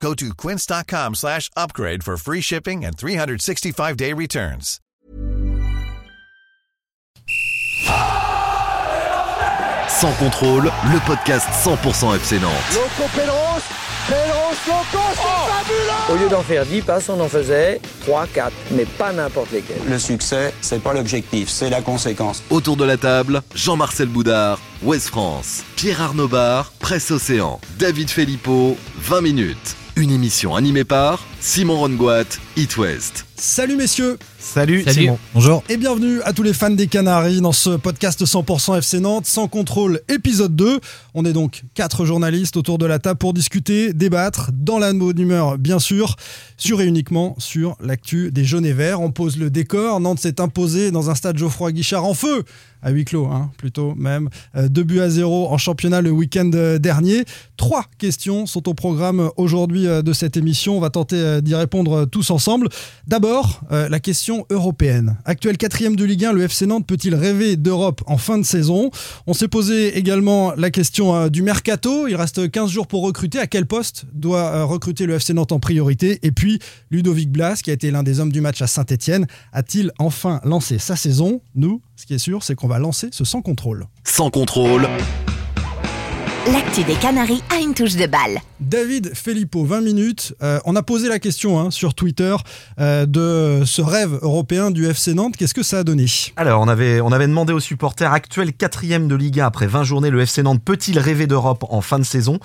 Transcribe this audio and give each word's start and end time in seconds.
Go 0.00 0.14
to 0.14 0.34
quince.com 0.34 1.14
slash 1.14 1.50
upgrade 1.56 2.02
for 2.04 2.16
free 2.16 2.40
shipping 2.40 2.84
and 2.84 2.96
365-day 2.96 4.12
returns. 4.12 4.80
Sans 9.88 10.12
contrôle, 10.18 10.64
le 10.92 11.06
podcast 11.06 11.48
100% 11.64 12.16
FC 12.16 12.38
Nantes. 12.38 12.52
Loco 12.74 13.08
Pedros, 13.14 13.62
Pedros, 14.06 14.56
Loco, 14.66 15.04
c'est 15.14 15.50
fabuleux 15.50 16.12
Au 16.12 16.16
lieu 16.22 16.28
d'en 16.28 16.42
faire 16.42 16.66
10 16.66 16.82
passes, 16.82 17.08
on 17.08 17.18
en 17.18 17.28
faisait 17.28 17.80
3, 18.02 18.26
4, 18.26 18.52
mais 18.72 18.84
pas 18.84 19.12
n'importe 19.14 19.52
lesquels. 19.52 19.80
Le 19.88 19.98
succès, 19.98 20.52
c'est 20.60 20.82
pas 20.82 20.92
l'objectif, 20.92 21.48
c'est 21.48 21.70
la 21.70 21.80
conséquence. 21.80 22.42
Autour 22.50 22.76
de 22.76 22.84
la 22.84 22.98
table, 22.98 23.40
Jean-Marcel 23.54 24.08
Boudard, 24.08 24.60
Ouest 24.82 25.08
France, 25.08 25.64
Pierre 25.76 26.02
Arnaud 26.02 26.28
Bar, 26.28 26.72
Presse 26.78 27.10
Océan, 27.10 27.58
David 27.78 28.10
Filippo, 28.10 28.76
20 28.98 29.20
minutes. 29.22 29.76
Une 29.98 30.10
émission 30.10 30.54
animée 30.54 30.84
par 30.84 31.24
Simon 31.40 31.78
Rongoat, 31.78 32.24
It 32.58 32.76
West. 32.76 33.24
Salut 33.34 33.76
messieurs 33.76 34.18
Salut, 34.38 34.82
Salut. 34.84 35.00
Simon. 35.02 35.18
Bonjour. 35.34 35.62
et 35.70 35.76
bienvenue 35.78 36.20
à 36.22 36.32
tous 36.34 36.42
les 36.42 36.52
fans 36.52 36.70
des 36.70 36.86
Canaries 36.86 37.40
dans 37.40 37.52
ce 37.52 37.70
podcast 37.70 38.22
100% 38.22 38.76
FC 38.78 39.00
Nantes 39.00 39.24
sans 39.26 39.48
contrôle 39.48 40.00
épisode 40.08 40.54
2. 40.54 40.80
On 41.14 41.24
est 41.24 41.32
donc 41.32 41.62
quatre 41.74 42.04
journalistes 42.04 42.58
autour 42.58 42.76
de 42.76 42.84
la 42.84 42.98
table 42.98 43.18
pour 43.18 43.32
discuter, 43.32 43.94
débattre 43.94 44.50
dans 44.52 44.78
la 44.78 44.92
bonne 44.92 45.18
humeur 45.18 45.56
bien 45.56 45.78
sûr, 45.78 46.16
sur 46.58 46.82
et 46.82 46.86
uniquement 46.86 47.34
sur 47.38 47.76
l'actu 47.80 48.30
des 48.30 48.44
jaunes 48.44 48.66
et 48.66 48.72
verts. 48.74 49.00
On 49.00 49.10
pose 49.10 49.38
le 49.38 49.48
décor, 49.48 49.98
Nantes 50.00 50.20
s'est 50.20 50.40
imposé 50.42 50.90
dans 50.90 51.08
un 51.08 51.14
stade 51.14 51.38
Geoffroy 51.38 51.72
Guichard 51.72 52.04
en 52.04 52.14
feu 52.14 52.44
à 52.86 52.90
huis 52.90 53.04
clos, 53.04 53.26
hein, 53.26 53.50
plutôt 53.58 53.96
même. 53.96 54.30
Euh, 54.54 54.68
deux 54.68 54.84
buts 54.84 55.00
à 55.00 55.10
zéro 55.10 55.48
en 55.48 55.58
championnat 55.58 56.00
le 56.02 56.12
week-end 56.12 56.48
euh, 56.54 56.78
dernier. 56.78 57.24
Trois 57.56 57.84
questions 57.98 58.46
sont 58.46 58.68
au 58.68 58.74
programme 58.74 59.28
aujourd'hui 59.36 59.88
euh, 59.88 60.02
de 60.02 60.12
cette 60.12 60.36
émission. 60.36 60.76
On 60.76 60.80
va 60.80 60.90
tenter 60.90 61.42
d'y 61.42 61.56
répondre 61.56 62.04
tous 62.04 62.30
ensemble. 62.30 62.68
D'abord, 63.08 63.62
la 63.70 63.98
question 63.98 64.46
européenne. 64.50 65.16
Actuel 65.24 65.56
quatrième 65.56 65.96
de 65.96 66.04
Ligue 66.04 66.26
1, 66.26 66.32
le 66.32 66.42
FC 66.42 66.66
Nantes 66.66 66.86
peut-il 66.86 67.14
rêver 67.14 67.56
d'Europe 67.56 68.02
en 68.06 68.18
fin 68.18 68.38
de 68.38 68.44
saison? 68.44 68.90
On 69.26 69.34
s'est 69.34 69.48
posé 69.48 69.98
également 69.98 70.52
la 70.56 70.70
question 70.70 71.28
du 71.28 71.42
mercato. 71.42 72.06
Il 72.06 72.14
reste 72.14 72.50
15 72.50 72.70
jours 72.70 72.86
pour 72.86 73.02
recruter. 73.02 73.38
À 73.38 73.46
quel 73.46 73.66
poste 73.66 74.06
doit 74.12 74.62
recruter 74.64 75.06
le 75.06 75.14
FC 75.14 75.34
Nantes 75.34 75.52
en 75.52 75.58
priorité? 75.58 76.20
Et 76.22 76.30
puis, 76.30 76.60
Ludovic 76.90 77.30
Blas, 77.30 77.60
qui 77.62 77.70
a 77.70 77.74
été 77.74 77.90
l'un 77.90 78.02
des 78.02 78.20
hommes 78.20 78.32
du 78.32 78.40
match 78.40 78.62
à 78.62 78.66
Saint-Etienne, 78.66 79.26
a-t-il 79.52 79.90
enfin 79.98 80.40
lancé 80.44 80.78
sa 80.78 80.94
saison? 80.94 81.40
Nous, 81.54 81.80
ce 81.96 82.06
qui 82.06 82.14
est 82.14 82.18
sûr, 82.18 82.42
c'est 82.42 82.54
qu'on 82.54 82.68
va 82.68 82.78
lancer 82.78 83.08
ce 83.10 83.24
sans 83.24 83.42
contrôle. 83.42 83.86
Sans 84.04 84.30
contrôle, 84.30 84.88
L'actu 86.52 86.84
des 86.84 86.94
Canaries 86.94 87.42
a 87.50 87.58
une 87.58 87.74
touche 87.74 87.96
de 87.96 88.06
balle. 88.06 88.38
David 88.60 89.16
Filippo, 89.16 89.64
20 89.64 89.80
minutes. 89.80 90.32
Euh, 90.44 90.60
on 90.64 90.76
a 90.76 90.82
posé 90.84 91.08
la 91.08 91.18
question 91.18 91.58
hein, 91.58 91.72
sur 91.72 91.94
Twitter 91.94 92.36
euh, 92.78 93.04
de 93.04 93.64
ce 93.64 93.82
rêve 93.82 94.16
européen 94.22 94.70
du 94.70 94.86
FC 94.86 95.12
Nantes. 95.14 95.36
Qu'est-ce 95.36 95.54
que 95.54 95.64
ça 95.64 95.80
a 95.80 95.84
donné 95.84 96.06
Alors, 96.36 96.62
on 96.62 96.68
avait, 96.68 97.00
on 97.00 97.10
avait 97.10 97.26
demandé 97.26 97.52
aux 97.52 97.58
supporters 97.58 98.12
actuels 98.12 98.52
quatrième 98.52 99.08
de 99.08 99.16
Liga 99.16 99.44
après 99.44 99.66
20 99.66 99.82
journées, 99.82 100.10
le 100.10 100.20
FC 100.20 100.44
Nantes 100.44 100.62
peut-il 100.64 101.00
rêver 101.00 101.26
d'Europe 101.26 101.64
en 101.68 101.80
fin 101.80 101.98
de 101.98 102.04
saison? 102.04 102.38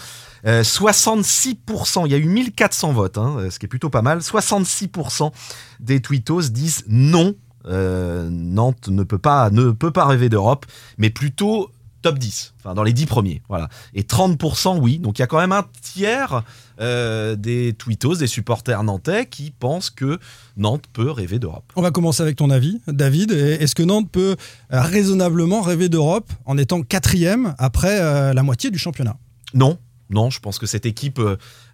Euh, 0.47 0.63
66%, 0.63 2.07
il 2.07 2.11
y 2.11 2.15
a 2.15 2.17
eu 2.17 2.25
1400 2.25 2.93
votes, 2.93 3.19
hein, 3.19 3.49
ce 3.51 3.59
qui 3.59 3.67
est 3.67 3.69
plutôt 3.69 3.91
pas 3.91 4.01
mal. 4.01 4.19
66% 4.19 5.31
des 5.79 5.99
tweetos 5.99 6.49
disent 6.49 6.85
non, 6.87 7.35
euh, 7.65 8.29
Nantes 8.29 8.87
ne 8.87 9.03
peut 9.03 9.17
pas, 9.17 9.49
ne 9.49 9.71
peut 9.71 9.91
pas 9.91 10.05
rêver 10.05 10.29
d'Europe, 10.29 10.65
mais 10.97 11.09
plutôt 11.09 11.69
top 12.01 12.17
10, 12.17 12.53
enfin 12.59 12.73
dans 12.73 12.83
les 12.83 12.93
10 12.93 13.05
premiers. 13.05 13.41
Voilà. 13.47 13.69
Et 13.93 14.03
30% 14.03 14.79
oui, 14.79 14.99
donc 14.99 15.19
il 15.19 15.21
y 15.21 15.23
a 15.23 15.27
quand 15.27 15.39
même 15.39 15.51
un 15.51 15.65
tiers 15.81 16.43
euh, 16.79 17.35
des 17.35 17.73
tweetos, 17.73 18.15
des 18.15 18.27
supporters 18.27 18.83
nantais 18.83 19.27
qui 19.27 19.51
pensent 19.51 19.89
que 19.89 20.19
Nantes 20.57 20.85
peut 20.91 21.11
rêver 21.11 21.39
d'Europe. 21.39 21.71
On 21.75 21.81
va 21.81 21.91
commencer 21.91 22.23
avec 22.23 22.37
ton 22.37 22.49
avis, 22.49 22.81
David. 22.87 23.31
Est-ce 23.31 23.75
que 23.75 23.83
Nantes 23.83 24.09
peut 24.11 24.35
euh, 24.73 24.81
raisonnablement 24.81 25.61
rêver 25.61 25.89
d'Europe 25.89 26.31
en 26.45 26.57
étant 26.57 26.81
quatrième 26.81 27.55
après 27.57 28.01
euh, 28.01 28.33
la 28.33 28.43
moitié 28.43 28.71
du 28.71 28.79
championnat? 28.79 29.17
Non, 29.53 29.77
non, 30.09 30.29
je 30.29 30.39
pense 30.39 30.59
que 30.59 30.65
cette 30.65 30.85
équipe 30.85 31.21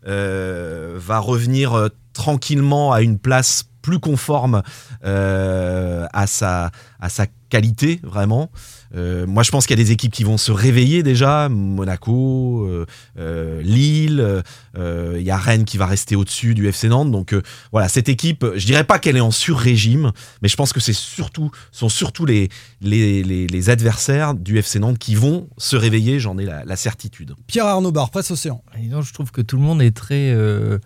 va 0.06 1.20
revenir 1.20 1.90
tranquillement 2.14 2.92
à 2.92 3.02
une 3.02 3.20
place 3.20 3.70
plus 3.88 4.00
conforme 4.00 4.64
euh, 5.06 6.08
à, 6.12 6.28
sa, 6.28 6.72
à 7.00 7.08
sa 7.08 7.26
qualité, 7.48 8.02
vraiment. 8.04 8.52
Euh, 8.96 9.26
moi, 9.26 9.44
je 9.44 9.52
pense 9.52 9.66
qu'il 9.66 9.80
y 9.80 9.82
a 9.82 9.84
des 9.84 9.92
équipes 9.92 10.12
qui 10.12 10.26
vont 10.26 10.38
se 10.38 10.52
réveiller 10.52 11.04
déjà. 11.04 11.48
Monaco, 11.48 12.66
euh, 12.66 12.86
euh, 13.18 13.62
Lille, 13.62 14.44
euh, 14.78 15.16
il 15.18 15.26
y 15.26 15.32
a 15.32 15.38
Rennes 15.38 15.64
qui 15.64 15.78
va 15.78 15.86
rester 15.86 16.18
au-dessus 16.18 16.54
du 16.54 16.68
FC 16.68 16.90
Nantes. 16.90 17.12
Donc 17.12 17.32
euh, 17.32 17.42
voilà, 17.72 17.88
cette 17.88 18.10
équipe, 18.10 18.46
je 18.56 18.66
dirais 18.66 18.84
pas 18.84 19.00
qu'elle 19.00 19.16
est 19.16 19.22
en 19.22 19.32
sur-régime, 19.32 20.12
mais 20.42 20.50
je 20.50 20.58
pense 20.58 20.74
que 20.74 20.82
c'est 20.82 20.92
surtout, 20.92 21.50
sont 21.72 21.88
surtout 21.88 22.26
les, 22.26 22.50
les, 22.82 23.24
les, 23.24 23.48
les 23.48 23.70
adversaires 23.70 24.34
du 24.34 24.58
FC 24.58 24.80
Nantes 24.80 24.98
qui 24.98 25.16
vont 25.16 25.48
se 25.58 25.78
réveiller, 25.78 26.20
j'en 26.20 26.38
ai 26.38 26.44
la, 26.44 26.66
la 26.66 26.76
certitude. 26.76 27.36
Pierre 27.48 27.68
Arnaud 27.68 27.94
Bar, 27.94 28.10
Presse 28.10 28.32
Océan. 28.32 28.62
Et 28.84 28.88
donc, 28.88 29.06
je 29.06 29.14
trouve 29.14 29.32
que 29.32 29.42
tout 29.42 29.56
le 29.56 29.64
monde 29.64 29.82
est 29.82 29.96
très 29.96 30.32
euh, 30.34 30.78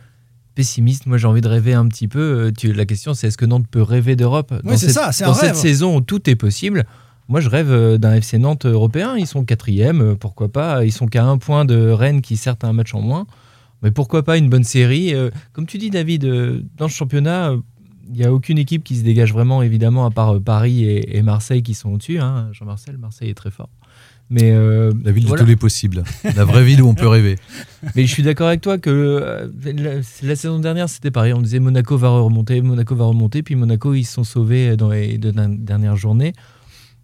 pessimiste. 0.61 1.05
Moi, 1.07 1.17
j'ai 1.17 1.27
envie 1.27 1.41
de 1.41 1.47
rêver 1.47 1.73
un 1.73 1.87
petit 1.87 2.07
peu. 2.07 2.19
Euh, 2.19 2.51
tu- 2.55 2.73
la 2.73 2.85
question, 2.85 3.13
c'est 3.13 3.27
est-ce 3.27 3.37
que 3.37 3.45
Nantes 3.45 3.65
peut 3.69 3.81
rêver 3.81 4.15
d'Europe 4.15 4.51
Oui, 4.51 4.59
Dans 4.71 4.77
c'est 4.77 4.87
cette- 4.87 4.95
ça, 4.95 5.11
c'est 5.11 5.23
un 5.23 5.27
Dans 5.29 5.33
cette 5.33 5.55
saison 5.55 5.97
où 5.97 6.01
tout 6.01 6.29
est 6.29 6.35
possible, 6.35 6.85
moi, 7.27 7.39
je 7.39 7.49
rêve 7.49 7.71
euh, 7.71 7.97
d'un 7.97 8.13
FC 8.15 8.37
Nantes 8.37 8.65
européen. 8.65 9.15
Ils 9.17 9.25
sont 9.27 9.43
quatrième, 9.43 10.01
euh, 10.01 10.15
pourquoi 10.15 10.49
pas 10.49 10.85
Ils 10.85 10.91
sont 10.91 11.07
qu'à 11.07 11.25
un 11.25 11.37
point 11.37 11.65
de 11.65 11.89
Rennes, 11.89 12.21
qui 12.21 12.37
certes 12.37 12.63
a 12.63 12.67
un 12.67 12.73
match 12.73 12.93
en 12.93 13.01
moins. 13.01 13.25
Mais 13.81 13.89
pourquoi 13.91 14.23
pas 14.23 14.37
une 14.37 14.47
bonne 14.49 14.63
série? 14.63 15.11
Comme 15.53 15.65
tu 15.65 15.79
dis, 15.79 15.89
David, 15.89 16.23
dans 16.77 16.87
ce 16.87 16.93
championnat, 16.95 17.55
il 18.07 18.13
n'y 18.13 18.23
a 18.23 18.31
aucune 18.31 18.59
équipe 18.59 18.83
qui 18.83 18.95
se 18.95 19.03
dégage 19.03 19.33
vraiment, 19.33 19.63
évidemment, 19.63 20.05
à 20.05 20.11
part 20.11 20.39
Paris 20.39 20.83
et, 20.83 21.17
et 21.17 21.23
Marseille 21.23 21.63
qui 21.63 21.73
sont 21.73 21.89
au-dessus. 21.89 22.19
hein. 22.19 22.49
Jean-Marcel, 22.51 22.97
Marseille 22.99 23.29
est 23.31 23.33
très 23.33 23.49
fort. 23.49 23.69
Mais 24.31 24.51
euh, 24.51 24.93
La 25.03 25.11
ville 25.11 25.27
voilà. 25.27 25.41
de 25.41 25.45
tous 25.45 25.49
les 25.49 25.55
possibles. 25.57 26.03
La 26.23 26.45
vraie 26.45 26.63
ville 26.63 26.81
où 26.81 26.87
on 26.87 26.95
peut 26.95 27.07
rêver. 27.09 27.37
Mais 27.95 28.05
je 28.07 28.11
suis 28.11 28.23
d'accord 28.23 28.47
avec 28.47 28.61
toi 28.61 28.77
que 28.77 28.89
euh, 28.89 29.47
la, 29.65 29.95
la 30.23 30.35
saison 30.35 30.57
dernière, 30.59 30.87
c'était 30.87 31.11
pareil. 31.11 31.33
On 31.33 31.41
disait 31.41 31.59
Monaco 31.59 31.97
va 31.97 32.07
remonter, 32.09 32.61
Monaco 32.61 32.95
va 32.95 33.05
remonter, 33.05 33.43
puis 33.43 33.55
Monaco, 33.55 33.93
ils 33.93 34.05
se 34.05 34.13
sont 34.13 34.23
sauvés 34.23 34.77
dans 34.77 34.89
les 34.89 35.17
deux 35.17 35.33
dernières 35.33 35.97
journées. 35.97 36.31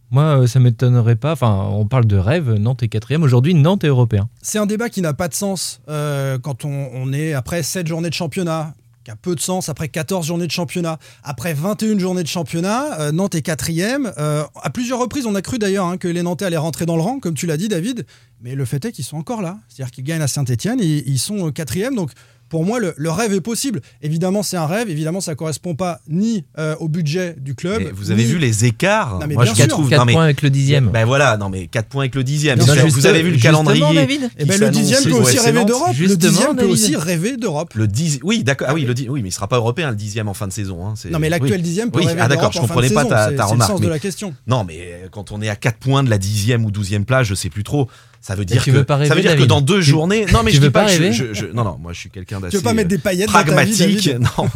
Moi, 0.09 0.23
euh, 0.23 0.47
ça 0.47 0.61
m'étonnerait 0.61 1.17
pas. 1.17 1.33
Enfin, 1.33 1.67
on 1.69 1.85
parle 1.85 2.05
de 2.05 2.15
rêve. 2.15 2.53
Nantes 2.53 2.81
est 2.83 2.87
quatrième. 2.87 3.23
Aujourd'hui, 3.23 3.53
Nantes 3.53 3.83
est 3.83 3.87
européen. 3.89 4.29
C'est 4.41 4.57
un 4.57 4.65
débat 4.65 4.87
qui 4.87 5.01
n'a 5.01 5.13
pas 5.13 5.27
de 5.27 5.33
sens 5.33 5.81
euh, 5.89 6.39
quand 6.39 6.63
on, 6.63 6.89
on 6.93 7.11
est 7.11 7.33
après 7.33 7.61
7 7.61 7.87
journées 7.87 8.09
de 8.09 8.13
championnat, 8.13 8.73
peu 9.15 9.35
de 9.35 9.39
sens 9.39 9.69
après 9.69 9.87
14 9.87 10.25
journées 10.25 10.47
de 10.47 10.51
championnat. 10.51 10.99
Après 11.23 11.53
21 11.53 11.99
journées 11.99 12.23
de 12.23 12.27
championnat, 12.27 12.99
euh, 12.99 13.11
Nantes 13.11 13.35
est 13.35 13.41
quatrième. 13.41 14.11
Euh, 14.17 14.43
à 14.61 14.69
plusieurs 14.69 14.99
reprises, 14.99 15.25
on 15.25 15.35
a 15.35 15.41
cru 15.41 15.59
d'ailleurs 15.59 15.85
hein, 15.85 15.97
que 15.97 16.07
les 16.07 16.23
Nantais 16.23 16.45
allaient 16.45 16.57
rentrer 16.57 16.85
dans 16.85 16.95
le 16.95 17.01
rang, 17.01 17.19
comme 17.19 17.35
tu 17.35 17.45
l'as 17.45 17.57
dit, 17.57 17.67
David. 17.67 18.05
Mais 18.41 18.55
le 18.55 18.65
fait 18.65 18.83
est 18.85 18.91
qu'ils 18.91 19.05
sont 19.05 19.17
encore 19.17 19.41
là. 19.41 19.57
C'est-à-dire 19.67 19.91
qu'ils 19.91 20.03
gagnent 20.03 20.21
à 20.21 20.27
Saint-Etienne 20.27 20.79
et 20.81 21.03
ils 21.07 21.19
sont 21.19 21.51
quatrième. 21.51 21.95
Donc 21.95 22.11
pour 22.49 22.63
moi, 22.65 22.79
le, 22.79 22.93
le 22.97 23.09
rêve 23.11 23.33
est 23.33 23.41
possible. 23.41 23.81
Évidemment, 24.01 24.43
c'est 24.43 24.57
un 24.57 24.65
rêve. 24.65 24.89
Évidemment, 24.89 25.21
ça 25.21 25.35
correspond 25.35 25.75
pas 25.75 25.99
ni 26.07 26.45
euh, 26.57 26.75
au 26.79 26.87
budget 26.87 27.35
du 27.39 27.55
club. 27.55 27.81
Mais 27.83 27.91
vous 27.91 28.11
avez 28.11 28.23
ni- 28.23 28.29
vu 28.31 28.37
les 28.37 28.65
écarts 28.65 29.19
Non, 29.19 29.27
mais 29.27 29.35
Moi, 29.35 29.43
bien 29.43 29.53
je 29.53 29.59
sûr. 29.59 29.67
trouve. 29.67 29.89
4 29.89 29.99
non, 29.99 30.05
mais- 30.05 30.13
points 30.13 30.23
avec 30.23 30.41
le 30.41 30.49
dixième. 30.49 30.89
Ben 30.89 31.05
voilà, 31.05 31.37
non 31.37 31.49
mais 31.49 31.67
4 31.67 31.87
points 31.87 32.03
avec 32.03 32.15
le 32.15 32.23
dixième. 32.23 32.57
Bien 32.59 32.65
Vous, 32.65 32.71
avez- 32.79 32.89
vous 32.89 33.05
avez 33.05 33.21
vu 33.21 33.29
le 33.29 33.33
Justement, 33.35 33.63
calendrier 33.63 33.95
David. 33.95 34.29
Eh 34.37 34.45
ben, 34.45 34.59
le 34.59 34.69
dixième 34.69 35.03
peut 35.03 35.11
au 35.11 35.21
aussi 35.21 35.39
rêver 35.39 35.65
d'Europe. 35.65 35.89
Le 35.99 36.15
dixième 36.15 36.55
peut 36.55 36.65
aussi 36.65 36.95
rêver 36.95 37.37
d'Europe. 37.37 37.73
Le 37.75 37.87
10 37.87 38.19
oui, 38.23 38.43
d'accord. 38.43 38.67
Ah 38.69 38.73
oui, 38.73 38.83
le 38.85 38.93
dix- 38.93 39.09
oui, 39.09 39.21
mais 39.21 39.29
il 39.29 39.31
sera 39.33 39.47
pas 39.47 39.57
européen 39.57 39.89
le 39.89 39.95
dixième 39.95 40.27
en 40.27 40.33
fin 40.33 40.47
de 40.47 40.53
saison. 40.53 40.85
hein, 40.87 40.93
Non, 41.11 41.19
mais 41.19 41.29
l'actuel 41.29 41.57
oui. 41.57 41.61
dixième 41.61 41.91
peut 41.91 41.99
Oui, 41.99 42.05
rêver 42.07 42.21
ah, 42.21 42.27
d'accord, 42.27 42.49
d'Europe 42.49 42.53
je 42.53 42.57
en 42.59 42.61
fin 42.61 42.67
de 42.67 42.71
comprenais 42.87 42.93
pas 42.93 43.03
saison. 43.03 43.09
ta- 43.09 43.15
ta 43.25 43.29
C'est 43.29 43.35
le 43.37 43.43
remarque, 43.43 43.71
sens 43.71 43.81
de 43.81 43.87
la 43.87 43.99
question. 43.99 44.33
Non, 44.47 44.63
mais 44.63 44.77
euh, 44.79 45.07
quand 45.11 45.31
on 45.31 45.41
est 45.41 45.49
à 45.49 45.55
4 45.55 45.77
points 45.77 46.03
de 46.03 46.09
la 46.09 46.17
dixième 46.17 46.65
ou 46.65 46.71
douzième 46.71 47.05
place, 47.05 47.27
je 47.27 47.35
sais 47.35 47.49
plus 47.49 47.63
trop. 47.63 47.87
Ça 48.27 48.35
veut 48.35 48.43
dire 48.43 48.61
tu 48.61 48.71
que 48.71 48.75
veux 48.77 48.83
pas 48.83 49.05
ça 49.05 49.15
veut 49.15 49.21
dire 49.21 49.37
que 49.37 49.43
dans 49.43 49.61
deux 49.61 49.77
Tu- 49.79 49.83
journées. 49.83 50.25
Non, 50.33 50.39
mais 50.43 50.51
tu 50.51 50.57
je 50.57 50.61
veux 50.61 50.67
dis 50.67 50.71
pas, 50.73 50.81
pas 50.81 50.87
que 50.87 50.91
je- 50.91 50.97
rêver 51.01 51.13
je, 51.13 51.33
je- 51.33 51.45
Non, 51.45 51.63
non, 51.63 51.77
moi 51.81 51.93
je 51.93 51.99
suis 51.99 52.09
quelqu'un 52.09 52.41
d'assez. 52.41 52.51
Tu 52.51 52.57
veux 52.57 52.63
pas 52.63 52.73
mettre 52.73 52.89
des 52.89 52.97
paillettes 52.97 53.27
dans 53.27 53.33
ta 53.33 53.39
vie, 53.43 53.45
pragmatique, 53.53 54.09
non. 54.19 54.49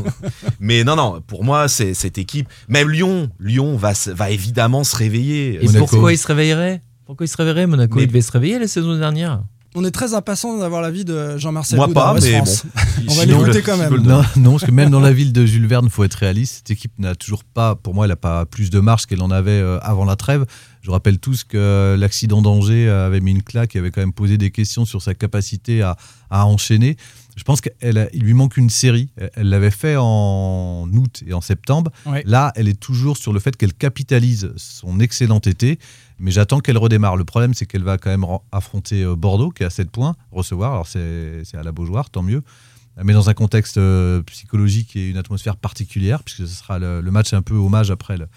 Mais 0.59 0.83
non, 0.83 0.95
non. 0.97 1.21
Pour 1.25 1.43
moi, 1.45 1.67
c'est 1.69 1.93
cette 1.93 2.17
équipe. 2.17 2.49
Même 2.67 2.89
Lyon, 2.89 3.29
Lyon 3.39 3.77
va 3.77 3.93
évidemment 4.29 4.83
se 4.83 4.95
réveiller. 4.95 5.59
Et 5.61 5.65
Monaco. 5.67 5.85
pourquoi 5.87 6.11
il 6.13 6.17
se 6.17 6.27
réveillerait? 6.27 6.81
Pourquoi 7.05 7.25
il 7.25 7.29
se 7.29 7.37
réveillerait 7.37 7.67
Monaco, 7.67 7.95
Mais- 7.95 8.03
il 8.03 8.07
devait 8.07 8.21
se 8.21 8.31
réveiller 8.31 8.59
la 8.59 8.67
saison 8.67 8.97
dernière. 8.97 9.41
On 9.73 9.85
est 9.85 9.91
très 9.91 10.13
impatient 10.13 10.57
d'avoir 10.57 10.81
l'avis 10.81 11.05
de 11.05 11.37
Jean-Marcel 11.37 11.77
Moi 11.77 11.87
pas, 11.93 12.13
mais 12.21 12.39
France. 12.39 12.65
bon. 12.65 12.81
On 13.07 13.13
va 13.13 13.23
l'écouter 13.23 13.61
quand 13.61 13.77
même. 13.77 13.95
Non, 14.01 14.21
non, 14.35 14.51
parce 14.51 14.65
que 14.65 14.71
même 14.71 14.89
dans 14.89 14.99
la 14.99 15.13
ville 15.13 15.31
de 15.31 15.45
Jules 15.45 15.65
Verne, 15.65 15.89
faut 15.89 16.03
être 16.03 16.15
réaliste. 16.15 16.55
Cette 16.57 16.71
équipe 16.71 16.91
n'a 16.99 17.15
toujours 17.15 17.45
pas, 17.45 17.75
pour 17.75 17.93
moi, 17.93 18.03
elle 18.05 18.09
n'a 18.09 18.17
pas 18.17 18.45
plus 18.45 18.69
de 18.69 18.81
marche 18.81 19.05
qu'elle 19.05 19.21
en 19.21 19.31
avait 19.31 19.51
euh, 19.51 19.79
avant 19.81 20.03
la 20.03 20.17
trêve. 20.17 20.45
Je 20.81 20.89
rappelle 20.91 21.19
tous 21.19 21.43
que 21.43 21.95
l'accident 21.97 22.41
d'Angers 22.41 22.89
avait 22.89 23.19
mis 23.21 23.31
une 23.31 23.43
claque, 23.43 23.75
et 23.75 23.79
avait 23.79 23.91
quand 23.91 24.01
même 24.01 24.13
posé 24.13 24.37
des 24.37 24.49
questions 24.51 24.83
sur 24.85 25.01
sa 25.01 25.13
capacité 25.13 25.81
à, 25.81 25.95
à 26.29 26.45
enchaîner. 26.45 26.97
Je 27.35 27.43
pense 27.43 27.61
qu'il 27.61 27.71
lui 28.21 28.33
manque 28.33 28.57
une 28.57 28.69
série. 28.69 29.09
Elle 29.35 29.49
l'avait 29.49 29.71
fait 29.71 29.95
en 29.97 30.89
août 30.93 31.23
et 31.25 31.33
en 31.33 31.41
septembre. 31.41 31.91
Ouais. 32.05 32.23
Là, 32.25 32.51
elle 32.55 32.67
est 32.67 32.79
toujours 32.79 33.17
sur 33.17 33.31
le 33.31 33.39
fait 33.39 33.55
qu'elle 33.55 33.73
capitalise 33.73 34.51
son 34.57 34.99
excellent 34.99 35.39
été, 35.39 35.79
mais 36.19 36.31
j'attends 36.31 36.59
qu'elle 36.59 36.77
redémarre. 36.77 37.15
Le 37.15 37.25
problème, 37.25 37.53
c'est 37.53 37.65
qu'elle 37.65 37.83
va 37.83 37.97
quand 37.97 38.09
même 38.09 38.25
affronter 38.51 39.03
euh, 39.03 39.15
Bordeaux, 39.15 39.49
qui 39.51 39.63
est 39.63 39.65
à 39.67 39.69
7 39.69 39.89
points, 39.91 40.15
recevoir. 40.31 40.71
Alors, 40.73 40.87
c'est 40.87 41.43
c'est 41.45 41.57
à 41.57 41.63
la 41.63 41.71
Beaujoire, 41.71 42.09
tant 42.09 42.23
mieux. 42.23 42.41
Mais 43.01 43.13
dans 43.13 43.29
un 43.29 43.33
contexte 43.33 43.77
euh, 43.77 44.21
psychologique 44.23 44.95
et 44.97 45.09
une 45.09 45.17
atmosphère 45.17 45.55
particulière, 45.55 46.23
puisque 46.23 46.39
ce 46.47 46.53
sera 46.53 46.77
le, 46.77 46.99
le 47.01 47.11
match 47.11 47.33
un 47.33 47.41
peu 47.41 47.55
hommage 47.55 47.89
après 47.89 48.17
le- 48.17 48.27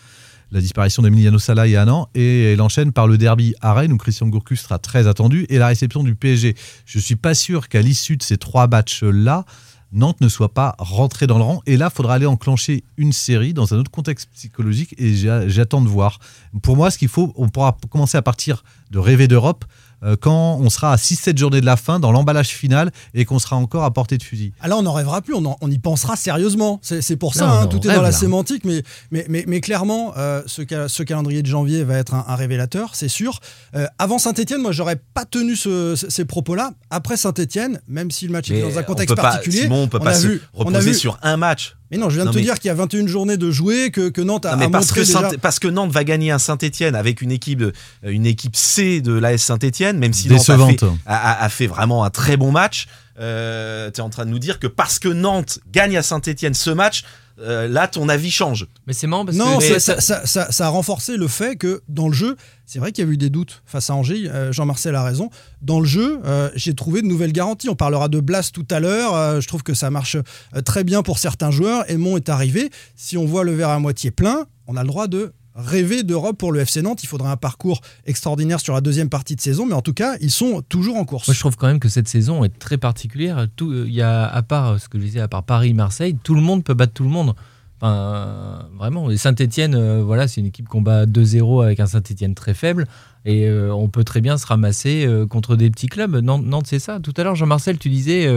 la 0.54 0.60
disparition 0.60 1.02
d'Emiliano 1.02 1.38
Sala 1.38 1.66
il 1.66 1.72
y 1.72 1.76
a 1.76 1.82
un 1.82 1.88
an. 1.88 2.08
Et 2.14 2.52
elle 2.52 2.62
enchaîne 2.62 2.92
par 2.92 3.08
le 3.08 3.18
derby 3.18 3.54
à 3.60 3.74
Rennes, 3.74 3.92
où 3.92 3.98
Christian 3.98 4.28
Gourcuff 4.28 4.60
sera 4.60 4.78
très 4.78 5.08
attendu, 5.08 5.46
et 5.48 5.58
la 5.58 5.66
réception 5.66 6.04
du 6.04 6.14
PSG. 6.14 6.54
Je 6.86 6.98
ne 6.98 7.02
suis 7.02 7.16
pas 7.16 7.34
sûr 7.34 7.68
qu'à 7.68 7.82
l'issue 7.82 8.16
de 8.16 8.22
ces 8.22 8.38
trois 8.38 8.68
matchs-là, 8.68 9.44
Nantes 9.92 10.20
ne 10.20 10.28
soit 10.28 10.52
pas 10.52 10.74
rentré 10.78 11.26
dans 11.26 11.38
le 11.38 11.44
rang. 11.44 11.62
Et 11.66 11.76
là, 11.76 11.88
il 11.92 11.94
faudra 11.94 12.14
aller 12.14 12.26
enclencher 12.26 12.82
une 12.96 13.12
série 13.12 13.54
dans 13.54 13.74
un 13.74 13.78
autre 13.78 13.90
contexte 13.90 14.28
psychologique 14.34 14.94
et 14.98 15.14
j'attends 15.14 15.82
de 15.82 15.88
voir. 15.88 16.18
Pour 16.62 16.76
moi, 16.76 16.90
ce 16.90 16.98
qu'il 16.98 17.08
faut, 17.08 17.32
on 17.36 17.48
pourra 17.48 17.76
commencer 17.90 18.16
à 18.18 18.22
partir 18.22 18.64
de 18.94 18.98
rêver 19.00 19.26
d'Europe 19.28 19.64
euh, 20.04 20.16
quand 20.20 20.58
on 20.60 20.68
sera 20.70 20.92
à 20.92 20.96
6-7 20.96 21.36
journées 21.38 21.60
de 21.60 21.66
la 21.66 21.76
fin, 21.76 21.98
dans 21.98 22.12
l'emballage 22.12 22.48
final 22.48 22.92
et 23.14 23.24
qu'on 23.24 23.38
sera 23.38 23.56
encore 23.56 23.84
à 23.84 23.90
portée 23.92 24.18
de 24.18 24.22
fusil. 24.22 24.52
Ah 24.60 24.68
là, 24.68 24.76
on 24.76 24.82
n'en 24.82 24.92
rêvera 24.92 25.20
plus, 25.22 25.34
on, 25.34 25.44
en- 25.46 25.56
on 25.62 25.70
y 25.70 25.78
pensera 25.78 26.14
sérieusement. 26.14 26.78
C'est 26.82 27.00
c'est 27.02 27.16
pour 27.16 27.34
ça, 27.34 27.46
Non, 27.46 27.52
hein, 27.52 27.60
non, 27.62 27.66
tout 27.68 27.78
on 27.78 27.90
est 27.90 27.94
dans 27.94 28.02
la 28.02 28.10
là. 28.10 28.12
sémantique, 28.12 28.64
mais, 28.64 28.82
mais, 29.10 29.24
mais, 29.28 29.44
mais 29.48 29.60
clairement, 29.60 30.12
euh, 30.18 30.42
ce, 30.46 30.62
ca- 30.68 30.88
ce 30.88 31.02
calendrier 31.02 31.42
de 31.42 31.46
janvier 31.48 31.84
va 31.84 31.96
être 31.96 32.14
un, 32.14 32.24
un 32.28 32.36
révélateur, 32.36 32.90
c'est 32.94 33.08
sûr. 33.08 33.40
Euh, 33.74 33.86
avant 33.98 34.18
Saint-Etienne, 34.18 34.60
moi, 34.60 34.72
j'aurais 34.72 35.00
pas 35.14 35.24
tenu 35.24 35.56
ce- 35.56 35.96
ce- 35.96 36.10
ces 36.10 36.24
propos-là. 36.26 36.72
Après 36.90 37.16
Saint-Etienne, 37.16 37.80
même 37.88 38.10
si 38.10 38.26
le 38.26 38.32
match 38.32 38.50
Mais 38.50 38.58
est 38.58 38.62
dans 38.62 38.78
un 38.78 38.82
on 38.82 38.84
contexte 38.84 39.08
peut 39.16 39.22
pas- 39.22 39.30
particulier, 39.30 39.62
Simon, 39.62 39.84
on 39.84 39.88
peut 39.88 39.98
on 40.00 40.04
pas 40.04 40.10
a 40.10 40.14
se 40.14 40.26
vu- 40.26 40.42
on 40.54 40.62
a 40.62 40.64
reposer 40.66 40.90
vu- 40.92 40.98
sur 40.98 41.18
un 41.22 41.36
match. 41.38 41.76
Mais 41.94 42.00
non, 42.00 42.10
je 42.10 42.16
viens 42.16 42.24
Non, 42.24 42.30
de 42.30 42.34
te 42.34 42.38
mais- 42.40 42.44
dire 42.44 42.58
qu'il 42.58 42.68
y 42.68 42.70
a 42.70 42.74
21 42.74 43.06
journées 43.06 43.36
de 43.36 43.50
jouer, 43.50 43.90
que, 43.90 44.08
que 44.08 44.20
Nantes 44.20 44.46
a, 44.46 44.52
Non, 44.52 44.56
mais 44.58 44.64
a 44.66 44.70
parce 44.70 44.86
montré 44.86 45.00
que, 45.02 45.06
déjà... 45.06 45.30
Parce 45.40 45.58
que 45.58 45.68
Nantes 45.68 45.92
va 45.92 46.02
gagner 46.04 46.30
un 46.32 46.38
Saint-Etienne 46.38 46.94
avec 46.96 47.22
une 47.22 47.30
équipe, 47.32 47.60
de- 47.60 47.72
une 48.02 48.26
équipe 48.26 48.56
C 48.56 49.00
de 49.00 49.12
l'AS 49.12 49.38
Saint-Etienne, 49.42 49.98
même 49.98 50.12
si 50.12 50.28
Nantes 50.28 50.50
a 50.50 50.58
fait, 50.66 50.82
a, 51.06 51.30
a- 51.32 51.44
a 51.44 51.48
fait 51.48 51.66
vraiment 51.68 52.04
un 52.04 52.10
très 52.10 52.36
bon 52.36 52.50
match. 52.52 52.86
Euh, 53.20 53.90
tu 53.92 54.00
es 54.00 54.02
en 54.02 54.10
train 54.10 54.24
de 54.26 54.30
nous 54.30 54.40
dire 54.40 54.58
que 54.58 54.66
parce 54.66 54.98
que 54.98 55.08
Nantes 55.08 55.60
gagne 55.72 55.96
à 55.96 56.02
Saint-Etienne 56.02 56.54
ce 56.54 56.70
match, 56.70 57.04
euh, 57.40 57.66
là 57.68 57.88
ton 57.88 58.08
avis 58.08 58.30
change. 58.30 58.66
Mais 58.86 58.92
c'est 58.92 59.06
marrant 59.06 59.24
parce 59.24 59.36
Non, 59.36 59.58
que. 59.58 59.64
ça, 59.64 59.80
ça- 59.80 60.00
ça- 60.00 60.26
ça- 60.26 60.52
ça 60.52 60.66
a 60.66 60.68
renforcé 60.68 61.16
le 61.16 61.26
fait 61.28 61.56
que 61.56 61.82
dans 61.88 62.06
le 62.08 62.14
jeu, 62.14 62.36
c'est 62.66 62.78
vrai 62.78 62.92
qu'il 62.92 63.04
y 63.04 63.08
a 63.08 63.10
eu 63.10 63.16
des 63.16 63.30
doutes 63.30 63.62
face 63.66 63.90
à 63.90 63.94
Angers, 63.94 64.28
euh, 64.30 64.52
Jean-Marcel 64.52 64.94
a 64.94 65.02
raison. 65.02 65.30
Dans 65.60 65.80
le 65.80 65.86
jeu, 65.86 66.20
euh, 66.24 66.50
j'ai 66.54 66.74
trouvé 66.74 67.02
de 67.02 67.06
nouvelles 67.06 67.32
garanties. 67.32 67.68
On 67.68 67.74
parlera 67.74 68.08
de 68.08 68.20
Blas 68.20 68.50
tout 68.52 68.66
à 68.70 68.78
l'heure. 68.80 69.14
euh, 69.14 69.40
je 69.40 69.48
trouve 69.48 69.62
que 69.62 69.74
ça 69.74 69.90
marche 69.90 70.16
très 70.64 70.84
bien 70.84 71.02
pour 71.02 71.18
certains 71.18 71.50
joueurs. 71.50 71.88
Aymon 71.90 72.16
est 72.16 72.28
arrivé. 72.28 72.70
Si 72.96 73.16
on 73.18 73.24
voit 73.24 73.44
le 73.44 73.52
verre 73.54 73.70
à 73.70 73.78
moitié 73.78 74.10
plein, 74.10 74.46
on 74.66 74.76
a 74.76 74.82
le 74.82 74.88
droit 74.88 75.08
de 75.08 75.32
rêver 75.54 76.02
d'Europe 76.02 76.36
pour 76.36 76.52
le 76.52 76.60
FC 76.60 76.82
Nantes. 76.82 77.02
Il 77.02 77.06
faudra 77.06 77.30
un 77.30 77.36
parcours 77.36 77.80
extraordinaire 78.06 78.60
sur 78.60 78.74
la 78.74 78.80
deuxième 78.80 79.08
partie 79.08 79.36
de 79.36 79.40
saison, 79.40 79.66
mais 79.66 79.74
en 79.74 79.82
tout 79.82 79.94
cas, 79.94 80.16
ils 80.20 80.30
sont 80.30 80.62
toujours 80.68 80.96
en 80.96 81.04
course. 81.04 81.28
Moi, 81.28 81.34
je 81.34 81.40
trouve 81.40 81.56
quand 81.56 81.66
même 81.66 81.80
que 81.80 81.88
cette 81.88 82.08
saison 82.08 82.44
est 82.44 82.58
très 82.58 82.78
particulière. 82.78 83.46
Tout, 83.56 83.70
euh, 83.70 83.84
il 83.86 83.94
y 83.94 84.02
a, 84.02 84.26
à 84.26 84.42
part 84.42 84.72
euh, 84.72 84.78
ce 84.78 84.88
que 84.88 84.98
je 84.98 85.04
disais, 85.04 85.20
à 85.20 85.28
part 85.28 85.44
Paris, 85.44 85.74
Marseille, 85.74 86.16
tout 86.22 86.34
le 86.34 86.40
monde 86.40 86.64
peut 86.64 86.74
battre 86.74 86.92
tout 86.92 87.04
le 87.04 87.10
monde. 87.10 87.34
Enfin, 87.76 87.92
euh, 87.92 88.62
vraiment. 88.76 89.10
Et 89.10 89.16
Saint-Etienne, 89.16 90.00
voilà, 90.02 90.28
c'est 90.28 90.40
une 90.40 90.46
équipe 90.46 90.68
qu'on 90.68 90.82
bat 90.82 91.06
2-0 91.06 91.64
avec 91.64 91.80
un 91.80 91.86
Saint-Etienne 91.86 92.34
très 92.34 92.54
faible. 92.54 92.86
Et 93.26 93.50
on 93.50 93.88
peut 93.88 94.04
très 94.04 94.20
bien 94.20 94.36
se 94.36 94.46
ramasser 94.46 95.08
contre 95.30 95.56
des 95.56 95.70
petits 95.70 95.86
clubs. 95.86 96.14
Nantes, 96.16 96.66
c'est 96.66 96.78
ça. 96.78 97.00
Tout 97.00 97.14
à 97.16 97.24
l'heure, 97.24 97.34
Jean-Marcel, 97.34 97.78
tu 97.78 97.88
disais. 97.88 98.28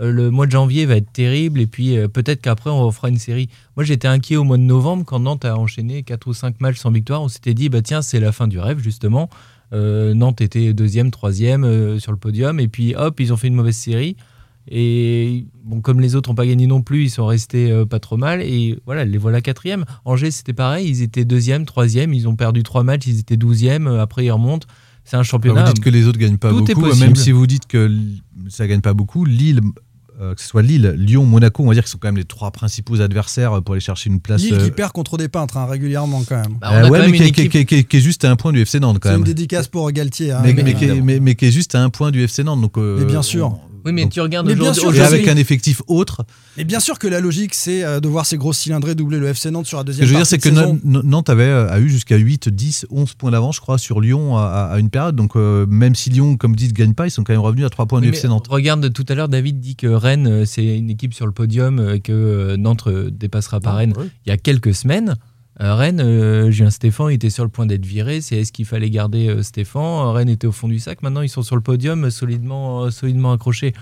Euh, 0.00 0.10
le 0.10 0.30
mois 0.30 0.46
de 0.46 0.52
janvier 0.52 0.86
va 0.86 0.96
être 0.96 1.12
terrible 1.12 1.60
et 1.60 1.66
puis 1.66 1.96
euh, 1.96 2.08
peut-être 2.08 2.40
qu'après 2.40 2.70
on 2.70 2.90
fera 2.90 3.08
une 3.08 3.18
série. 3.18 3.48
Moi 3.76 3.84
j'étais 3.84 4.08
inquiet 4.08 4.36
au 4.36 4.44
mois 4.44 4.56
de 4.56 4.62
novembre 4.62 5.04
quand 5.04 5.20
Nantes 5.20 5.44
a 5.44 5.56
enchaîné 5.58 6.02
4 6.02 6.26
ou 6.26 6.34
5 6.34 6.60
matchs 6.60 6.78
sans 6.78 6.90
victoire. 6.90 7.22
On 7.22 7.28
s'était 7.28 7.54
dit 7.54 7.68
bah 7.68 7.82
tiens 7.82 8.02
c'est 8.02 8.20
la 8.20 8.32
fin 8.32 8.48
du 8.48 8.58
rêve 8.58 8.78
justement. 8.78 9.28
Euh, 9.72 10.14
Nantes 10.14 10.40
était 10.40 10.72
deuxième, 10.72 11.10
troisième 11.10 11.98
sur 11.98 12.12
le 12.12 12.18
podium 12.18 12.58
et 12.60 12.68
puis 12.68 12.94
hop 12.96 13.20
ils 13.20 13.32
ont 13.32 13.36
fait 13.36 13.48
une 13.48 13.54
mauvaise 13.54 13.76
série. 13.76 14.16
Et 14.70 15.44
bon, 15.64 15.80
comme 15.80 16.00
les 16.00 16.14
autres 16.14 16.30
n'ont 16.30 16.36
pas 16.36 16.46
gagné 16.46 16.68
non 16.68 16.82
plus, 16.82 17.02
ils 17.02 17.10
sont 17.10 17.26
restés 17.26 17.84
pas 17.90 17.98
trop 17.98 18.16
mal. 18.16 18.42
Et 18.42 18.78
voilà, 18.86 19.04
les 19.04 19.18
voilà 19.18 19.40
quatrième. 19.40 19.84
Angers, 20.04 20.30
c'était 20.30 20.52
pareil. 20.52 20.88
Ils 20.88 21.02
étaient 21.02 21.24
deuxième, 21.24 21.66
troisième. 21.66 22.14
Ils 22.14 22.28
ont 22.28 22.36
perdu 22.36 22.62
trois 22.62 22.84
matchs. 22.84 23.08
Ils 23.08 23.18
étaient 23.18 23.36
douzième. 23.36 23.88
Après, 23.88 24.24
ils 24.24 24.30
remontent. 24.30 24.68
C'est 25.04 25.16
un 25.16 25.22
championnat. 25.22 25.64
Vous 25.64 25.72
dites 25.72 25.84
que 25.84 25.90
les 25.90 26.06
autres 26.06 26.18
gagnent 26.18 26.38
pas 26.38 26.50
Tout 26.50 26.64
beaucoup, 26.64 26.80
possible. 26.80 27.06
même 27.06 27.16
si 27.16 27.32
vous 27.32 27.46
dites 27.46 27.66
que 27.66 27.90
ça 28.48 28.66
gagne 28.66 28.80
pas 28.80 28.94
beaucoup, 28.94 29.24
Lille, 29.24 29.60
euh, 30.20 30.34
que 30.34 30.40
ce 30.40 30.46
soit 30.46 30.62
Lille, 30.62 30.94
Lyon, 30.96 31.24
Monaco, 31.24 31.62
on 31.64 31.66
va 31.66 31.74
dire 31.74 31.82
que 31.82 31.88
ce 31.88 31.92
sont 31.92 31.98
quand 31.98 32.08
même 32.08 32.16
les 32.16 32.24
trois 32.24 32.50
principaux 32.52 33.00
adversaires 33.00 33.60
pour 33.62 33.74
aller 33.74 33.80
chercher 33.80 34.10
une 34.10 34.20
place. 34.20 34.42
Lille 34.42 34.54
euh, 34.54 34.64
qui 34.64 34.70
perd 34.70 34.92
contre 34.92 35.16
des 35.18 35.28
peintres 35.28 35.56
hein, 35.56 35.66
régulièrement 35.66 36.22
quand 36.28 36.36
même. 36.36 36.58
Bah, 36.60 36.68
on 36.70 36.74
euh, 36.74 36.78
a 36.78 36.82
ouais, 36.84 36.88
quand 36.90 36.98
même 37.04 37.10
mais 37.10 37.18
une 37.18 37.32
qui, 37.32 37.40
équipe- 37.58 37.94
est 37.94 38.00
juste 38.00 38.24
à 38.24 38.30
un 38.30 38.36
point 38.36 38.52
du 38.52 38.60
FC 38.60 38.78
Nantes 38.78 38.98
quand 39.00 39.08
C'est 39.08 39.14
une 39.16 39.20
même. 39.22 39.26
dédicace 39.26 39.66
pour 39.68 39.90
Galtier. 39.90 40.30
hein, 40.32 40.40
Mais, 40.44 40.52
mais- 40.54 40.62
mais 40.62 40.74
qui 40.74 40.84
est, 40.84 41.00
mais- 41.00 41.18
mais 41.20 41.34
qui 41.34 41.46
est 41.46 41.50
juste 41.50 41.74
à 41.74 41.82
un 41.82 41.90
point 41.90 42.10
du 42.12 42.22
FC 42.22 42.44
Nantes. 42.44 42.60
Donc, 42.60 42.78
euh, 42.78 42.98
Mais 43.00 43.06
bien 43.06 43.22
sûr. 43.22 43.48
on- 43.48 43.71
Oui, 43.84 43.92
mais 43.92 44.02
donc- 44.02 44.12
tu 44.12 44.20
regardes 44.20 44.46
Mais 44.46 44.54
bien 44.54 44.70
aujourd'hui. 44.70 45.00
avec 45.00 45.28
un 45.28 45.36
effectif 45.36 45.82
autre. 45.86 46.24
Et 46.56 46.64
bien 46.64 46.80
sûr 46.80 46.98
que 46.98 47.06
la 47.08 47.20
logique, 47.20 47.54
c'est 47.54 47.82
euh, 47.84 48.00
de 48.00 48.08
voir 48.08 48.26
ces 48.26 48.36
grosses 48.36 48.58
cylindrées 48.58 48.94
doubler 48.94 49.18
le 49.18 49.28
FC 49.28 49.50
Nantes 49.50 49.66
sur 49.66 49.78
la 49.78 49.82
Ce 49.82 49.86
deuxième 49.86 50.04
que 50.04 50.08
je 50.08 50.12
veux 50.12 50.18
dire, 50.18 50.26
c'est 50.26 50.38
que 50.38 50.48
saison. 50.48 50.78
Nantes 50.84 51.30
avait, 51.30 51.44
euh, 51.44 51.70
a 51.70 51.80
eu 51.80 51.88
jusqu'à 51.88 52.16
8, 52.16 52.48
10, 52.48 52.86
11 52.90 53.14
points 53.14 53.30
d'avance, 53.30 53.56
je 53.56 53.60
crois, 53.60 53.78
sur 53.78 54.00
Lyon 54.00 54.36
à, 54.36 54.74
une 54.78 54.90
période. 54.90 55.16
Donc, 55.16 55.36
euh, 55.36 55.66
même 55.66 55.94
si 55.94 56.10
Lyon, 56.10 56.36
comme 56.36 56.54
dit, 56.54 56.68
ne 56.68 56.72
gagne 56.72 56.94
pas, 56.94 57.06
ils 57.06 57.10
sont 57.10 57.24
quand 57.24 57.32
même 57.32 57.40
revenus 57.40 57.64
à 57.64 57.70
3 57.70 57.86
points 57.86 58.00
Oui, 58.00 58.06
du 58.10 58.12
FC 58.12 58.28
Nantes. 58.28 58.46
Regarde, 58.48 58.92
tout 58.92 59.06
à 59.08 59.14
l'heure, 59.14 59.28
David 59.28 59.60
dit 59.60 59.76
que 59.76 59.86
Rennes, 59.86 60.44
c'est 60.46 60.78
une 60.78 60.90
équipe 60.90 61.14
sur 61.14 61.26
le 61.26 61.32
podium, 61.32 61.98
que 62.00 62.56
Nantes 62.56 62.88
dépassera 63.10 63.60
pas 63.60 63.72
Rennes. 63.72 63.94
Il 64.26 64.30
y 64.30 64.32
a 64.32 64.36
quelques 64.36 64.74
semaines, 64.74 65.16
Rennes, 65.64 66.00
euh, 66.00 66.50
Julien 66.50 66.70
Stéphan 66.70 67.08
était 67.08 67.30
sur 67.30 67.44
le 67.44 67.50
point 67.50 67.66
d'être 67.66 67.86
viré. 67.86 68.20
C'est 68.20 68.36
est-ce 68.36 68.52
qu'il 68.52 68.66
fallait 68.66 68.90
garder 68.90 69.28
euh, 69.28 69.42
Stéphan 69.42 70.08
Euh, 70.08 70.10
Rennes 70.10 70.28
était 70.28 70.46
au 70.46 70.52
fond 70.52 70.66
du 70.66 70.80
sac. 70.80 71.02
Maintenant, 71.02 71.20
ils 71.20 71.28
sont 71.28 71.42
sur 71.42 71.54
le 71.56 71.62
podium, 71.62 72.04
euh, 72.04 72.10
solidement, 72.10 72.84
euh, 72.84 72.90
solidement 72.90 73.32
accrochés. 73.32 73.72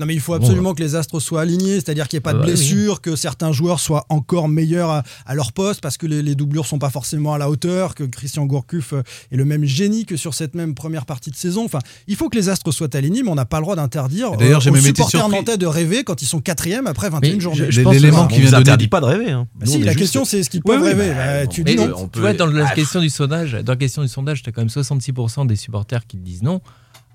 Non, 0.00 0.06
mais 0.06 0.14
il 0.14 0.20
faut 0.20 0.32
Bon, 0.32 0.38
absolument 0.42 0.72
que 0.74 0.82
les 0.82 0.94
astres 0.96 1.20
soient 1.20 1.42
alignés, 1.42 1.74
c'est-à-dire 1.74 2.08
qu'il 2.08 2.16
n'y 2.16 2.20
ait 2.20 2.22
pas 2.22 2.32
de 2.32 2.38
bah 2.38 2.44
oui. 2.46 2.52
blessures, 2.52 3.00
que 3.02 3.14
certains 3.16 3.52
joueurs 3.52 3.78
soient 3.80 4.06
encore 4.08 4.48
meilleurs 4.48 4.90
à, 4.90 5.02
à 5.26 5.34
leur 5.34 5.52
poste, 5.52 5.80
parce 5.82 5.96
que 5.98 6.06
les, 6.06 6.22
les 6.22 6.34
doublures 6.34 6.66
sont 6.66 6.78
pas 6.78 6.90
forcément 6.90 7.34
à 7.34 7.38
la 7.38 7.50
hauteur, 7.50 7.94
que 7.94 8.04
Christian 8.04 8.46
Gourcuff 8.46 8.94
euh, 8.94 9.02
est 9.30 9.36
le 9.36 9.44
même 9.44 9.64
génie 9.64 10.06
que 10.06 10.16
sur 10.16 10.32
cette 10.34 10.54
même 10.54 10.74
première 10.74 11.04
partie 11.06 11.30
de 11.30 11.36
saison. 11.36 11.64
Enfin, 11.64 11.80
il 12.06 12.16
faut 12.16 12.28
que 12.28 12.36
les 12.36 12.48
astres 12.48 12.70
soient 12.72 12.96
alignés, 12.96 13.22
mais 13.22 13.30
on 13.30 13.34
n'a 13.34 13.44
pas 13.44 13.58
le 13.58 13.62
droit 13.64 13.76
d'interdire 13.76 14.30
D'ailleurs, 14.36 14.58
euh, 14.58 14.60
j'ai 14.62 14.70
aux 14.70 14.76
supporters 14.76 15.28
nantais 15.28 15.58
de 15.58 15.66
rêver 15.66 16.02
quand 16.02 16.22
ils 16.22 16.26
sont 16.26 16.40
quatrième 16.40 16.86
après 16.86 17.10
21 17.10 17.34
Mais 17.34 17.40
journées. 17.40 17.68
L'élément 17.92 18.26
qui 18.26 18.40
vient 18.40 18.60
de 18.60 18.86
pas 18.86 19.00
de 19.00 19.06
rêver. 19.06 19.30
hein. 19.30 19.46
Bah 19.54 19.66
Nous, 19.66 19.72
si, 19.72 19.78
la 19.80 19.92
juste- 19.92 19.98
question 19.98 20.24
c'est 20.24 20.40
est-ce 20.40 20.48
qu'ils 20.50 20.62
Oui, 20.64 20.74
peuvent 20.76 20.82
oui, 20.82 20.88
rêver 20.88 21.08
bah, 21.10 21.42
Bah, 21.42 21.46
Tu 21.46 21.62
dis 21.64 21.76
non. 21.76 21.90
on 21.96 22.08
Tu 22.08 22.20
vois, 22.20 22.32
dans 22.32 22.46
la 22.46 22.70
question 22.74 23.00
du 23.00 23.10
sondage, 23.10 23.52
dans 23.52 23.72
la 23.72 23.76
question 23.76 24.02
du 24.02 24.08
sondage, 24.08 24.42
tu 24.42 24.48
as 24.48 24.52
quand 24.52 24.62
même 24.62 24.68
66% 24.70 25.46
des 25.46 25.56
supporters 25.56 26.06
qui 26.06 26.16
te 26.16 26.22
disent 26.22 26.42
non. 26.42 26.60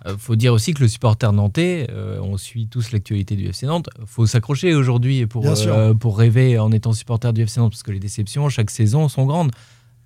Euh, 0.05 0.15
faut 0.17 0.35
dire 0.35 0.53
aussi 0.53 0.73
que 0.73 0.81
le 0.81 0.87
supporter 0.87 1.31
nantais, 1.33 1.87
euh, 1.91 2.19
on 2.21 2.37
suit 2.37 2.67
tous 2.67 2.91
l'actualité 2.91 3.35
du 3.35 3.47
FC 3.47 3.65
Nantes, 3.65 3.89
faut 4.05 4.25
s'accrocher 4.27 4.75
aujourd'hui 4.75 5.25
pour, 5.25 5.45
euh, 5.47 5.93
pour 5.93 6.17
rêver 6.17 6.59
en 6.59 6.71
étant 6.71 6.93
supporter 6.93 7.33
du 7.33 7.41
FC 7.41 7.59
Nantes, 7.59 7.71
parce 7.71 7.83
que 7.83 7.91
les 7.91 7.99
déceptions, 7.99 8.47
chaque 8.49 8.69
saison, 8.69 9.09
sont 9.09 9.25
grandes. 9.25 9.51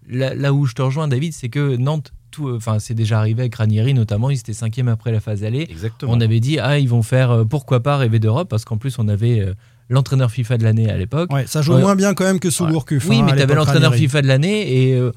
Là, 0.07 0.33
là 0.33 0.53
où 0.53 0.65
je 0.65 0.73
te 0.73 0.81
rejoins, 0.81 1.07
David, 1.07 1.33
c'est 1.33 1.49
que 1.49 1.75
Nantes, 1.75 2.13
tout, 2.31 2.47
euh, 2.47 2.57
enfin, 2.57 2.79
c'est 2.79 2.93
déjà 2.93 3.19
arrivé 3.19 3.41
avec 3.41 3.55
Ranieri 3.55 3.93
notamment, 3.93 4.29
ils 4.29 4.39
étaient 4.39 4.53
cinquième 4.53 4.87
après 4.87 5.11
la 5.11 5.19
phase 5.19 5.43
aller. 5.43 5.67
Exactement. 5.69 6.13
On 6.13 6.21
avait 6.21 6.39
dit, 6.39 6.59
ah, 6.59 6.79
ils 6.79 6.89
vont 6.89 7.03
faire, 7.03 7.43
pourquoi 7.49 7.81
pas 7.81 7.97
rêver 7.97 8.19
d'Europe, 8.19 8.49
parce 8.49 8.65
qu'en 8.65 8.77
plus, 8.77 8.97
on 8.99 9.07
avait 9.07 9.53
l'entraîneur 9.89 10.31
FIFA 10.31 10.57
de 10.59 10.63
l'année 10.63 10.89
à 10.89 10.97
l'époque. 10.97 11.31
Ouais, 11.33 11.45
ça 11.47 11.61
joue 11.61 11.73
Ouais. 11.73 11.81
moins 11.81 11.95
bien 11.95 12.13
quand 12.13 12.23
même 12.23 12.39
que 12.39 12.49
sous 12.51 12.63
Ouais. 12.65 12.71
Gourcuff. 12.71 13.07
Oui, 13.09 13.17
hein, 13.19 13.23
mais 13.25 13.35
tu 13.35 13.41
avais 13.41 13.55
l'entraîneur. 13.55 13.93
FIFA 13.95 14.21
de 14.21 14.27
l'année 14.27 14.89
et 14.89 14.95
euh, 14.95 15.11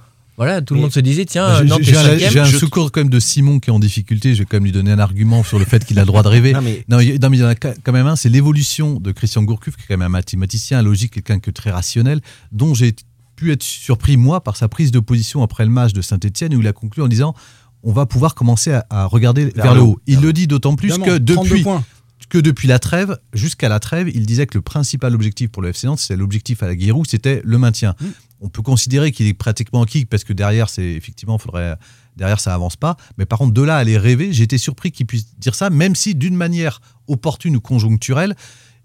voilà, 0.44 0.60
tout 0.60 0.74
le 0.74 0.80
monde 0.80 0.92
se 0.92 1.00
disait 1.00 1.24
tiens, 1.24 1.58
J'ai- 1.58 1.64
Nantes 1.66 1.80
est 1.80 2.30
J'ai 2.30 2.40
un, 2.40 2.44
Je- 2.44 2.56
secours 2.58 2.90
quand 2.90 3.00
même 3.00 3.10
de 3.10 3.20
Simon 3.20 3.60
qui 3.60 3.70
est 3.70 3.72
en 3.72 3.78
difficulté. 3.78 4.34
Je 4.34 4.40
vais 4.40 4.44
quand 4.44 4.56
même 4.56 4.64
lui 4.64 4.72
donner 4.72 4.90
un 4.90 4.98
argument 4.98 5.44
sur 5.44 5.58
le 5.58 5.64
fait 5.64 5.84
qu'il 5.84 5.98
a 5.98 6.02
le 6.02 6.06
droit 6.06 6.22
de 6.22 6.28
rêver. 6.36 6.52
Non, 6.52 6.60
mais 6.62 6.84
Non, 6.88 7.00
il 7.00 7.14
y, 7.14 7.18
non, 7.18 7.30
mais 7.30 7.36
il 7.36 7.40
y 7.40 7.44
en 7.44 7.48
a 7.48 7.54
quand 7.54 7.92
même 7.92 8.06
un, 8.06 8.16
c'est 8.16 8.28
l'évolution 8.28 8.98
de 8.98 9.12
Christian 9.12 9.42
Gourcuff, 9.44 9.76
qui 9.76 9.82
est 9.82 9.86
quand 9.86 9.94
même 9.94 10.02
un 10.02 10.08
mathématicien, 10.08 10.80
un 10.80 10.82
logique, 10.82 11.12
quelqu'un 11.12 11.38
que 11.38 11.50
très 11.50 11.70
rationnel, 11.70 12.20
dont 12.50 12.74
j'ai 12.74 12.94
pu 13.36 13.52
être 13.52 13.62
surpris, 13.62 14.16
moi, 14.16 14.42
par 14.42 14.56
sa 14.56 14.68
prise 14.68 14.90
de 14.90 15.00
position 15.00 15.42
après 15.42 15.64
le 15.64 15.70
match 15.70 15.92
de 15.92 16.02
Saint-Etienne, 16.02 16.54
où 16.54 16.60
il 16.60 16.66
a 16.66 16.72
conclu 16.72 17.02
en 17.02 17.08
disant 17.08 17.34
on 17.84 17.92
va 17.92 18.06
pouvoir 18.06 18.34
commencer 18.34 18.72
à, 18.72 18.86
à 18.90 19.06
regarder 19.06 19.46
vers, 19.56 19.74
le 19.74 19.80
haut. 19.80 20.00
Il 20.06 20.20
le 20.20 20.32
dit 20.32 20.46
d'autant 20.46 20.76
plus 20.76 20.88
Évidemment, 20.90 21.06
que 21.06 21.18
32 21.18 21.34
depuis, 21.50 21.64
que 22.28 22.38
depuis 22.38 22.68
la 22.68 22.78
trêve, 22.78 23.18
jusqu'à 23.34 23.68
la 23.68 23.80
trêve, 23.80 24.08
il 24.14 24.24
disait 24.24 24.46
que 24.46 24.56
le 24.56 24.62
principal 24.62 25.14
objectif 25.14 25.50
pour 25.50 25.62
le 25.62 25.70
FC 25.70 25.86
Nantes, 25.86 25.98
c'était 25.98 26.16
l'objectif 26.16 26.62
à 26.62 26.66
la 26.66 26.78
Giroud, 26.78 27.06
c'était 27.08 27.42
le 27.44 27.58
maintien. 27.58 27.94
Mm. 28.00 28.06
On 28.42 28.48
peut 28.48 28.62
considérer 28.62 29.12
qu'il 29.12 29.26
est 29.26 29.34
pratiquement 29.34 29.82
acquis 29.82 30.04
parce 30.04 30.24
que 30.24 30.32
derrière, 30.32 30.68
c'est 30.68 30.84
effectivement, 30.84 31.36
il 31.38 31.42
faudrait 31.42 31.76
derrière 32.16 32.40
ça 32.40 32.52
avance 32.52 32.76
pas. 32.76 32.96
Mais 33.16 33.24
par 33.24 33.38
contre, 33.38 33.54
de 33.54 33.62
là 33.62 33.76
à 33.76 33.78
aller 33.78 33.96
rêver, 33.96 34.32
j'ai 34.32 34.42
été 34.42 34.58
surpris 34.58 34.90
qu'il 34.90 35.06
puisse 35.06 35.38
dire 35.38 35.54
ça, 35.54 35.70
même 35.70 35.94
si 35.94 36.14
d'une 36.14 36.36
manière 36.36 36.80
opportune 37.06 37.56
ou 37.56 37.60
conjoncturelle, 37.60 38.34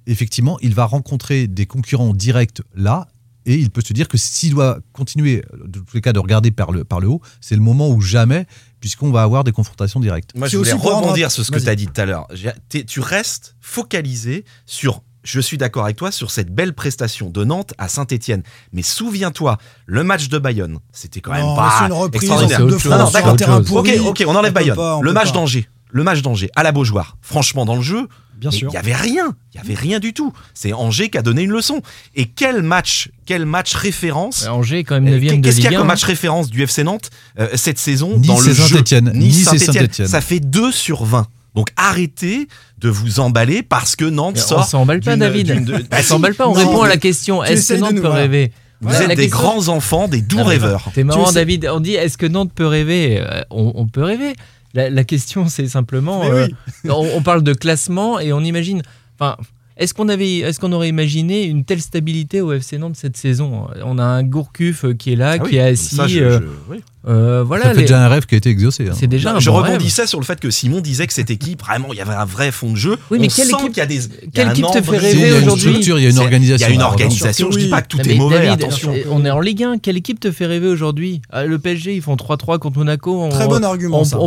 effectivement, 0.05 0.57
il 0.61 0.73
va 0.73 0.85
rencontrer 0.85 1.47
des 1.47 1.65
concurrents 1.65 2.13
directs 2.13 2.61
là. 2.75 3.07
Et 3.45 3.55
il 3.55 3.71
peut 3.71 3.81
se 3.81 3.93
dire 3.93 4.09
que 4.09 4.17
s'il 4.17 4.51
doit 4.51 4.79
continuer, 4.91 5.41
de 5.65 5.79
tous 5.79 5.95
les 5.95 6.01
cas, 6.01 6.11
de 6.11 6.19
regarder 6.19 6.51
par 6.51 6.71
le, 6.71 6.83
par 6.83 6.99
le 6.99 7.07
haut, 7.07 7.21
c'est 7.39 7.55
le 7.55 7.61
moment 7.61 7.89
où 7.89 8.01
jamais, 8.01 8.45
puisqu'on 8.81 9.09
va 9.09 9.23
avoir 9.23 9.45
des 9.45 9.53
confrontations 9.53 10.01
directes. 10.01 10.31
Moi, 10.35 10.49
je 10.49 10.57
voulais 10.57 10.73
rebondir 10.73 11.31
sur 11.31 11.45
ce 11.45 11.51
que 11.51 11.59
tu 11.59 11.69
as 11.69 11.75
dit 11.75 11.87
tout 11.87 12.01
à 12.01 12.05
l'heure. 12.05 12.27
Tu 12.69 12.99
restes 12.99 13.55
focalisé 13.61 14.43
sur, 14.65 15.01
je 15.23 15.39
suis 15.41 15.57
d'accord 15.57 15.83
avec 15.85 15.97
toi, 15.97 16.11
sur 16.11 16.31
cette 16.31 16.49
belle 16.53 16.73
prestation 16.73 17.29
de 17.29 17.43
Nantes 17.43 17.73
à 17.77 17.87
Saint-Etienne. 17.87 18.43
Mais 18.73 18.81
souviens-toi, 18.81 19.57
le 19.85 20.03
match 20.03 20.29
de 20.29 20.37
Bayonne, 20.39 20.79
c'était 20.91 21.19
quand 21.21 21.31
même 21.33 21.41
Non, 21.41 21.55
pas 21.55 21.83
une 21.85 21.93
reprise 21.93 22.23
extraordinaire. 22.23 22.59
Non, 22.61 22.97
non, 23.05 23.11
d'accord. 23.11 23.35
terrain 23.35 23.57
Ok, 23.59 23.65
pourri. 23.67 23.99
Ok, 23.99 24.07
ok, 24.21 24.23
on 24.27 24.35
enlève 24.35 24.53
peut 24.53 24.59
Bayonne. 24.61 24.75
pas, 24.75 24.97
on 24.97 25.01
le 25.01 25.13
match 25.13 25.31
d'Angers. 25.31 25.67
Le 25.89 26.03
match 26.03 26.21
d'Angers 26.21 26.49
à 26.55 26.63
la 26.63 26.71
Beaujoire. 26.71 27.17
Franchement, 27.21 27.63
dans 27.65 27.75
le 27.77 27.81
jeu, 27.81 28.07
Bien 28.37 28.49
mais 28.51 28.57
sûr. 28.57 28.69
il 28.69 28.73
y 28.73 28.77
avait 28.77 28.93
rien. 28.95 29.35
Il 29.53 29.57
y 29.57 29.59
avait 29.61 29.73
rien 29.73 29.99
du 29.99 30.13
tout. 30.13 30.33
C'est 30.53 30.73
Angers 30.73 31.09
qui 31.09 31.17
a 31.17 31.21
donné 31.21 31.43
une 31.43 31.51
leçon. 31.51 31.81
Et 32.13 32.25
quel 32.25 32.61
match, 32.61 33.09
quel 33.25 33.45
match 33.45 33.73
référence 33.73 34.45
Angers 34.47 34.79
est 34.79 34.83
quand 34.83 34.95
même 34.95 35.07
euh, 35.07 35.19
9 35.19 35.37
de 35.37 35.41
Qu'est-ce 35.41 35.55
qu'il 35.61 35.63
y 35.63 35.67
a 35.67 35.77
1. 35.77 35.79
comme 35.79 35.87
match 35.87 36.03
référence 36.03 36.49
du 36.49 36.61
FC 36.61 36.83
Nantes 36.83 37.09
euh, 37.39 37.47
cette 37.55 37.79
saison 37.79 38.17
Nice 38.17 38.27
dans 38.27 38.39
le 38.39 38.53
jeu? 38.53 38.67
Saint-Étienne. 38.67 39.11
Nice 39.15 39.41
et 39.41 39.43
Saint-Étienne. 39.45 39.73
Saint-Étienne. 39.75 40.07
Ça 40.07 40.21
fait 40.21 40.39
2 40.41 40.71
sur 40.73 41.05
20. 41.05 41.25
Donc 41.57 41.69
arrêtez 41.75 42.47
de 42.77 42.87
vous 42.87 43.19
emballer 43.19 43.63
parce 43.63 43.95
que 43.95 44.05
Nantes 44.05 44.35
Mais 44.35 44.41
On 44.43 44.47
sort. 44.47 44.65
s'emballe 44.65 44.99
pas, 45.01 45.15
David. 45.15 45.51
On 45.51 45.79
Bah 45.89 45.97
si, 46.01 46.03
s'emballe 46.03 46.35
pas, 46.35 46.47
on 46.47 46.53
non, 46.53 46.59
répond 46.59 46.81
à 46.83 46.87
la 46.87 46.97
question. 46.97 47.43
Est-ce 47.43 47.73
que 47.73 47.79
Nantes 47.79 47.93
nous- 47.93 48.01
peut 48.03 48.07
voilà. 48.07 48.21
rêver 48.21 48.51
Vous 48.79 48.89
Voilà, 48.89 49.05
êtes 49.05 49.17
des 49.17 49.23
question- 49.23 49.39
grands 49.39 49.67
enfants, 49.69 50.07
des 50.07 50.21
doux 50.21 50.37
Ah, 50.41 50.43
rêveurs. 50.43 50.87
C'est 50.93 51.03
marrant, 51.03 51.31
David. 51.31 51.67
On 51.73 51.79
dit 51.79 51.95
est-ce 51.95 52.15
que 52.19 52.27
Nantes 52.27 52.51
peut 52.53 52.67
rêver 52.67 53.19
Euh, 53.19 53.41
on, 53.49 53.71
on 53.73 53.87
peut 53.87 54.03
rêver. 54.03 54.35
La, 54.75 54.91
la 54.91 55.03
question, 55.03 55.47
c'est 55.49 55.67
simplement. 55.67 56.23
Euh, 56.25 56.45
oui. 56.83 56.89
on, 56.91 57.09
on 57.15 57.23
parle 57.23 57.41
de 57.41 57.53
classement 57.55 58.19
et 58.19 58.31
on 58.33 58.41
imagine. 58.41 58.83
Enfin, 59.19 59.35
est-ce 59.77 59.93
qu'on 59.93 60.09
avait, 60.09 60.37
est-ce 60.39 60.59
qu'on 60.59 60.71
aurait 60.73 60.89
imaginé 60.89 61.43
une 61.43 61.63
telle 61.63 61.81
stabilité 61.81 62.41
au 62.41 62.51
FC 62.51 62.77
Nantes 62.77 62.95
cette 62.95 63.17
saison? 63.17 63.67
On 63.85 63.97
a 63.99 64.03
un 64.03 64.23
Gourcuff 64.23 64.85
euh, 64.85 64.93
qui 64.93 65.13
est 65.13 65.15
là, 65.15 65.35
Ah 65.39 65.43
oui, 65.43 65.49
qui 65.51 65.55
est 65.57 65.61
assis. 65.61 65.95
ça, 65.95 66.07
je- 66.07 66.19
euh, 66.19 66.39
je- 66.39 66.73
oui. 66.73 66.77
euh, 67.07 67.43
voilà. 67.43 67.63
ça 67.65 67.69
fait 67.71 67.75
les- 67.75 67.81
déjà 67.83 68.03
un 68.03 68.07
rêve 68.07 68.25
qui 68.25 68.35
a 68.35 68.37
été 68.39 68.49
exaucé. 68.49 68.87
hein. 68.89 68.93
C'est 68.95 69.07
déjà 69.07 69.35
un 69.35 69.39
je 69.39 69.49
bon 69.49 69.57
rêve. 69.57 69.73
rebondissais 69.73 70.07
sur 70.07 70.19
le 70.19 70.25
fait 70.25 70.39
que 70.39 70.49
Simon 70.49 70.81
disait 70.81 71.05
que 71.07 71.13
cette 71.13 71.29
équipe, 71.29 71.61
vraiment, 71.61 71.89
il 71.91 71.97
y 71.97 72.01
avait 72.01 72.13
un 72.13 72.25
vrai 72.25 72.51
fond 72.51 72.71
de 72.71 72.75
jeu. 72.77 72.97
Oui, 73.11 73.19
mais 73.19 73.27
On 73.27 73.35
quelle 73.35 73.45
sent 73.47 73.53
équipe- 73.59 73.67
qu'il 73.73 73.77
y 73.77 73.81
a 73.81 73.85
des. 73.85 73.95
il 73.95 74.01
y 74.01 74.05
a 74.05 74.29
quelle 74.33 74.49
équipe 74.49 74.65
te 74.73 74.81
fait 74.81 74.97
rêver 74.97 75.13
Il 75.13 75.19
y 75.19 75.23
a 75.23 75.27
une 75.39 75.43
aujourd'hui? 75.45 75.69
Structure, 75.71 75.99
il 75.99 76.03
y 76.03 76.07
a 76.07 76.09
une 76.09 76.17
organisation. 76.19 76.67
Il 76.67 76.69
y 76.69 76.73
a 76.73 76.75
une 76.75 76.81
organisation. 76.81 77.51
Je 77.51 77.57
dis 77.57 77.63
oui. 77.65 77.69
pas 77.69 77.81
que 77.81 77.87
tout 77.87 77.97
Non, 77.97 78.03
est 78.03 78.15
mauvais, 78.15 78.35
David, 78.47 78.63
attention. 78.63 78.93
on 79.11 79.25
est 79.25 79.31
en 79.31 79.39
Ligue 79.39 79.63
1. 79.63 79.77
Quelle 79.77 79.97
équipe 79.97 80.19
te 80.19 80.31
fait 80.31 80.45
rêver 80.47 80.67
aujourd'hui? 80.67 81.21
Ah, 81.29 81.45
Le 81.45 81.59
PSG, 81.59 81.95
ils 81.95 82.01
font 82.01 82.15
3-3 82.15 82.57
contre 82.57 82.79
Monaco. 82.79 83.21
On, 83.21 83.29
Très 83.29 83.47
bon 83.47 83.63
argument, 83.63 84.01
on, 84.01 84.03
ça. 84.03 84.17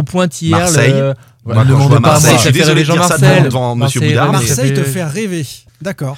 Moi, 1.44 1.54
Ouais, 1.56 1.62
quand 1.62 1.68
le 1.68 1.68
je 1.70 1.74
monde 1.74 1.88
vois 1.90 2.00
Marseille, 2.00 2.30
ça 2.32 2.36
je 2.36 2.42
suis 2.42 2.52
désolé 2.52 2.82
de 2.82 2.92
dire 2.92 3.02
ça 3.04 3.16
Jean-Marcel. 3.16 3.44
devant 3.44 3.74
Monsieur 3.74 4.00
Marseille, 4.00 4.14
Boudard, 4.18 4.32
Marseille 4.32 4.74
te 4.74 4.82
fait 4.84 5.04
rêver. 5.04 5.46
D'accord. 5.80 6.16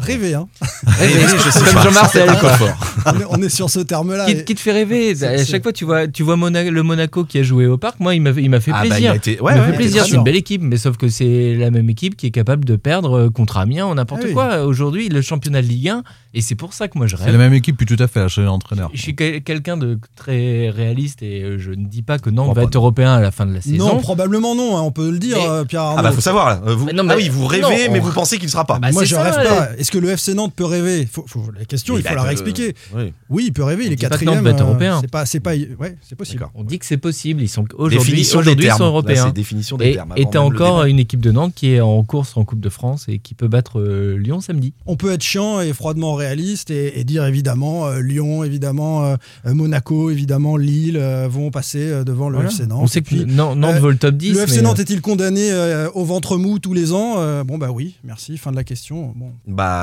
Rêver, 0.00 0.34
hein. 0.34 0.48
Rêver, 0.86 1.26
je 1.44 1.50
sais 1.50 1.60
comme 1.72 1.82
Jean-Marcel. 1.82 2.28
c'est 2.30 2.64
on, 3.06 3.20
est, 3.20 3.24
on 3.30 3.42
est 3.42 3.48
sur 3.48 3.70
ce 3.70 3.80
terme-là. 3.80 4.26
Qui, 4.26 4.32
et- 4.32 4.44
qui 4.44 4.54
te 4.54 4.60
fait 4.60 4.72
rêver 4.72 5.14
C'est- 5.14 5.26
À 5.26 5.38
c'est- 5.38 5.44
chaque 5.50 5.62
fois, 5.62 5.72
tu 5.72 5.84
vois, 5.84 6.08
tu 6.08 6.22
vois 6.22 6.36
Mona- 6.36 6.68
le 6.70 6.82
Monaco 6.82 7.24
qui 7.24 7.38
a 7.38 7.42
joué 7.42 7.66
au 7.66 7.78
parc. 7.78 8.00
Moi, 8.00 8.14
il 8.14 8.22
m'a 8.22 8.32
fait, 8.32 8.42
il 8.42 8.50
m'a 8.50 8.60
fait 8.60 8.70
Ah, 8.74 8.80
bah, 8.80 8.86
il 8.86 8.90
plaisir. 8.90 9.14
été- 9.14 9.34
il 9.34 9.42
ouais, 9.42 9.52
ouais, 9.54 9.66
fait 9.66 9.72
plaisir. 9.76 10.04
C'est 10.04 10.16
une 10.16 10.24
belle 10.24 10.36
équipe, 10.36 10.62
mais 10.62 10.76
sauf 10.76 10.96
que 10.96 11.08
c'est 11.08 11.54
la 11.56 11.70
même 11.70 11.88
équipe 11.90 12.16
qui 12.16 12.26
est 12.26 12.30
capable 12.30 12.64
de 12.64 12.76
perdre 12.76 13.18
euh, 13.18 13.30
contre 13.30 13.56
Amiens 13.58 13.86
ou 13.86 13.94
n'importe 13.94 14.22
Ah 14.24 14.26
oui. 14.28 14.32
quoi. 14.34 14.64
Aujourd'hui, 14.64 15.08
le 15.08 15.22
championnat 15.22 15.62
de 15.62 15.66
Ligue 15.66 15.88
1, 15.88 16.02
et 16.34 16.40
c'est 16.40 16.54
pour 16.54 16.74
ça 16.74 16.88
que 16.88 16.96
moi 16.98 17.06
je 17.06 17.16
C'est 17.16 17.24
rêve. 17.24 17.32
la 17.32 17.38
même 17.38 17.54
équipe, 17.54 17.76
puis 17.76 17.86
tout 17.86 18.00
à 18.02 18.06
fait, 18.06 18.28
chez 18.28 18.42
l'entraîneur. 18.42 18.90
Je 18.94 19.00
suis 19.00 19.14
quel- 19.16 19.42
quelqu'un 19.42 19.76
de 19.76 19.98
très 20.16 20.70
réaliste 20.70 21.22
et 21.22 21.42
euh, 21.42 21.58
je 21.58 21.70
ne 21.70 21.86
dis 21.86 22.02
pas 22.02 22.18
que 22.18 22.30
Nantes 22.30 22.48
va 22.48 22.62
pas, 22.62 22.62
être 22.68 22.74
européen 22.76 23.14
à 23.14 23.20
la 23.20 23.30
fin 23.30 23.46
de 23.46 23.54
la 23.54 23.60
saison. 23.60 23.76
Non, 23.94 23.98
probablement 24.00 24.54
non, 24.54 24.76
hein, 24.76 24.82
on 24.82 24.90
peut 24.92 25.10
le 25.10 25.18
dire, 25.18 25.36
Mais- 25.38 25.48
euh, 25.48 25.64
Pierre 25.64 25.82
Arnaud. 25.82 25.96
Ah 25.98 26.02
bah 26.02 26.12
faut 26.12 26.20
savoir 26.20 26.48
là. 26.48 26.60
Vous, 26.74 26.86
Mais 26.86 26.92
non, 26.92 27.02
mais- 27.04 27.14
ah 27.14 27.16
oui, 27.16 27.28
vous 27.28 27.46
rêvez, 27.46 27.62
non, 27.62 27.68
on- 27.88 27.92
mais 27.92 27.98
vous 28.00 28.12
pensez 28.12 28.36
qu'il 28.36 28.46
ne 28.46 28.50
sera 28.50 28.64
pas. 28.64 28.78
Bah, 28.78 28.88
Moi, 28.92 29.02
c'est 29.02 29.08
je 29.08 29.14
ça, 29.14 29.22
rêve 29.22 29.34
pas. 29.48 29.68
Est-ce 29.90 29.98
que 29.98 30.04
le 30.06 30.10
FC 30.10 30.34
Nantes 30.34 30.52
peut 30.54 30.64
rêver 30.64 31.08
faut, 31.10 31.24
faut- 31.26 31.50
La 31.58 31.64
question, 31.64 31.96
il 31.98 32.04
faut 32.04 32.14
la 32.14 32.20
euh, 32.22 32.26
réexpliquer. 32.26 32.74
oui. 32.94 33.12
Oui, 33.28 33.44
il 33.48 33.52
peut 33.52 33.64
rêver, 33.64 33.84
il 33.84 33.88
On 33.88 33.92
est 33.92 33.96
dit 33.96 34.02
pas 34.02 34.08
que 34.10 34.24
quatrième. 34.24 34.34
Nantes 34.36 34.44
va 34.44 34.50
être 34.50 34.60
euh, 34.60 34.64
européen. 34.68 34.98
C'est 35.00 35.10
pas, 35.10 35.26
c'est 35.26 35.40
pas, 35.40 35.54
ouais, 35.54 35.96
c'est 36.08 36.14
possible. 36.16 36.46
On 36.54 36.62
dit 36.64 36.78
que 36.78 36.86
c'est 36.86 36.96
possible. 36.96 37.42
Ils 37.42 37.48
sont 37.48 37.64
aujourd'hui, 37.74 37.98
Définition 37.98 38.38
des 38.38 38.42
aujourd'hui 38.42 38.66
ils 38.66 38.70
sont 38.72 38.78
Là, 38.84 38.86
européens. 38.86 39.24
c'est 39.26 39.32
définition 39.34 39.76
des 39.76 39.88
Et 39.90 39.94
termes. 39.94 40.12
et 40.16 40.26
t'as 40.30 40.38
encore 40.40 40.84
une 40.84 40.98
équipe 41.00 41.20
de 41.20 41.32
Nantes 41.32 41.52
qui 41.54 41.72
est 41.72 41.80
en 41.80 42.02
course 42.04 42.36
en 42.36 42.44
Coupe 42.44 42.60
de 42.60 42.68
France 42.68 43.06
et 43.08 43.18
qui 43.18 43.34
peut 43.34 43.48
battre 43.48 43.80
euh, 43.80 44.16
Lyon 44.16 44.40
samedi. 44.40 44.72
On 44.86 44.94
peut 44.96 45.10
être 45.12 45.22
chiant 45.22 45.60
et 45.60 45.72
froidement 45.72 46.14
réaliste 46.14 46.70
et, 46.70 46.98
et 47.00 47.04
dire 47.04 47.24
évidemment 47.26 47.86
euh, 47.86 48.00
Lyon, 48.00 48.44
évidemment 48.44 49.04
euh, 49.04 49.16
euh, 49.46 49.54
Monaco, 49.54 50.10
évidemment 50.10 50.56
Lille 50.56 50.96
euh, 50.96 51.26
vont 51.28 51.50
passer 51.50 51.80
euh, 51.90 52.04
devant 52.04 52.28
le 52.28 52.36
Voilà. 52.36 52.50
FC 52.50 52.66
Nantes. 52.66 52.80
On 52.82 52.86
sait 52.86 53.02
que 53.02 53.14
Nantes 53.14 53.58
euh, 53.64 53.78
vaut 53.80 53.90
le 53.90 53.96
top 53.96 54.14
10. 54.16 54.34
le 54.34 54.40
FC 54.42 54.62
Nantes 54.62 54.78
euh, 54.78 54.82
est-il 54.82 55.00
condamné 55.00 55.50
euh, 55.50 55.88
au 55.94 56.04
ventre 56.04 56.36
mou 56.36 56.58
tous 56.58 56.74
les 56.74 56.92
ans 56.92 57.14
Euh, 57.18 57.42
Bon 57.44 57.58
bah 57.58 57.70
oui, 57.72 57.96
merci. 58.04 58.36
Fin 58.38 58.50
de 58.50 58.56
la 58.56 58.64
question. 58.64 59.12
Bon, 59.16 59.32
Bah, 59.46 59.79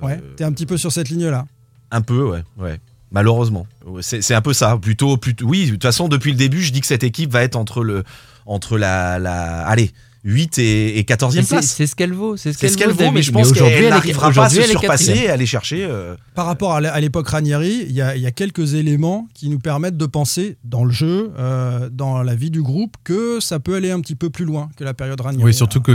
ouais, 0.00 0.20
euh, 0.22 0.34
t'es 0.36 0.44
un 0.44 0.52
petit 0.52 0.66
peu 0.66 0.76
sur 0.76 0.92
cette 0.92 1.08
ligne-là. 1.08 1.46
Un 1.90 2.02
peu, 2.02 2.22
ouais. 2.22 2.42
ouais. 2.58 2.80
Malheureusement. 3.10 3.66
C'est 4.00 4.34
un 4.34 4.40
peu 4.40 4.52
ça. 4.52 4.76
Plutôt, 4.76 5.16
plutôt. 5.16 5.46
Oui, 5.46 5.66
de 5.66 5.72
toute 5.72 5.82
façon, 5.82 6.08
depuis 6.08 6.30
le 6.30 6.36
début, 6.36 6.62
je 6.62 6.72
dis 6.72 6.80
que 6.80 6.86
cette 6.86 7.02
équipe 7.02 7.30
va 7.30 7.42
être 7.42 7.56
entre, 7.56 7.82
le, 7.82 8.04
entre 8.46 8.78
la, 8.78 9.18
la. 9.18 9.66
Allez, 9.66 9.90
8 10.24 10.58
et, 10.58 10.98
et 10.98 11.02
14e 11.04 11.42
c'est- 11.42 11.48
place. 11.48 11.66
C'est 11.66 11.86
ce 11.86 11.96
qu'elle 11.96 12.12
vaut. 12.12 12.36
C'est 12.36 12.52
ce 12.52 12.58
qu'elle 12.58 12.70
ce 12.70 12.84
vaut, 12.84 12.92
David. 12.92 13.14
mais 13.14 13.22
je 13.22 13.32
pense 13.32 13.52
qu'elle 13.52 13.88
n'arrivera 13.88 14.30
pas 14.32 14.44
à 14.46 14.48
se 14.50 14.62
surpasser 14.62 15.12
et 15.12 15.28
aller 15.30 15.46
chercher. 15.46 15.84
euh, 15.84 16.14
Par 16.34 16.46
rapport 16.46 16.72
à 16.74 16.80
l'é- 16.80 16.88
à 16.88 17.00
l'époque 17.00 17.28
Ranieri, 17.28 17.84
il 17.88 17.92
y, 17.92 18.00
a, 18.02 18.16
il 18.16 18.22
y 18.22 18.26
a 18.26 18.30
quelques 18.30 18.74
éléments 18.74 19.28
qui 19.34 19.48
nous 19.48 19.58
permettent 19.58 19.96
de 19.96 20.06
penser 20.06 20.56
dans 20.64 20.84
le 20.84 20.90
jeu, 20.92 21.30
euh, 21.38 21.88
dans 21.90 22.22
la 22.22 22.34
vie 22.34 22.50
du 22.50 22.62
groupe, 22.62 22.96
que 23.04 23.40
ça 23.40 23.60
peut 23.60 23.74
aller 23.74 23.90
un 23.90 24.00
petit 24.00 24.14
peu 24.14 24.30
plus 24.30 24.44
loin 24.44 24.68
que 24.76 24.84
la 24.84 24.94
période 24.94 25.20
Ranieri. 25.20 25.44
Oui, 25.44 25.54
surtout 25.54 25.80
que 25.80 25.92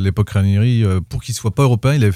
l'époque 0.00 0.30
Ranieri, 0.30 0.84
euh, 0.84 1.00
pour 1.08 1.22
qu'il 1.22 1.34
soit 1.34 1.54
pas 1.54 1.62
européen, 1.64 1.94
il 1.94 2.04
avait 2.04 2.14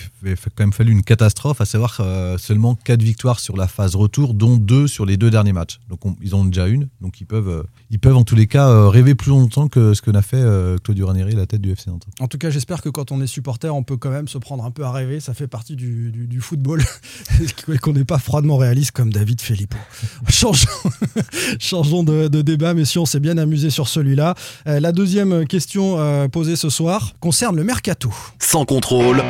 quand 0.54 0.64
même 0.64 0.72
fallu 0.72 0.92
une 0.92 1.02
catastrophe, 1.02 1.60
à 1.60 1.64
savoir 1.64 1.96
euh, 2.00 2.38
seulement 2.38 2.74
4 2.76 3.02
victoires 3.02 3.40
sur 3.40 3.56
la 3.56 3.66
phase 3.66 3.96
retour, 3.96 4.34
dont 4.34 4.56
2 4.56 4.86
sur 4.86 5.06
les 5.06 5.16
deux 5.16 5.30
derniers 5.30 5.52
matchs. 5.52 5.78
Donc 5.90 6.04
on- 6.06 6.16
ils 6.22 6.34
en 6.34 6.40
ont 6.40 6.44
déjà 6.44 6.68
une, 6.68 6.88
donc 7.00 7.20
ils 7.20 7.26
peuvent, 7.26 7.48
euh, 7.48 7.62
ils 7.90 7.98
peuvent 7.98 8.16
en 8.16 8.24
tous 8.24 8.36
les 8.36 8.46
cas 8.46 8.68
euh, 8.68 8.88
rêver 8.88 9.14
plus 9.14 9.30
longtemps 9.30 9.68
que 9.68 9.94
ce 9.94 10.02
que 10.02 10.10
n'a 10.10 10.22
fait 10.22 10.36
euh, 10.36 10.76
Claudio 10.82 11.06
Ranieri 11.06 11.32
à 11.34 11.36
la 11.36 11.46
tête 11.48 11.60
du 11.60 11.72
FC 11.72 11.90
Nantes. 11.90 12.06
En 12.20 12.28
tout 12.28 12.38
cas, 12.38 12.50
j'espère 12.50 12.80
que 12.82 12.88
quand 12.88 13.10
on 13.12 13.20
est 13.20 13.26
supporter, 13.26 13.74
on 13.74 13.82
peut 13.82 13.96
quand 13.96 14.10
même 14.10 14.28
se 14.28 14.38
prendre 14.38 14.64
un 14.64 14.70
peu 14.70 14.84
à 14.84 14.92
rêver. 14.92 15.20
Ça 15.20 15.34
fait 15.34 15.48
partie 15.48 15.74
du, 15.76 16.10
du- 16.12 16.26
du 16.26 16.40
football. 16.40 16.82
Et 17.70 17.78
qu'on 17.78 17.92
n'est 17.92 18.04
pas 18.04 18.18
froidement 18.18 18.56
réaliste 18.56 18.92
comme 18.92 19.12
David 19.12 19.40
Filippo. 19.40 19.76
Changeons, 20.28 20.68
changeons 21.58 22.02
de, 22.04 22.28
de 22.28 22.42
débat, 22.42 22.74
messieurs. 22.74 23.00
On 23.00 23.06
s'est 23.06 23.20
bien 23.20 23.38
amusé 23.38 23.70
sur 23.70 23.88
celui-là. 23.88 24.34
Euh, 24.66 24.80
la 24.80 24.92
deuxième 24.92 25.46
question 25.46 25.98
euh, 25.98 26.28
posée 26.28 26.56
ce 26.56 26.68
soir 26.70 27.14
concerne 27.20 27.56
le 27.56 27.64
mercato. 27.64 28.12
Sans 28.38 28.64
contrôle, 28.64 29.22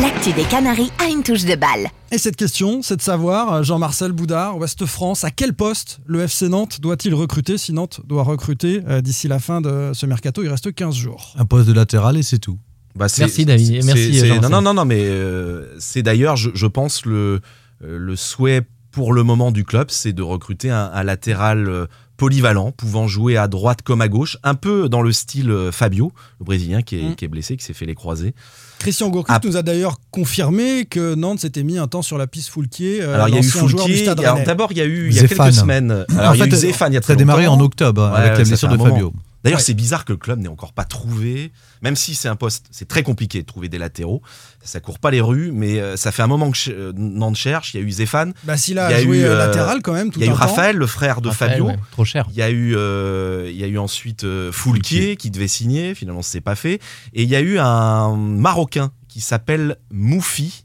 L'actu 0.00 0.32
des 0.32 0.44
Canaries 0.44 0.90
a 0.98 1.08
une 1.10 1.22
touche 1.22 1.44
de 1.44 1.54
balle. 1.54 1.88
Et 2.10 2.16
cette 2.18 2.36
question, 2.36 2.80
c'est 2.82 2.96
de 2.96 3.02
savoir, 3.02 3.52
euh, 3.52 3.62
Jean-Marcel 3.62 4.12
Boudard, 4.12 4.56
Ouest 4.56 4.86
France, 4.86 5.22
à 5.24 5.30
quel 5.30 5.52
poste 5.52 5.98
le 6.06 6.20
FC 6.22 6.48
Nantes 6.48 6.80
doit-il 6.80 7.14
recruter 7.14 7.58
si 7.58 7.72
Nantes 7.74 8.00
doit 8.06 8.22
recruter 8.22 8.80
euh, 8.88 9.02
d'ici 9.02 9.28
la 9.28 9.38
fin 9.38 9.60
de 9.60 9.90
ce 9.92 10.06
mercato? 10.06 10.42
Il 10.42 10.48
reste 10.48 10.74
15 10.74 10.94
jours. 10.94 11.34
Un 11.36 11.44
poste 11.44 11.68
de 11.68 11.74
latéral 11.74 12.16
et 12.16 12.22
c'est 12.22 12.38
tout. 12.38 12.58
Bah, 12.96 13.08
c'est- 13.08 13.20
Merci, 13.22 13.44
David, 13.44 13.84
merci. 13.84 14.22
Non, 14.40 14.48
non, 14.48 14.62
non, 14.62 14.74
non, 14.74 14.84
mais 14.86 15.02
euh, 15.04 15.76
c'est 15.78 16.02
d'ailleurs, 16.02 16.36
je, 16.36 16.50
je 16.54 16.66
pense, 16.66 17.04
le, 17.04 17.40
le 17.80 18.16
souhait 18.16 18.62
pour 18.92 19.12
le 19.12 19.22
moment 19.22 19.52
du 19.52 19.64
club, 19.64 19.88
c'est 19.90 20.12
de 20.14 20.22
recruter 20.22 20.70
un, 20.70 20.90
un 20.92 21.02
latéral 21.02 21.86
polyvalent, 22.22 22.70
pouvant 22.72 23.08
jouer 23.08 23.36
à 23.36 23.48
droite 23.48 23.82
comme 23.82 24.00
à 24.00 24.08
gauche, 24.08 24.38
un 24.44 24.54
peu 24.54 24.88
dans 24.88 25.02
le 25.02 25.10
style 25.12 25.50
euh, 25.50 25.72
Fabio, 25.72 26.12
le 26.40 26.44
Brésilien 26.44 26.82
qui 26.82 26.96
est, 26.98 27.02
Mm. 27.10 27.14
qui 27.16 27.24
est 27.24 27.28
blessé, 27.28 27.56
qui 27.56 27.64
s'est 27.64 27.72
fait 27.72 27.84
les 27.86 27.94
croisés. 27.96 28.32
Christian 28.78 29.08
Gourcuff 29.10 29.34
Ah. 29.36 29.40
nous 29.44 29.56
a 29.56 29.62
d'ailleurs 29.62 29.98
confirmé 30.12 30.84
que 30.86 31.14
Nantes 31.14 31.40
s'était 31.40 31.62
mis 31.64 31.78
un 31.78 31.86
temps 31.88 32.02
sur 32.02 32.18
la 32.18 32.26
piste 32.26 32.48
Foulquier, 32.50 33.02
euh, 33.02 33.14
Alors 33.14 33.28
il 33.28 33.34
y 33.34 33.38
a 33.38 33.40
eu 33.40 33.44
Foulquier, 33.44 34.06
d'abord 34.46 34.72
il 34.72 34.78
y 34.78 34.80
a 34.80 34.84
eu 34.84 35.08
il 35.08 35.14
y 35.14 35.18
a 35.18 35.22
Zéphane. 35.22 35.46
quelques 35.46 35.54
semaines. 35.60 36.04
Alors 36.16 36.30
En 36.30 36.34
il 36.34 36.38
y 36.38 36.42
a 36.42 36.46
eu 36.46 36.50
fait, 36.50 36.56
Zéphane 36.56 36.92
il 36.92 36.94
y 36.94 36.98
a 36.98 37.00
Ça 37.00 37.04
très 37.06 37.12
a 37.14 37.16
démarré 37.16 37.46
en 37.48 37.58
octobre 37.60 38.02
Ouais, 38.12 38.18
avec 38.18 38.32
ouais, 38.32 38.38
la 38.38 38.44
ça 38.44 38.48
blessure 38.50 38.68
de 38.68 38.76
moment. 38.76 39.12
D'ailleurs, 39.44 39.58
Ouais. 39.58 39.64
c'est 39.64 39.74
bizarre 39.74 40.04
que 40.04 40.12
le 40.12 40.18
club 40.18 40.38
n'ait 40.38 40.48
encore 40.48 40.72
pas 40.72 40.84
trouvé, 40.84 41.50
même 41.82 41.96
si 41.96 42.14
c'est 42.14 42.28
un 42.28 42.36
poste, 42.36 42.66
c'est 42.70 42.86
très 42.86 43.02
compliqué 43.02 43.40
de 43.42 43.46
trouver 43.46 43.68
des 43.68 43.78
latéraux. 43.78 44.22
Ça 44.62 44.78
court 44.78 44.98
pas 45.00 45.10
les 45.10 45.20
rues, 45.20 45.50
mais 45.52 45.80
euh, 45.80 45.96
ça 45.96 46.12
fait 46.12 46.22
un 46.22 46.28
moment 46.28 46.50
que 46.52 46.58
euh, 46.70 46.92
Nantes 46.94 47.34
cherche. 47.36 47.74
Il 47.74 47.80
y 47.80 47.82
a 47.82 47.86
eu 47.86 47.90
Zéphane, 47.90 48.34
Bah, 48.44 48.56
s'il 48.56 48.78
a, 48.78 48.90
il 48.90 48.92
y 48.92 49.00
a 49.00 49.02
joué 49.02 49.18
eu, 49.20 49.24
euh, 49.24 49.36
latéral 49.36 49.82
quand 49.82 49.92
même 49.94 50.10
tout 50.12 50.20
il 50.20 50.26
y 50.26 50.28
a 50.28 50.32
eu 50.32 50.34
temps. 50.34 50.38
Raphaël, 50.46 50.76
le 50.76 50.86
frère 50.86 51.20
de 51.20 51.28
Raphaël, 51.28 51.50
Fabio. 51.52 51.66
ouais, 51.66 51.78
trop 51.90 52.04
cher. 52.04 52.26
Il 52.30 52.36
y 52.36 52.42
a 52.42 52.50
eu, 52.50 52.76
euh, 52.76 53.48
il 53.50 53.56
y 53.56 53.64
a 53.64 53.66
eu 53.66 53.78
ensuite 53.78 54.22
euh, 54.24 54.52
Foulquier 54.52 55.16
qui 55.16 55.30
devait 55.32 55.48
signer, 55.48 55.94
finalement 55.96 56.22
c'est 56.22 56.40
pas 56.40 56.54
fait. 56.54 56.80
Et 57.12 57.24
il 57.24 57.28
y 57.28 57.34
a 57.36 57.40
eu 57.40 57.58
un 57.58 58.16
Marocain 58.16 58.92
qui 59.08 59.20
s'appelle 59.20 59.76
Moufi. 59.90 60.64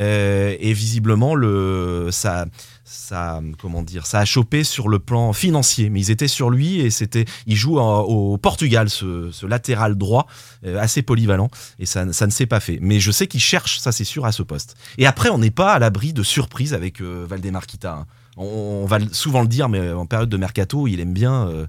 Euh, 0.00 0.56
et 0.58 0.72
visiblement, 0.72 1.36
le, 1.36 2.08
sa, 2.10 2.46
ça, 2.84 3.40
comment 3.60 3.82
dire, 3.82 4.06
ça 4.06 4.20
a 4.20 4.24
chopé 4.24 4.62
sur 4.62 4.88
le 4.88 4.98
plan 4.98 5.32
financier. 5.32 5.90
Mais 5.90 6.00
ils 6.00 6.10
étaient 6.10 6.28
sur 6.28 6.50
lui 6.50 6.80
et 6.80 6.90
c'était, 6.90 7.24
il 7.46 7.56
joue 7.56 7.78
au 7.78 8.36
Portugal, 8.38 8.90
ce, 8.90 9.30
ce 9.32 9.46
latéral 9.46 9.96
droit 9.96 10.26
euh, 10.66 10.78
assez 10.78 11.02
polyvalent 11.02 11.48
et 11.78 11.86
ça, 11.86 12.12
ça 12.12 12.26
ne 12.26 12.30
s'est 12.30 12.46
pas 12.46 12.60
fait. 12.60 12.78
Mais 12.82 13.00
je 13.00 13.10
sais 13.10 13.26
qu'il 13.26 13.40
cherche, 13.40 13.78
ça 13.78 13.90
c'est 13.90 14.04
sûr, 14.04 14.26
à 14.26 14.32
ce 14.32 14.42
poste. 14.42 14.76
Et 14.98 15.06
après, 15.06 15.30
on 15.30 15.38
n'est 15.38 15.50
pas 15.50 15.72
à 15.72 15.78
l'abri 15.78 16.12
de 16.12 16.22
surprises 16.22 16.74
avec 16.74 17.00
euh, 17.00 17.26
Valdemar 17.28 17.66
Kita. 17.66 17.92
hein. 17.94 18.06
On, 18.36 18.82
on 18.82 18.86
va 18.86 18.98
souvent 19.12 19.42
le 19.42 19.48
dire, 19.48 19.68
mais 19.68 19.92
en 19.92 20.06
période 20.06 20.28
de 20.28 20.36
mercato, 20.36 20.86
il 20.88 21.00
aime 21.00 21.12
bien. 21.14 21.48
euh, 21.48 21.66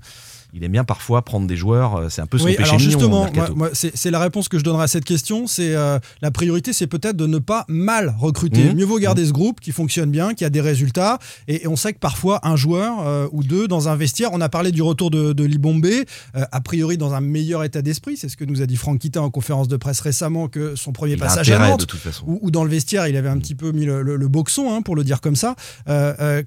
il 0.56 0.64
aime 0.64 0.72
bien 0.72 0.86
parfois 0.86 1.22
prendre 1.24 1.48
des 1.48 1.58
joueurs, 1.58 1.96
euh, 1.98 2.08
c'est 2.10 2.22
un 2.22 2.28
peu 2.28 2.38
son 2.38 2.46
Oui, 2.46 2.56
péché 2.56 2.70
alors 2.70 2.80
mignon. 2.80 2.90
justement, 2.92 3.28
c'est 3.74 4.10
la 4.12 4.20
réponse 4.20 4.48
que 4.48 4.58
je 4.58 4.64
donnerai 4.64 4.84
à 4.84 4.88
cette 4.88 5.04
question. 5.04 5.48
C'est 5.48 5.76
euh, 5.76 6.00
la 6.22 6.32
priorité, 6.32 6.72
c'est 6.72 6.88
peut-être 6.88 7.18
de 7.18 7.28
ne 7.28 7.40
pas 7.40 7.66
mal 7.68 8.16
recruter. 8.18 8.64
Mhm. 8.64 8.76
Mieux 8.78 8.86
vaut 8.86 8.98
garder 9.00 9.26
ce 9.26 9.32
groupe 9.34 9.60
qui 9.60 9.72
fonctionne 9.74 10.10
bien, 10.12 10.34
qui 10.34 10.46
a 10.46 10.50
des 10.50 10.62
résultats. 10.62 11.20
Et, 11.50 11.64
et 11.64 11.68
on 11.68 11.76
sait 11.76 11.92
que 11.92 12.00
parfois 12.00 12.40
un 12.48 12.56
joueur 12.56 13.06
euh, 13.06 13.28
ou 13.34 13.44
deux 13.44 13.68
dans 13.68 13.90
un 13.90 13.96
vestiaire. 13.98 14.30
On 14.32 14.40
a 14.40 14.48
parlé 14.50 14.72
du 14.72 14.82
retour 14.82 15.12
de, 15.12 15.34
de 15.34 15.44
Libombe, 15.44 15.86
euh, 15.86 16.04
a 16.52 16.62
priori 16.62 16.98
dans 16.98 17.14
un 17.14 17.22
meilleur 17.22 17.64
état 17.66 17.82
d'esprit. 17.82 18.16
C'est 18.16 18.30
ce 18.30 18.38
que 18.38 18.46
nous 18.46 18.62
a 18.62 18.66
dit 18.66 18.78
Franck 18.78 19.00
Kita 19.00 19.22
en 19.22 19.30
conférence 19.30 19.68
de 19.68 19.76
presse 19.76 20.00
récemment 20.00 20.48
que 20.48 20.76
son 20.76 20.94
premier 20.94 21.14
Il 21.14 21.20
passage 21.20 21.52
à 21.52 21.60
Nantes 21.60 21.86
ou, 22.26 22.50
dans 22.50 22.64
le 22.64 22.70
vestiaire, 22.70 23.08
il 23.08 23.18
avait 23.18 23.30
un 23.30 23.38
petit 23.40 23.56
peu 23.56 23.72
mis 23.74 23.86
le, 23.86 24.02
le- 24.02 24.16
le 24.16 24.28
boxon, 24.30 24.74
hein, 24.74 24.82
pour 24.82 24.96
le 24.96 25.04
dire 25.04 25.20
comme 25.20 25.36
ça. 25.36 25.56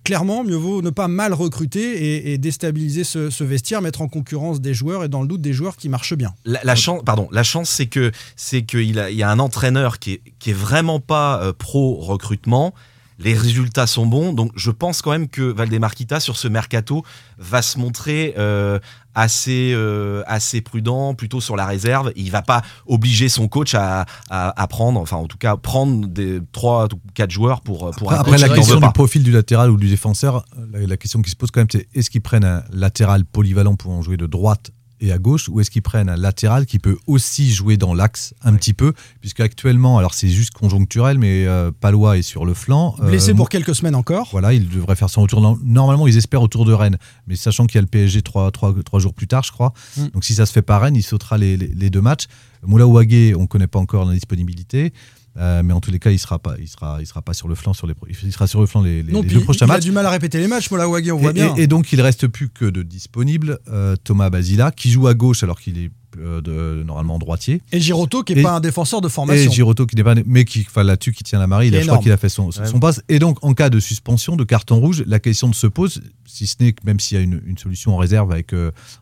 Clairement, 0.04 0.44
mieux 0.44 0.54
vaut 0.56 0.80
ne 0.82 0.90
pas 0.90 1.08
mal 1.08 1.34
recruter 1.34 1.80
et, 2.28 2.32
et 2.32 2.38
déstabiliser 2.38 3.04
ce, 3.04 3.30
ce 3.30 3.44
vestiaire, 3.44 3.82
mettre 3.82 3.97
en 4.00 4.08
concurrence 4.08 4.60
des 4.60 4.74
joueurs 4.74 5.04
et 5.04 5.08
dans 5.08 5.22
le 5.22 5.28
doute 5.28 5.40
des 5.40 5.52
joueurs 5.52 5.76
qui 5.76 5.88
marchent 5.88 6.16
bien. 6.16 6.34
La, 6.44 6.74
chance, 6.74 7.02
pardon, 7.04 7.28
la 7.32 7.42
chance, 7.42 7.70
c'est 7.70 7.86
que 7.86 8.12
c'est 8.36 8.62
qu'il 8.62 8.94
y 8.94 9.22
a 9.22 9.30
un 9.30 9.38
entraîneur 9.38 9.98
qui 9.98 10.14
est, 10.14 10.22
qui 10.38 10.50
est 10.50 10.54
vraiment 10.54 11.00
pas 11.00 11.42
euh, 11.42 11.52
pro 11.52 11.96
recrutement. 11.96 12.74
Les 13.18 13.34
résultats 13.34 13.86
sont 13.86 14.06
bons, 14.06 14.32
donc 14.32 14.52
je 14.54 14.70
pense 14.70 15.02
quand 15.02 15.10
même 15.10 15.28
que 15.28 15.42
Valdemar 15.42 15.94
Kita 15.94 16.20
sur 16.20 16.36
ce 16.36 16.46
mercato 16.46 17.04
va 17.38 17.62
se 17.62 17.78
montrer 17.78 18.34
euh, 18.38 18.78
assez 19.14 19.72
euh, 19.74 20.22
assez 20.26 20.60
prudent, 20.60 21.14
plutôt 21.14 21.40
sur 21.40 21.56
la 21.56 21.66
réserve. 21.66 22.12
Il 22.14 22.30
va 22.30 22.42
pas 22.42 22.62
obliger 22.86 23.28
son 23.28 23.48
coach 23.48 23.74
à, 23.74 24.06
à, 24.30 24.62
à 24.62 24.66
prendre, 24.68 25.00
enfin 25.00 25.16
en 25.16 25.26
tout 25.26 25.38
cas 25.38 25.56
prendre 25.56 26.06
des 26.06 26.40
trois 26.52 26.84
ou 26.86 27.00
quatre 27.14 27.32
joueurs 27.32 27.60
pour 27.60 27.90
pour 27.96 28.12
un 28.12 28.16
Après, 28.16 28.32
coach 28.32 28.40
la 28.40 28.48
question 28.50 28.78
du 28.78 28.92
profil 28.92 29.24
du 29.24 29.32
latéral 29.32 29.70
ou 29.70 29.76
du 29.76 29.88
défenseur, 29.88 30.44
la, 30.72 30.86
la 30.86 30.96
question 30.96 31.20
qui 31.20 31.30
se 31.30 31.36
pose 31.36 31.50
quand 31.50 31.60
même, 31.60 31.68
c'est 31.72 31.88
est-ce 31.94 32.10
qu'ils 32.10 32.22
prennent 32.22 32.44
un 32.44 32.62
latéral 32.72 33.24
polyvalent 33.24 33.74
pour 33.74 33.90
en 33.90 34.00
jouer 34.02 34.16
de 34.16 34.26
droite 34.26 34.70
et 35.00 35.12
à 35.12 35.18
gauche, 35.18 35.48
ou 35.48 35.60
est-ce 35.60 35.70
qu'ils 35.70 35.82
prennent 35.82 36.08
un 36.08 36.16
latéral 36.16 36.66
qui 36.66 36.78
peut 36.78 36.96
aussi 37.06 37.52
jouer 37.52 37.76
dans 37.76 37.94
l'axe 37.94 38.34
un 38.42 38.54
petit 38.54 38.74
peu, 38.74 38.92
puisque 39.20 39.40
actuellement, 39.40 39.98
alors 39.98 40.14
c'est 40.14 40.28
juste 40.28 40.52
conjoncturel, 40.52 41.18
mais 41.18 41.46
euh, 41.46 41.70
Palois 41.70 42.18
est 42.18 42.22
sur 42.22 42.44
le 42.44 42.54
flanc. 42.54 42.96
euh, 43.00 43.08
Blessé 43.08 43.32
pour 43.34 43.48
quelques 43.48 43.74
semaines 43.74 43.94
encore. 43.94 44.28
Voilà, 44.32 44.52
il 44.52 44.68
devrait 44.68 44.96
faire 44.96 45.10
son 45.10 45.22
retour. 45.22 45.58
Normalement, 45.64 46.06
ils 46.06 46.16
espèrent 46.16 46.42
autour 46.42 46.64
de 46.64 46.72
Rennes, 46.72 46.98
mais 47.26 47.36
sachant 47.36 47.66
qu'il 47.66 47.76
y 47.76 47.78
a 47.78 47.82
le 47.82 47.86
PSG 47.88 48.22
trois, 48.22 48.50
trois, 48.50 48.74
trois 48.84 48.98
jours 49.00 49.14
plus 49.14 49.26
tard, 49.28 49.42
je 49.44 49.52
crois. 49.52 49.72
Mm. 49.96 50.06
Donc 50.14 50.24
si 50.24 50.34
ça 50.34 50.46
se 50.46 50.52
fait 50.52 50.62
pas 50.62 50.78
Rennes, 50.78 50.96
il 50.96 51.02
sautera 51.02 51.38
les, 51.38 51.56
les- 51.56 51.68
les 51.74 51.90
deux 51.90 52.00
matchs. 52.00 52.24
Moula 52.66 52.86
Ouagé, 52.86 53.34
on 53.36 53.42
ne 53.42 53.46
connaît 53.46 53.68
pas 53.68 53.78
encore 53.78 54.04
la 54.04 54.14
disponibilité. 54.14 54.92
Euh, 55.38 55.62
mais 55.62 55.72
en 55.72 55.80
tous 55.80 55.90
les 55.90 55.98
cas, 55.98 56.10
il 56.10 56.18
sera 56.18 56.38
pas, 56.38 56.56
il 56.58 56.68
sera, 56.68 56.98
il 57.00 57.06
sera 57.06 57.22
pas 57.22 57.34
sur 57.34 57.48
le 57.48 57.54
flanc 57.54 57.72
sur 57.72 57.86
les, 57.86 57.94
il 58.24 58.32
sera 58.32 58.46
sur 58.46 58.60
le 58.60 58.66
flanc 58.66 58.82
les, 58.82 59.02
les- 59.02 59.12
Non, 59.12 59.20
les 59.22 59.26
puis 59.28 59.36
deux 59.36 59.42
prochains 59.44 59.66
il 59.66 59.70
a 59.70 59.74
matchs. 59.74 59.84
du 59.84 59.92
mal 59.92 60.04
à 60.06 60.10
répéter 60.10 60.38
les 60.38 60.48
matchs, 60.48 60.70
Mola 60.70 60.88
Wagé, 60.88 61.12
on 61.12 61.18
voit 61.18 61.30
Et, 61.30 61.34
bien. 61.34 61.54
et- 61.56 61.62
et 61.62 61.66
donc, 61.66 61.92
il 61.92 62.00
reste 62.00 62.26
plus 62.26 62.48
que 62.48 62.64
de 62.64 62.82
disponible 62.82 63.58
euh, 63.68 63.96
Thomas 64.02 64.30
Basila, 64.30 64.70
qui 64.72 64.90
joue 64.90 65.06
à 65.06 65.14
gauche 65.14 65.42
alors 65.42 65.60
qu'il 65.60 65.78
est 65.78 65.90
euh, 66.18 66.40
de- 66.40 66.82
normalement 66.84 67.18
droitier. 67.18 67.60
Et 67.70 67.78
Giroto, 67.80 68.22
qui 68.24 68.34
n'est 68.34 68.40
Et- 68.40 68.42
pas 68.42 68.54
un 68.56 68.60
défenseur 68.60 69.00
de 69.02 69.08
Et 69.08 69.10
formation. 69.10 69.52
Giroto 69.52 69.86
qui 69.86 69.94
n'est 69.94 70.02
pas, 70.02 70.14
mais 70.26 70.44
qui, 70.46 70.64
enfin 70.66 70.82
là-dessus, 70.82 71.12
qui 71.12 71.22
tient 71.22 71.38
la 71.38 71.46
marée. 71.46 71.68
Il 71.68 71.76
a, 71.76 71.82
je 71.82 71.86
crois 71.86 71.98
qu'il 71.98 72.10
a 72.10 72.16
fait 72.16 72.30
son, 72.30 72.50
son, 72.50 72.62
Ouais. 72.62 72.66
son 72.66 72.80
passe. 72.80 73.02
Et 73.10 73.18
donc, 73.18 73.38
en 73.44 73.52
cas 73.52 73.68
de 73.70 73.78
suspension, 73.78 74.34
de 74.34 74.42
carton 74.42 74.80
rouge, 74.80 75.04
la 75.06 75.20
question 75.20 75.52
se 75.52 75.66
pose, 75.66 76.00
si 76.26 76.46
ce 76.46 76.56
n'est 76.60 76.72
que 76.72 76.80
même 76.84 76.98
s'il 76.98 77.18
y 77.18 77.20
a 77.20 77.22
une, 77.22 77.40
une 77.46 77.58
solution 77.58 77.94
en 77.94 77.98
réserve 77.98 78.32
avec 78.32 78.52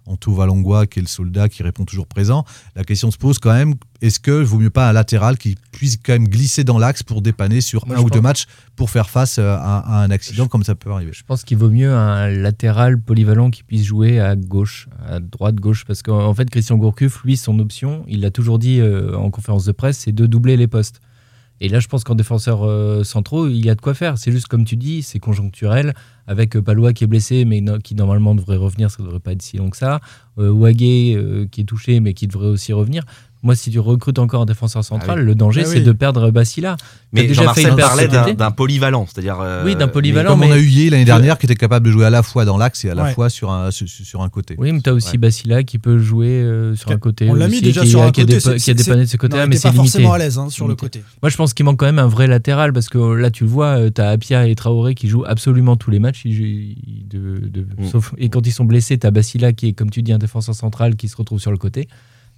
Anto 0.05 0.33
Valongua, 0.35 0.87
qui 0.87 0.99
est 0.99 1.02
le 1.02 1.09
soldat 1.09 1.49
qui 1.49 1.62
répond 1.62 1.85
toujours 1.85 2.07
présent, 2.09 2.45
la 2.75 2.83
question 2.85 3.11
se 3.12 3.16
pose 3.19 3.38
quand 3.38 3.52
même 3.55 3.75
est-ce 4.03 4.21
que 4.21 4.31
vaut 4.43 4.59
mieux 4.59 4.71
pas 4.71 4.88
un 4.88 4.93
latéral 4.93 5.38
qui 5.38 5.57
puisse 5.73 5.97
quand 5.97 6.12
même 6.12 6.29
glisser 6.29 6.65
dans 6.65 6.79
l'axe 6.79 7.03
pour 7.03 7.23
dépanner 7.23 7.61
sur 7.61 7.87
Moi, 7.87 7.97
un 7.97 8.00
ou 8.00 8.11
deux 8.11 8.21
matchs 8.21 8.47
pour 8.76 8.91
faire 8.91 9.09
face 9.11 9.38
euh, 9.38 9.57
à, 9.59 9.79
à 9.79 10.03
un 10.05 10.11
accident 10.11 10.47
comme 10.49 10.65
ça 10.65 10.75
peut 10.75 10.91
arriver? 10.91 11.12
Je 11.15 11.23
pense 11.25 11.45
qu'il 11.45 11.57
vaut 11.59 11.71
mieux 11.71 11.93
un 11.93 12.29
latéral 12.29 13.00
polyvalent 13.00 13.50
qui 13.50 13.62
puisse 13.62 13.85
jouer 13.85 14.21
à 14.21 14.37
gauche, 14.37 14.88
à 15.09 15.21
droite, 15.21 15.57
gauche. 15.57 15.85
Parce 15.87 16.03
qu'en 16.03 16.26
en 16.26 16.35
fait, 16.35 16.49
Christian 16.50 16.76
Gourcuff, 16.76 17.23
lui, 17.25 17.37
son 17.37 17.59
option, 17.59 18.05
il 18.09 18.21
l'a 18.21 18.31
toujours 18.31 18.59
dit 18.59 18.81
euh, 18.81 19.17
en 19.17 19.31
conférence 19.31 19.65
de 19.65 19.73
presse, 19.73 19.99
c'est 19.99 20.12
de 20.12 20.26
doubler 20.26 20.57
les 20.57 20.67
postes. 20.67 21.00
Et 21.59 21.71
là, 21.71 21.81
je 21.81 21.88
pense 21.88 22.05
qu'en 22.05 22.15
défenseur 22.15 22.65
euh, 22.67 23.03
centraux, 23.03 23.49
il 23.49 23.65
y 23.65 23.71
a 23.71 23.75
de 23.75 23.81
quoi 23.81 23.95
faire. 23.95 24.19
C'est 24.19 24.31
juste 24.31 24.47
comme 24.47 24.67
tu 24.67 24.76
dis, 24.76 25.00
c'est 25.03 25.19
conjoncturel, 25.19 25.95
avec 26.26 26.59
Palois 26.61 26.93
qui 26.93 27.05
est 27.05 27.07
blessé, 27.07 27.47
mais 27.47 27.62
no- 27.62 27.79
qui 27.79 27.95
normalement 27.95 28.35
devrait 28.35 28.59
revenir, 28.59 28.91
ça 28.91 28.99
ne 29.00 29.07
devrait 29.07 29.21
pas 29.21 29.33
être 29.33 29.41
si 29.41 29.56
long 29.56 29.71
que 29.71 29.78
ça. 29.78 30.00
Euh, 30.39 30.50
Wagé 30.52 31.15
euh, 31.17 31.47
qui 31.50 31.63
est 31.63 31.65
touché, 31.65 32.00
mais 32.00 32.13
qui 32.13 32.26
devrait 32.26 32.49
aussi 32.49 32.75
revenir. 32.75 33.04
Moi, 33.47 33.54
si 33.54 33.71
tu 33.71 33.78
recrutes 33.78 34.19
encore 34.19 34.43
un 34.43 34.45
défenseur 34.45 34.82
central, 34.85 35.19
Ah 35.19 35.21
oui. 35.21 35.26
le 35.26 35.35
danger, 35.37 35.63
Ah 35.65 35.69
c'est 35.69 35.80
de 35.80 35.93
perdre 35.93 36.30
Basila. 36.32 36.76
Mais 37.13 37.23
déjà 37.28 37.43
Jean-Marcel 37.43 37.76
parlait 37.76 38.09
d'un 38.35 38.50
polyvalent, 38.50 39.06
c'est-à-dire 39.06 39.39
euh, 39.41 39.65
Oui, 39.65 39.76
d'un 39.76 39.87
mais- 39.87 39.93
polyvalent. 39.93 40.30
Comme 40.30 40.41
mais- 40.41 40.49
on 40.49 40.52
a 40.52 40.59
eu 40.59 40.67
Yé 40.67 40.91
l'année 40.91 41.04
dernière, 41.04 41.39
qui 41.39 41.47
était 41.47 41.54
capable 41.54 41.87
de 41.87 41.93
jouer 41.93 42.04
à 42.06 42.11
la 42.11 42.23
fois 42.25 42.45
dans 42.45 42.59
l'axe 42.59 42.85
et 42.85 42.91
à 42.91 42.95
la 42.95 43.04
Ouais. 43.04 43.15
fois 43.15 43.30
sur 43.30 43.50
un, 43.52 43.71
sur, 43.71 43.89
sur 43.89 44.21
un 44.23 44.28
côté. 44.28 44.56
Oui, 44.59 44.73
mais 44.73 44.80
tu 44.80 44.91
as 44.91 44.95
aussi 44.95 45.13
Ouais. 45.13 45.19
Basila 45.19 45.63
qui 45.63 45.78
peut 45.78 45.99
jouer 45.99 46.26
euh, 46.43 46.75
sur 46.75 46.91
un 46.91 46.99
côté. 46.99 47.30
On 47.30 47.35
l'a 47.35 47.47
mis 47.47 47.54
aussi, 47.54 47.63
déjà 47.63 47.82
qui, 47.82 47.89
sur 47.91 48.02
un 48.02 48.11
qui 48.11 48.21
a 48.23 48.25
côté. 48.25 48.59
qui 48.59 48.71
a 48.71 48.75
dépanné 48.75 49.02
de 49.04 49.09
ce 49.09 49.17
côté-là, 49.17 49.45
il 49.45 49.49
mais 49.49 49.56
c'est 49.56 49.69
pas 49.69 49.75
limité. 49.75 49.89
forcément 49.93 50.13
à 50.13 50.19
l'aise 50.19 50.39
hein, 50.39 50.50
sur 50.50 50.67
le 50.67 50.75
côté. 50.75 51.02
Moi, 51.23 51.30
je 51.30 51.37
pense 51.37 51.54
qu'il 51.54 51.65
manque 51.65 51.78
quand 51.78 51.87
même 51.87 52.00
un 52.00 52.09
vrai 52.09 52.26
latéral 52.26 52.73
parce 52.73 52.89
que 52.89 52.99
là, 52.99 53.30
tu 53.30 53.45
le 53.45 53.50
vois, 53.50 53.91
tu 53.93 54.00
as 54.00 54.09
Apia 54.09 54.49
et 54.49 54.54
Traoré 54.56 54.97
qui 54.97 55.06
jouent 55.09 55.25
absolument 55.25 55.76
tous 55.76 55.91
les 55.93 56.00
matchs. 56.00 56.25
Mm. 56.26 57.87
sauf, 57.91 58.15
et 58.19 58.28
quand 58.28 58.47
ils 58.47 58.52
sont 58.52 58.65
blessés, 58.65 58.99
tu 58.99 59.06
as 59.06 59.11
Basila 59.11 59.52
qui 59.52 59.69
est, 59.69 59.73
comme 59.73 59.91
tu 59.91 60.02
dis, 60.02 60.13
un 60.13 60.19
défenseur 60.19 60.54
central 60.54 60.97
qui 60.97 61.09
se 61.09 61.17
retrouve 61.17 61.39
sur 61.41 61.50
le 61.50 61.59
côté. 61.59 61.89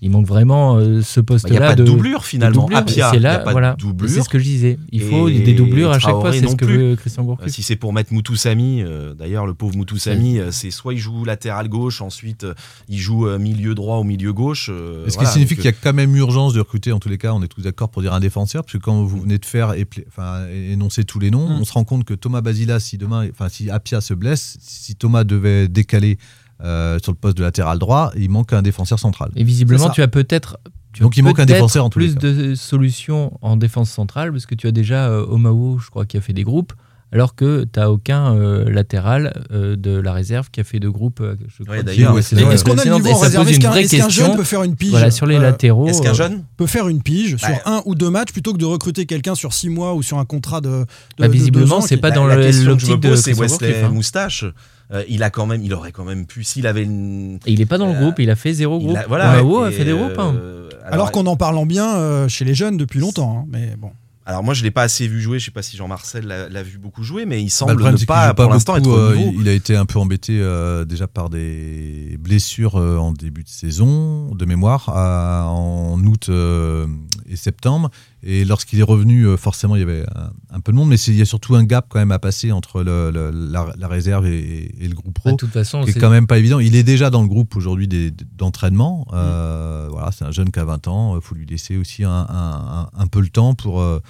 Il 0.01 0.11
manque 0.11 0.27
vraiment 0.27 0.77
euh, 0.77 1.03
ce 1.03 1.19
Il 1.19 1.25
poste-là. 1.25 1.51
n'y 1.53 1.59
Bah, 1.59 1.65
a 1.67 1.69
pas 1.71 1.75
de, 1.75 1.83
de 1.83 1.89
doublure 1.91 2.25
finalement. 2.25 2.61
doublure. 2.63 2.79
Apia, 2.79 3.11
c'est 3.11 3.17
il 3.17 3.21
n'y 3.21 3.27
a 3.27 3.33
là, 3.33 3.39
pas 3.41 3.51
voilà. 3.51 3.77
de. 3.79 4.07
C'est 4.07 4.23
ce 4.23 4.29
que 4.29 4.39
je 4.39 4.45
disais. 4.45 4.79
Il 4.93 5.03
faut 5.03 5.29
Et 5.29 5.41
des 5.41 5.55
doublures 5.55 5.91
à 5.91 5.99
chaque 5.99 6.13
fois. 6.15 6.33
C'est 6.33 6.39
ce 6.41 6.45
non 6.45 6.55
que 6.57 6.65
plus. 6.65 6.77
veut 6.79 6.97
Christian 6.97 7.23
Euh, 7.25 7.27
Gourcuff. 7.27 7.49
Si 7.53 7.63
c'est 7.65 7.75
pour 7.75 7.93
mettre 7.93 8.13
Moutoussamy, 8.13 8.83
euh, 8.83 9.15
d'ailleurs 9.15 9.45
le 9.47 9.55
pauvre 9.55 9.77
Moutoussamy, 9.77 10.39
euh, 10.39 10.51
c'est 10.53 10.71
soit 10.71 10.95
il 10.95 10.99
joue 11.01 11.25
latéral 11.25 11.69
gauche, 11.69 12.01
ensuite 12.01 12.45
euh, 12.45 12.55
il 12.89 12.99
joue 12.99 13.27
euh, 13.27 13.39
milieu 13.41 13.75
droit 13.75 13.99
ou 13.99 14.05
milieu 14.05 14.33
gauche. 14.33 14.69
euh, 14.73 15.05
Est-ce 15.07 15.15
voilà, 15.17 15.29
qui 15.29 15.33
signifie 15.35 15.57
qu'il 15.57 15.65
y 15.65 15.69
a 15.69 15.73
quand 15.73 15.93
même 15.93 16.15
urgence 16.15 16.55
de 16.55 16.61
recruter, 16.61 16.93
en 16.93 17.01
tous 17.01 17.09
les 17.09 17.19
cas, 17.19 17.33
on 17.33 17.43
est 17.43 17.49
tous 17.49 17.63
d'accord 17.63 17.89
pour 17.89 18.01
dire 18.03 18.13
un 18.15 18.21
défenseur, 18.21 18.63
parce 18.63 18.75
que 18.75 18.79
quand 18.79 19.03
vous 19.03 19.21
venez 19.23 19.39
de 19.39 19.45
faire 19.47 19.75
enfin, 20.09 20.47
énoncer 20.71 21.03
tous 21.05 21.19
les 21.19 21.31
noms, 21.33 21.49
Mm. 21.49 21.61
on 21.61 21.65
se 21.65 21.73
rend 21.73 21.83
compte 21.85 22.05
que 22.05 22.15
Thomas 22.15 22.41
Basila, 22.41 22.79
si 22.79 22.99
demain, 22.99 23.27
enfin 23.31 23.49
si 23.49 23.69
Apia 23.71 24.01
se 24.01 24.15
blesse, 24.15 24.59
si 24.61 24.95
Thomas 24.95 25.25
devait 25.25 25.67
décaler 25.67 26.19
euh, 26.62 26.99
sur 27.03 27.12
le 27.12 27.16
poste 27.16 27.38
de 27.38 27.42
latéral 27.42 27.79
droit, 27.79 28.11
il 28.16 28.31
manque 28.31 28.53
un 28.53 28.62
défenseur 28.62 28.99
central. 28.99 29.31
Et 29.37 29.44
visiblement, 29.44 29.90
tu 29.90 30.03
as 30.03 30.09
peut-être. 30.09 30.59
Donc, 31.01 31.16
il 31.16 31.23
manque 31.23 31.38
un 31.38 31.47
défenseur 31.47 31.85
en 31.85 31.90
tous 31.90 32.01
les 32.01 32.09
plus 32.09 32.14
cas. 32.16 32.33
de 32.33 32.55
solutions 32.55 33.38
en 33.42 33.57
défense 33.57 33.90
centrale 33.90 34.33
parce 34.33 34.47
que 34.47 34.55
tu 34.55 34.66
as 34.66 34.73
déjà 34.73 35.09
euh, 35.09 35.27
Omao, 35.27 35.79
je 35.79 35.90
crois, 35.90 36.07
qui 36.07 36.16
a 36.16 36.21
fait 36.21 36.33
des 36.33 36.42
groupes, 36.42 36.73
alors 37.12 37.35
que 37.35 37.64
tu 37.64 37.79
n'as 37.81 37.88
aucun 37.88 38.35
euh, 38.35 38.71
latéral 38.71 39.33
euh, 39.53 39.77
de 39.77 39.99
la 39.99 40.12
réserve 40.12 40.51
qui 40.51 40.61
a 40.61 40.64
fait 40.64 40.79
de 40.81 40.88
groupe. 40.88 41.21
euh, 41.21 41.37
je 41.49 41.62
crois, 41.64 41.77
Ouais, 41.77 41.83
d'ailleurs, 41.83 42.14
ouais. 42.14 42.21
Est-ce 42.21 42.64
qu'on 42.64 42.77
a 42.77 42.85
le 42.85 42.90
niveau 42.94 43.11
en 43.11 43.14
ça 43.14 43.25
réserve 43.27 43.44
pose 43.44 43.51
Est-ce 43.53 43.57
une 43.57 43.62
qu'un 43.62 43.73
qu'un 43.73 43.81
question. 43.81 44.09
jeune 44.11 44.37
peut 44.37 44.44
faire 44.44 44.62
une 44.62 44.77
pige 44.77 44.90
Voilà, 44.90 45.11
sur 45.11 45.27
les 45.27 45.37
euh, 45.37 45.40
latéraux. 45.40 45.88
Est-ce 45.88 46.03
qu'un 46.03 46.11
euh, 46.11 46.14
jeune 46.14 46.44
peut 46.57 46.66
faire 46.66 46.88
une 46.88 47.03
pige 47.03 47.37
sur 47.37 47.49
Bah, 47.49 47.55
un 47.66 47.83
ou 47.87 47.94
deux 47.94 48.11
matchs 48.11 48.33
plutôt 48.33 48.53
que 48.53 48.59
de 48.59 48.64
recruter 48.66 49.07
quelqu'un 49.07 49.35
sur 49.35 49.53
six 49.55 49.68
mois 49.71 49.94
ou 49.94 50.03
sur 50.03 50.18
un 50.18 50.25
contrat 50.25 50.61
de. 50.61 50.68
de- 50.68 50.87
Bah, 51.18 51.29
visiblement, 51.29 51.81
c'est 51.81 51.97
pas 51.97 52.11
Bah, 52.11 52.16
dans 52.16 52.27
la 52.27 52.37
l'optique 52.37 53.01
de 53.01 53.16
c'est 53.16 53.33
Wesley 53.38 53.83
hein. 53.85 53.88
Moustache. 53.88 54.44
Euh, 54.90 55.05
il 55.09 55.23
a 55.23 55.29
quand 55.29 55.44
même, 55.44 55.62
il 55.62 55.75
aurait 55.75 55.92
quand 55.92 56.05
même 56.05 56.25
pu 56.25 56.44
s'il 56.44 56.66
avait 56.66 56.83
une. 56.83 57.38
Et 57.47 57.53
il 57.53 57.61
est 57.61 57.66
pas 57.66 57.77
dans 57.77 57.87
le 57.88 57.92
Euh, 57.94 58.01
groupe, 58.01 58.18
il 58.21 58.31
a 58.31 58.37
fait 58.37 58.55
zéro 58.55 58.79
groupe. 58.79 58.97
a- 58.97 59.05
voilà. 59.07 59.33
A 59.33 59.71
fait 59.71 59.85
des 59.85 59.92
groupes. 59.92 60.18
hein. 60.18 60.35
euh, 60.35 60.68
Alors 60.85 61.11
qu'en 61.12 61.27
en 61.27 61.37
parlant 61.37 61.66
bien 61.66 62.27
chez 62.29 62.44
les 62.47 62.55
jeunes 62.55 62.77
depuis 62.79 62.99
longtemps. 63.01 63.40
hein, 63.44 63.49
mais 63.53 63.75
bon. 63.79 63.90
Alors 64.29 64.45
moi 64.45 64.53
je 64.53 64.62
l'ai 64.62 64.71
pas 64.71 64.83
assez 64.83 65.09
vu 65.09 65.23
jouer, 65.23 65.38
je 65.38 65.47
sais 65.47 65.51
pas 65.51 65.62
si 65.62 65.75
Jean-Marcel 65.79 66.27
l'a 66.27 66.62
vu 66.62 66.77
beaucoup 66.77 67.03
jouer, 67.03 67.25
mais 67.25 67.41
il 67.41 67.47
Bah, 67.47 67.51
semble 67.51 67.73
ne 67.83 67.97
pas, 68.05 68.29
joue 68.29 68.35
pour 68.35 68.51
l'instant 68.51 68.77
être 68.77 68.87
au 68.87 68.95
euh, 68.95 69.17
niveau. 69.17 69.33
il, 69.37 69.41
il 69.41 69.49
a 69.49 69.53
été 69.55 69.75
un 69.75 69.87
peu 69.87 69.99
embêté 69.99 70.38
euh, 70.38 70.85
déjà 70.85 71.07
par 71.09 71.31
des 71.31 72.19
blessures 72.21 72.77
euh, 72.77 72.99
en 72.99 73.12
début 73.12 73.43
de 73.43 73.49
saison, 73.49 74.35
de 74.35 74.45
mémoire, 74.45 74.91
à- 74.91 75.47
en 75.49 75.99
août 76.05 76.27
euh, 76.29 76.87
et 77.27 77.37
septembre. 77.37 77.91
Et 78.24 78.44
lorsqu'il 78.44 78.81
est 78.81 78.85
revenu, 78.85 79.26
euh, 79.28 79.37
forcément, 79.37 79.76
il 79.76 79.78
y 79.81 79.83
avait 79.83 80.04
un, 80.16 80.31
un 80.57 80.61
peu 80.61 80.72
de 80.72 80.76
monde, 80.76 80.88
mais 80.88 80.96
il 80.96 81.14
y 81.14 81.22
a 81.22 81.24
surtout 81.24 81.54
un 81.54 81.62
gap 81.62 81.87
quand 81.88 82.00
même 82.00 82.11
à 82.11 82.18
passer 82.18 82.50
entre 82.50 82.83
le- 82.83 83.11
le- 83.12 83.31
la, 83.31 83.66
la 83.78 83.87
réserve 83.88 84.26
et, 84.26 84.74
et 84.81 84.88
le 84.88 84.94
groupe 84.94 85.14
Bah, 85.14 85.20
pro. 85.20 85.31
De 85.31 85.37
toute 85.37 85.52
façon, 85.52 85.83
qui 85.85 85.90
est 85.90 85.92
c'est- 85.92 86.00
quand 86.00 86.11
même 86.11 86.26
pas 86.26 86.38
évident. 86.38 86.59
Il 86.59 86.74
est 86.74 86.83
déjà 86.83 87.11
dans 87.11 87.22
le 87.22 87.28
groupe 87.28 87.54
aujourd'hui 87.57 87.88
d'entraînement. 88.37 89.07
Mm. 89.11 89.14
Euh, 89.14 89.88
Voilà, 89.90 90.11
c'est 90.12 90.24
un 90.24 90.33
jeune 90.33 90.50
qui 90.50 90.59
a 90.59 90.64
20 90.64 90.88
ans. 90.88 91.16
Il 91.16 91.22
faut 91.22 91.35
lui 91.35 91.46
laisser 91.46 91.76
aussi 91.76 92.02
un, 92.04 92.11
un- 92.11 92.26
un- 92.28 92.90
un 92.96 93.07
peu 93.07 93.20
le 93.20 93.28
temps 93.28 93.54
pour, 93.54 93.81
euh, 93.81 94.00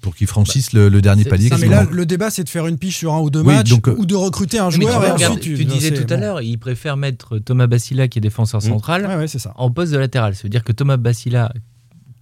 pour 0.00 0.14
qu'il 0.14 0.26
franchisse 0.26 0.72
le, 0.72 0.88
le 0.88 1.00
dernier 1.02 1.24
palier. 1.24 1.50
Mais 1.60 1.68
là, 1.68 1.86
le 1.90 2.06
débat, 2.06 2.30
c'est 2.30 2.44
de 2.44 2.48
faire 2.48 2.66
une 2.66 2.78
pige 2.78 2.96
sur 2.96 3.12
un 3.14 3.20
ou 3.20 3.30
deux 3.30 3.40
Oui, 3.40 3.46
matchs 3.54 3.70
donc, 3.70 3.88
euh, 3.88 3.94
ou 3.98 4.06
de 4.06 4.14
recruter 4.14 4.58
un 4.58 4.68
Mais 4.70 4.72
tu, 4.76 4.80
joueur 4.82 5.04
et 5.04 5.10
ensuite 5.26 5.40
tu 5.40 5.54
tu- 5.54 5.64
disais 5.64 5.92
tout 5.92 6.12
à 6.12 6.16
l'heure, 6.16 6.40
il 6.42 6.58
préfère 6.58 6.96
mettre 6.96 7.38
Thomas 7.38 7.66
Basila, 7.66 8.08
qui 8.08 8.18
est 8.18 8.22
défenseur 8.22 8.60
Mm. 8.60 8.68
central, 8.68 9.06
Ouais, 9.06 9.16
ouais, 9.16 9.28
c'est 9.28 9.38
ça. 9.38 9.52
en 9.56 9.70
poste 9.70 9.92
de 9.92 9.98
latéral. 9.98 10.34
Ça 10.34 10.42
veut 10.44 10.48
dire 10.50 10.64
que 10.64 10.72
Thomas 10.72 10.96
Basila, 10.96 11.52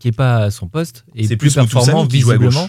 qui 0.03 0.09
est 0.09 0.12
pas 0.12 0.38
à 0.38 0.51
son 0.51 0.67
poste, 0.69 1.05
est 1.17 1.23
C'est 1.25 1.37
plus, 1.37 1.49
plus 1.55 1.55
performant 1.55 2.07
qui 2.07 2.21
joue 2.21 2.31
à 2.33 2.37
gauche. 2.37 2.49
visiblement. 2.49 2.69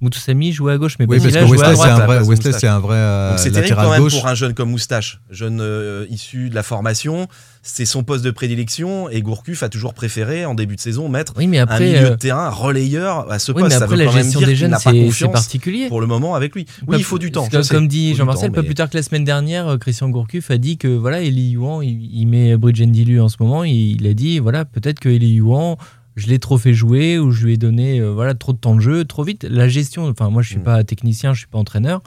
Moutoussamy 0.00 0.50
jouait 0.52 0.72
à 0.72 0.78
gauche, 0.78 0.96
mais 0.98 1.06
Oui, 1.08 1.18
parce 1.20 1.32
que 1.32 1.38
Wesley, 1.44 1.76
c'est 1.76 1.82
un 1.88 1.94
vrai, 2.06 2.16
Wesley, 2.18 2.34
Moustache. 2.34 2.54
c'est 2.60 2.66
un 2.66 2.80
vrai 2.80 2.96
euh, 2.96 3.36
c'est 3.36 3.52
terrible 3.52 3.68
latéral 3.68 3.84
quand 3.86 3.92
même 3.92 4.00
gauche. 4.02 4.14
pour 4.18 4.26
un 4.26 4.34
jeune 4.34 4.52
comme 4.52 4.70
Moustache, 4.70 5.20
jeune 5.30 5.60
euh, 5.60 6.06
issu 6.10 6.48
de 6.50 6.56
la 6.56 6.64
formation. 6.64 7.28
C'est 7.62 7.84
son 7.84 8.02
poste 8.02 8.24
de 8.24 8.32
prédilection 8.32 9.08
et 9.08 9.22
Gourcuff 9.22 9.62
a 9.62 9.68
toujours 9.68 9.94
préféré 9.94 10.44
en 10.44 10.54
début 10.54 10.74
de 10.74 10.80
saison 10.80 11.08
mettre 11.08 11.34
Oui, 11.36 11.46
mais 11.46 11.60
un 11.60 11.62
après, 11.62 11.84
milieu 11.84 12.06
euh, 12.06 12.10
de 12.10 12.14
terrain 12.16 12.50
relayeur 12.50 13.30
à 13.30 13.38
ce 13.38 13.52
oui, 13.52 13.60
poste. 13.60 13.74
mais 13.74 13.78
ça 13.78 13.84
après 13.84 13.94
veut 13.96 14.02
la 14.02 14.08
quand 14.10 14.14
même 14.16 14.22
gestion 14.24 14.40
dire 14.40 14.48
des 14.48 14.54
qu'il 14.54 14.60
jeunes, 14.62 14.70
n'a 14.72 14.80
pas 14.80 14.90
c'est 15.12 15.28
particulier. 15.28 15.86
pour 15.86 16.00
le 16.00 16.08
moment 16.08 16.34
avec 16.34 16.56
lui. 16.56 16.66
Oui, 16.82 16.86
Pas- 16.88 16.96
il 16.96 17.04
faut 17.04 17.20
du 17.20 17.30
temps. 17.30 17.46
Comme, 17.70 17.86
dit 17.86 18.16
Jean-Marcel, 18.16 18.48
temps, 18.48 18.54
pas 18.56 18.60
mais- 18.62 18.66
plus 18.66 18.74
tard 18.74 18.90
que 18.90 18.96
la 18.96 19.04
semaine 19.04 19.22
dernière, 19.22 19.68
euh, 19.68 19.76
Christian 19.78 20.08
Gourcuff 20.08 20.50
a 20.50 20.58
dit 20.58 20.78
que 20.78 20.88
voilà, 20.88 21.20
Eli 21.22 21.50
Youan, 21.50 21.80
il, 21.84 22.10
il 22.12 22.26
met 22.26 22.56
Bridge 22.56 22.82
Dilu 22.82 23.20
en 23.20 23.28
ce 23.28 23.36
moment. 23.38 23.62
Il, 23.62 24.00
il 24.00 24.06
a 24.08 24.14
dit 24.14 24.40
voilà, 24.40 24.64
peut-être 24.64 24.98
que 24.98 25.08
Eli 25.08 25.34
Youan, 25.34 25.76
je 26.16 26.26
l'ai 26.28 26.38
trop 26.38 26.58
fait 26.58 26.74
jouer 26.74 27.18
ou 27.18 27.30
je 27.30 27.44
lui 27.46 27.54
ai 27.54 27.56
donné 27.56 27.98
euh, 28.00 28.12
voilà 28.12 28.34
trop 28.34 28.52
de 28.52 28.58
temps 28.58 28.74
de 28.76 28.80
jeu, 28.80 29.04
trop 29.04 29.24
vite. 29.24 29.44
La 29.44 29.68
gestion, 29.68 30.08
enfin 30.08 30.28
moi 30.30 30.42
je 30.42 30.48
suis 30.50 30.58
Mm. 30.58 30.62
pas 30.64 30.84
technicien, 30.84 31.32
je 31.34 31.38
suis 31.40 31.48
pas 31.48 31.58
entraîneur. 31.58 32.02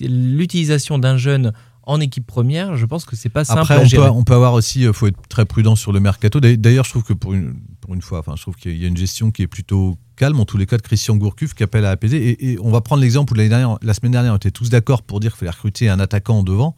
L'utilisation 0.00 0.98
d'un 0.98 1.16
jeune 1.16 1.52
en 1.82 2.00
équipe 2.00 2.26
première, 2.26 2.76
je 2.76 2.84
pense 2.84 3.04
que 3.04 3.14
c'est 3.14 3.28
pas 3.28 3.44
simple 3.44 3.60
Après, 3.60 3.74
à 3.74 3.78
on 3.78 3.82
peut, 3.82 3.88
gérer. 3.88 4.08
on 4.08 4.24
peut 4.24 4.34
avoir 4.34 4.54
aussi, 4.54 4.82
il 4.82 4.92
faut 4.92 5.06
être 5.06 5.20
très 5.28 5.44
prudent 5.44 5.76
sur 5.76 5.92
le 5.92 6.00
mercato. 6.00 6.40
D'ailleurs- 6.40 6.84
je 6.84 6.90
trouve 6.90 7.04
que 7.04 7.12
pour 7.12 7.32
une, 7.32 7.54
pour 7.80 7.94
une 7.94 8.02
fois, 8.02 8.18
enfin, 8.18 8.34
je 8.36 8.42
trouve 8.42 8.56
qu'il 8.56 8.76
y 8.76 8.84
a 8.84 8.88
une 8.88 8.96
gestion 8.96 9.30
qui 9.30 9.42
est 9.42 9.46
plutôt 9.46 9.96
calme, 10.16 10.40
en 10.40 10.44
tous 10.44 10.56
les 10.58 10.66
cas, 10.66 10.78
de 10.78 10.82
Christian 10.82 11.14
Gourcuff 11.16 11.54
qui 11.54 11.62
appelle 11.62 11.84
à 11.84 11.90
apaiser. 11.90 12.16
Et, 12.30 12.52
et 12.52 12.58
on 12.60 12.72
va 12.72 12.80
prendre 12.80 13.02
l'exemple 13.02 13.34
où 13.34 13.36
dernière, 13.36 13.78
la 13.82 13.94
semaine 13.94 14.10
dernière, 14.12 14.32
on 14.32 14.36
était 14.36 14.50
tous 14.50 14.68
d'accord 14.68 15.02
pour 15.02 15.20
dire 15.20 15.30
qu'il 15.32 15.38
fallait 15.40 15.50
recruter 15.50 15.88
un 15.88 16.00
attaquant 16.00 16.38
en 16.38 16.42
devant. 16.42 16.74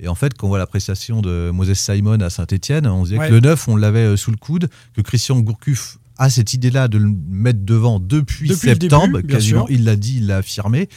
Et 0.00 0.08
en 0.08 0.14
fait, 0.14 0.34
quand 0.34 0.46
on 0.46 0.50
voit 0.50 0.58
la 0.58 0.66
prestation 0.66 1.20
de 1.22 1.50
Moses 1.52 1.74
Simon 1.74 2.20
à 2.20 2.30
Saint-Etienne, 2.30 2.86
on 2.86 3.04
se 3.04 3.14
Ouais. 3.14 3.28
que 3.28 3.32
le 3.34 3.40
9, 3.40 3.68
on 3.68 3.76
l'avait 3.76 4.00
euh, 4.00 4.16
sous 4.16 4.30
le 4.30 4.36
coude, 4.36 4.68
que 4.94 5.00
Christian 5.00 5.40
Gourcuff 5.40 5.98
a 6.18 6.30
cette 6.30 6.52
idée-là 6.52 6.88
de 6.88 6.98
le 6.98 7.12
mettre 7.28 7.60
devant 7.64 8.00
depuis, 8.00 8.54
septembre, 8.54 9.18
début, 9.20 9.32
quasiment. 9.34 9.66
Il 9.68 9.84
l'a 9.84 9.96
dit, 9.96 10.16
il 10.18 10.26
l'a 10.26 10.38
affirmé. 10.38 10.88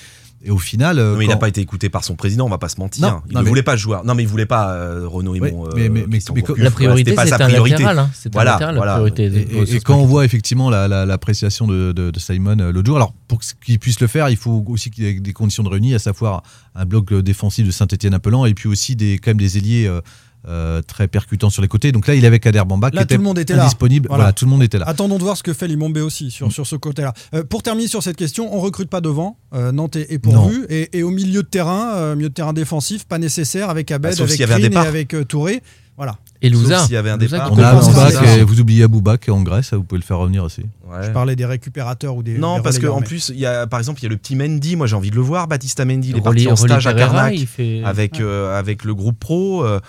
Et 0.43 0.49
au 0.49 0.57
final. 0.57 0.97
euh, 0.97 1.11
Non, 1.13 1.17
mais 1.19 1.25
il 1.25 1.27
n'a 1.27 1.37
pas 1.37 1.47
été 1.49 1.61
écouté 1.61 1.89
par 1.89 2.03
son 2.03 2.15
président, 2.15 2.45
on 2.47 2.49
va 2.49 2.57
pas 2.57 2.67
se 2.69 2.79
mentir. 2.79 3.01
Non, 3.07 3.21
il 3.27 3.33
non, 3.33 3.39
ne 3.39 3.43
mais- 3.43 3.49
voulait 3.49 3.61
pas 3.63 3.75
jouer. 3.75 3.97
Non, 4.03 4.15
mais 4.15 4.23
il 4.23 4.27
voulait 4.27 4.47
pas 4.47 4.71
euh, 4.71 5.07
Renaud 5.07 5.33
Oui, 5.33 5.37
Aymon. 5.47 5.67
mais- 5.75 5.83
euh, 5.85 5.89
mais- 5.91 6.05
mais-. 6.07 6.19
La 6.57 6.71
priorité, 6.71 7.11
Voilà, 7.13 7.29
c'est 7.29 7.33
c'était 7.33 7.33
un 7.35 7.37
pas 7.37 7.37
sa 7.37 7.45
priorité. 7.45 7.71
latéral. 7.83 7.99
hein. 7.99 8.09
Voilà, 8.33 8.51
latéral, 8.53 8.75
la 8.75 8.93
priorité. 8.93 9.23
Et, 9.25 9.29
de- 9.29 9.37
et- 9.71 9.75
et 9.75 9.79
quand 9.81 9.97
on 9.97 10.05
voit 10.05 10.25
effectivement 10.25 10.69
la- 10.71 10.87
la- 10.87 11.05
l'appréciation 11.05 11.67
de, 11.67 11.91
de- 11.91 12.09
de 12.09 12.19
Simon 12.19 12.57
euh, 12.59 12.71
l'autre 12.71 12.87
jour, 12.87 12.95
alors 12.95 13.13
pour 13.27 13.39
qu'il 13.63 13.77
puisse 13.77 13.99
le 13.99 14.07
faire, 14.07 14.29
il 14.29 14.37
faut 14.37 14.63
aussi 14.67 14.89
qu'il 14.89 15.03
y 15.03 15.07
ait 15.07 15.19
des 15.19 15.33
conditions 15.33 15.61
de 15.63 15.69
réunies, 15.69 15.93
à 15.93 15.99
savoir 15.99 16.41
un 16.73 16.85
bloc 16.85 17.13
défensif 17.13 17.65
de 17.67 17.71
Saint-Etienne 17.71 18.13
appelant 18.15 18.45
et 18.45 18.53
puis 18.55 18.67
aussi 18.67 18.95
des, 18.95 19.19
quand 19.19 19.29
même 19.31 19.37
des 19.37 19.57
ailiers 19.59 19.85
euh, 19.87 20.01
euh, 20.47 20.81
très 20.81 21.07
percutants 21.07 21.49
sur 21.49 21.61
les 21.61 21.67
côtés. 21.67 21.91
Donc 21.91 22.07
là, 22.07 22.15
il 22.15 22.25
avait 22.25 22.39
Kader 22.39 22.63
Bamba 22.67 22.89
qui 22.91 22.97
était 22.97 23.15
tout 23.15 23.21
le 23.21 23.23
monde 23.23 23.37
était 23.39 23.55
là. 23.55 23.63
indisponible. 23.63 24.07
Voilà. 24.07 24.23
Voilà. 24.23 24.33
tout 24.33 24.45
le 24.45 24.51
monde 24.51 24.63
était 24.63 24.79
là. 24.79 24.85
Attendons 24.87 25.17
de 25.17 25.23
voir 25.23 25.37
ce 25.37 25.43
que 25.43 25.53
fait 25.53 25.67
Limombe 25.67 25.97
aussi 25.97 26.31
sur, 26.31 26.47
Mm. 26.47 26.51
sur 26.51 26.65
ce 26.67 26.75
côté-là. 26.75 27.13
Euh, 27.35 27.43
pour 27.43 27.61
terminer 27.63 27.87
sur 27.87 28.01
cette 28.01 28.17
question, 28.17 28.53
on 28.55 28.59
recrute 28.59 28.89
pas 28.89 29.01
devant. 29.01 29.37
Euh, 29.53 29.71
Nantes 29.71 29.95
est, 29.97 30.11
est 30.11 30.19
pourvu. 30.19 30.65
Et, 30.69 30.97
et 30.97 31.03
au 31.03 31.11
milieu 31.11 31.43
de 31.43 31.47
terrain, 31.47 31.93
euh, 31.95 32.15
milieu 32.15 32.29
de 32.29 32.33
terrain 32.33 32.53
défensif, 32.53 33.05
pas 33.05 33.17
nécessaire 33.19 33.69
avec 33.69 33.91
Abed, 33.91 34.11
Bah, 34.11 34.15
sauf 34.15 34.27
avec 34.27 34.39
y 34.39 34.43
avait 34.43 34.53
un 34.55 34.59
Green 34.59 34.73
et 34.73 34.77
avec 34.77 35.13
euh, 35.13 35.23
Touré. 35.23 35.61
Voilà. 35.97 36.17
Et 36.41 36.49
Louza. 36.49 36.79
S'il 36.79 36.93
y 36.93 36.97
avait 36.97 37.11
un 37.11 37.17
Louza 37.17 37.37
départ. 37.37 37.51
On 37.53 37.59
a 37.59 38.43
vous 38.43 38.59
oubliez 38.59 38.83
Aboubak 38.83 39.29
en 39.29 39.43
Grèce, 39.43 39.73
vous 39.75 39.83
pouvez 39.83 39.99
le 39.99 40.05
faire 40.05 40.17
revenir 40.17 40.43
aussi. 40.43 40.61
Ouais. 40.89 41.03
Je 41.05 41.11
parlais 41.11 41.35
des 41.35 41.45
récupérateurs 41.45 42.15
ou 42.15 42.23
des. 42.23 42.39
Non, 42.39 42.57
des 42.57 42.63
parce 42.63 42.79
qu'en 42.79 43.01
mais- 43.01 43.05
plus, 43.05 43.29
il 43.29 43.39
y 43.39 43.45
a, 43.45 43.67
par 43.67 43.77
exemple, 43.79 43.99
il 43.99 44.03
y 44.03 44.05
a 44.07 44.09
le 44.09 44.17
petit 44.17 44.35
Mendy. 44.35 44.75
Moi, 44.75 44.87
j'ai 44.87 44.95
envie 44.95 45.11
de 45.11 45.15
le 45.15 45.21
voir. 45.21 45.47
Baptista 45.47 45.85
Mendy, 45.85 46.09
il 46.09 46.17
est 46.17 46.21
parti 46.21 46.47
en 46.47 46.55
stage 46.55 46.87
à 46.87 46.93
Carnac 46.95 47.35
il 47.37 47.45
fait- 47.45 47.83
avec, 47.83 48.19
euh, 48.19 48.57
avec 48.57 48.83
le 48.83 48.95
groupe 48.95 49.19
pro. 49.19 49.63
euh, 49.63 49.79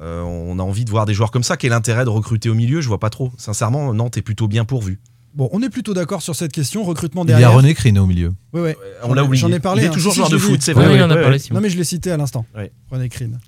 euh, 0.00 0.22
on 0.22 0.58
a 0.58 0.62
envie 0.62 0.84
de 0.84 0.90
voir 0.90 1.06
des 1.06 1.14
joueurs 1.14 1.30
comme 1.30 1.42
ça. 1.42 1.56
Quel 1.56 1.72
intérêt 1.72 2.04
de 2.04 2.10
recruter 2.10 2.48
au 2.48 2.54
milieu? 2.54 2.80
Je 2.80 2.88
vois 2.88 3.00
pas 3.00 3.10
trop. 3.10 3.32
Sincèrement, 3.36 3.92
Nantes 3.94 4.16
est 4.16 4.22
plutôt 4.22 4.48
bien 4.48 4.64
pourvu. 4.64 5.00
Bon, 5.34 5.48
on 5.52 5.62
est 5.62 5.68
plutôt 5.68 5.94
d'accord 5.94 6.22
sur 6.22 6.34
cette 6.34 6.52
question. 6.52 6.82
Recrutement 6.84 7.22
Il 7.24 7.30
y 7.30 7.32
a 7.32 7.38
derrière. 7.38 7.56
René 7.56 7.74
Crine 7.74 7.98
au 7.98 8.06
milieu. 8.06 8.32
Ouais, 8.52 8.60
ouais. 8.60 8.76
On 9.04 9.14
l'a 9.14 9.22
oublié. 9.24 9.40
J'en 9.40 9.52
ai 9.52 9.60
parlé. 9.60 9.82
Il 9.82 9.84
est 9.84 9.88
hein. 9.88 9.92
toujours 9.92 10.12
Si, 10.12 10.16
joueur 10.16 10.28
si, 10.28 10.34
de 10.34 10.38
foot, 10.38 10.60
c'est 10.62 10.74
Oui, 10.74 10.84
vrai. 10.84 10.94
oui, 10.94 11.00
on 11.00 11.04
en 11.04 11.10
a 11.10 11.16
parlé. 11.16 11.38
Non, 11.52 11.60
mais 11.60 11.70
je 11.70 11.76
l'ai 11.76 11.84
cité 11.84 12.10
à 12.10 12.16
l'instant. 12.16 12.44
René 12.90 13.08
Crine. 13.08 13.38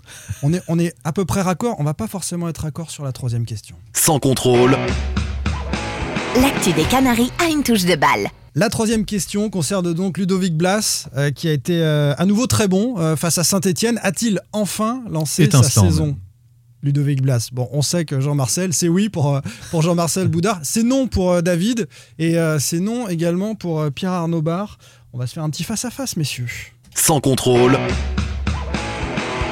On 0.43 0.53
est, 0.53 0.63
on 0.69 0.79
est 0.79 0.95
à 1.05 1.13
peu 1.13 1.25
près 1.25 1.43
raccord. 1.43 1.77
On 1.79 1.85
va 1.85 1.95
pas 1.95 2.07
forcément 2.07 2.49
être 2.49 2.59
raccord 2.59 2.91
sur 2.91 3.05
la 3.05 3.13
troisième 3.13 3.45
question. 3.45 3.77
Sans 3.95 4.19
contrôle, 4.19 4.77
L'actu 6.41 6.73
des 6.73 6.85
Canaries 6.85 7.33
a 7.41 7.49
une 7.49 7.65
touche 7.65 7.85
de 7.85 7.97
balle. 7.97 8.29
La 8.55 8.69
troisième 8.69 9.05
question 9.05 9.51
concerne 9.51 9.93
donc 9.93 10.17
Ludovic 10.17 10.57
Blas, 10.57 11.09
euh, 11.17 11.31
qui 11.33 11.49
a 11.49 11.53
été 11.53 11.83
euh, 11.83 12.15
à 12.19 12.25
nouveau 12.25 12.47
très 12.47 12.69
bon 12.69 12.99
euh, 12.99 13.17
face 13.17 13.39
à 13.39 13.45
Saint-Etienne. 13.45 13.99
A-t-il 14.03 14.41
enfin 14.53 15.03
lancé 15.11 15.45
Étincelant, 15.45 15.83
sa 15.83 15.91
saison? 15.91 16.17
Ludovic 16.83 17.23
Blas. 17.23 17.51
Bon, 17.53 17.69
on 17.73 17.83
sait 17.83 18.05
que 18.05 18.21
Jean-Marcel, 18.21 18.73
c'est 18.73 18.89
oui 18.89 19.09
pour, 19.09 19.35
euh, 19.37 19.41
pour 19.71 19.83
Jean-Marcel 19.83 20.29
Boudard. 20.35 20.61
C'est 20.63 20.83
non 20.83 21.07
pour 21.09 21.33
euh, 21.33 21.43
David. 21.43 21.89
Et 22.19 22.39
euh, 22.39 22.59
c'est 22.59 22.81
non 22.81 23.09
également 23.09 23.55
pour 23.55 23.81
euh, 23.81 23.91
Pierre 23.91 24.13
Arnaud 24.13 24.43
Bar. 24.43 24.79
On 25.13 25.19
va 25.19 25.27
se 25.27 25.35
faire 25.35 25.43
un 25.43 25.51
petit 25.51 25.65
face-à-face, 25.65 26.17
messieurs. 26.17 26.47
sans 26.95 27.21
contrôle, 27.21 27.77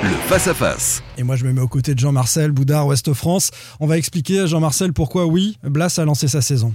le 0.02 0.10
face-à-face. 0.28 1.02
Et 1.18 1.24
moi, 1.24 1.34
je 1.34 1.44
me 1.44 1.52
mets 1.52 1.60
aux 1.60 1.68
côtés 1.68 1.94
de 1.94 1.98
Jean-Marcel 1.98 2.52
Boudard, 2.52 2.86
Ouest 2.86 3.12
France. 3.12 3.50
On 3.80 3.88
va 3.88 3.98
expliquer 3.98 4.38
à 4.38 4.46
Jean-Marcel 4.46 4.92
pourquoi, 4.92 5.26
oui, 5.26 5.58
Blas 5.64 5.98
a 5.98 6.04
lancé 6.04 6.28
sa 6.28 6.40
saison. 6.40 6.72